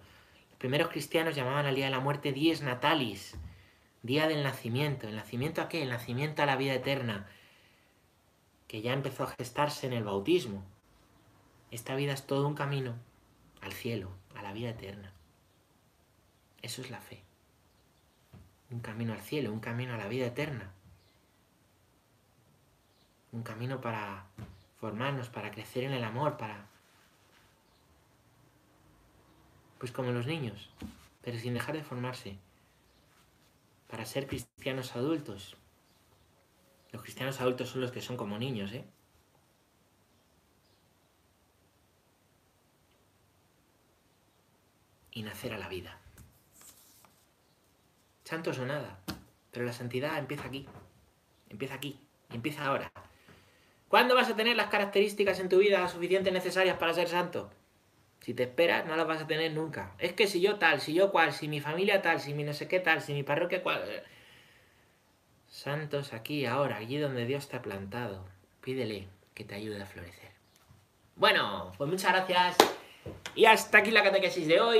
Los 0.49 0.57
primeros 0.57 0.89
cristianos 0.89 1.35
llamaban 1.35 1.67
al 1.67 1.75
día 1.75 1.85
de 1.85 1.91
la 1.91 1.99
muerte 1.99 2.33
dies 2.33 2.63
natalis, 2.63 3.37
día 4.03 4.27
del 4.27 4.43
nacimiento. 4.43 5.07
¿El 5.07 5.15
nacimiento 5.15 5.61
a 5.61 5.69
qué? 5.69 5.83
El 5.83 5.89
nacimiento 5.89 6.43
a 6.43 6.45
la 6.45 6.55
vida 6.55 6.73
eterna, 6.73 7.27
que 8.67 8.81
ya 8.81 8.93
empezó 8.93 9.23
a 9.23 9.35
gestarse 9.37 9.87
en 9.87 9.93
el 9.93 10.03
bautismo. 10.03 10.63
Esta 11.71 11.95
vida 11.95 12.13
es 12.13 12.25
todo 12.25 12.47
un 12.47 12.55
camino 12.55 12.95
al 13.61 13.73
cielo, 13.73 14.11
a 14.35 14.41
la 14.41 14.53
vida 14.53 14.69
eterna. 14.69 15.11
Eso 16.61 16.81
es 16.81 16.89
la 16.89 16.99
fe. 16.99 17.21
Un 18.69 18.81
camino 18.81 19.13
al 19.13 19.21
cielo, 19.21 19.51
un 19.51 19.59
camino 19.59 19.93
a 19.93 19.97
la 19.97 20.07
vida 20.07 20.27
eterna. 20.27 20.71
Un 23.31 23.43
camino 23.43 23.81
para 23.81 24.25
formarnos, 24.79 25.29
para 25.29 25.51
crecer 25.51 25.83
en 25.83 25.93
el 25.93 26.03
amor, 26.03 26.37
para... 26.37 26.65
Pues 29.77 29.91
como 29.91 30.11
los 30.11 30.27
niños, 30.27 30.69
pero 31.21 31.37
sin 31.37 31.53
dejar 31.53 31.75
de 31.75 31.83
formarse. 31.83 32.37
Para 33.89 34.05
ser 34.05 34.27
cristianos 34.27 34.95
adultos. 34.95 35.57
Los 36.91 37.01
cristianos 37.01 37.41
adultos 37.41 37.69
son 37.69 37.81
los 37.81 37.91
que 37.91 38.01
son 38.01 38.17
como 38.17 38.37
niños, 38.37 38.71
¿eh? 38.71 38.85
Y 45.11 45.23
nacer 45.23 45.53
a 45.53 45.57
la 45.57 45.67
vida. 45.67 45.99
Santos 48.23 48.59
o 48.59 48.65
nada. 48.65 48.99
Pero 49.51 49.65
la 49.65 49.73
santidad 49.73 50.17
empieza 50.19 50.47
aquí. 50.47 50.67
Empieza 51.49 51.73
aquí. 51.73 51.99
Empieza 52.29 52.65
ahora. 52.65 52.91
¿Cuándo 53.87 54.13
vas 54.13 54.29
a 54.29 54.35
tener 54.35 54.55
las 54.55 54.69
características 54.69 55.39
en 55.39 55.49
tu 55.49 55.57
vida 55.57 55.87
suficientes 55.87 56.31
necesarias 56.31 56.77
para 56.77 56.93
ser 56.93 57.09
santo? 57.09 57.49
Si 58.19 58.33
te 58.33 58.43
esperas, 58.43 58.85
no 58.85 58.95
las 58.95 59.07
vas 59.07 59.21
a 59.21 59.27
tener 59.27 59.51
nunca. 59.53 59.93
Es 59.97 60.13
que 60.13 60.27
si 60.27 60.41
yo 60.41 60.57
tal, 60.57 60.81
si 60.81 60.93
yo 60.93 61.11
cual, 61.11 61.31
si 61.31 61.47
mi 61.47 61.61
familia 61.61 62.01
tal, 62.01 62.19
si 62.19 62.33
mi 62.33 62.43
no 62.43 62.53
sé 62.53 62.67
qué 62.67 62.79
tal, 62.79 63.01
si 63.01 63.13
mi 63.13 63.23
parroquia 63.23 63.63
cual... 63.63 64.03
Santos 65.47 66.13
aquí, 66.13 66.45
ahora, 66.45 66.77
allí 66.77 66.97
donde 66.97 67.25
Dios 67.25 67.49
te 67.49 67.57
ha 67.57 67.61
plantado. 67.61 68.25
Pídele 68.61 69.07
que 69.33 69.43
te 69.43 69.55
ayude 69.55 69.81
a 69.81 69.85
florecer. 69.85 70.29
Bueno, 71.15 71.71
pues 71.77 71.89
muchas 71.89 72.13
gracias. 72.13 72.57
Y 73.35 73.45
hasta 73.45 73.79
aquí 73.79 73.91
la 73.91 74.03
catequesis 74.03 74.47
de 74.47 74.59
hoy. 74.59 74.79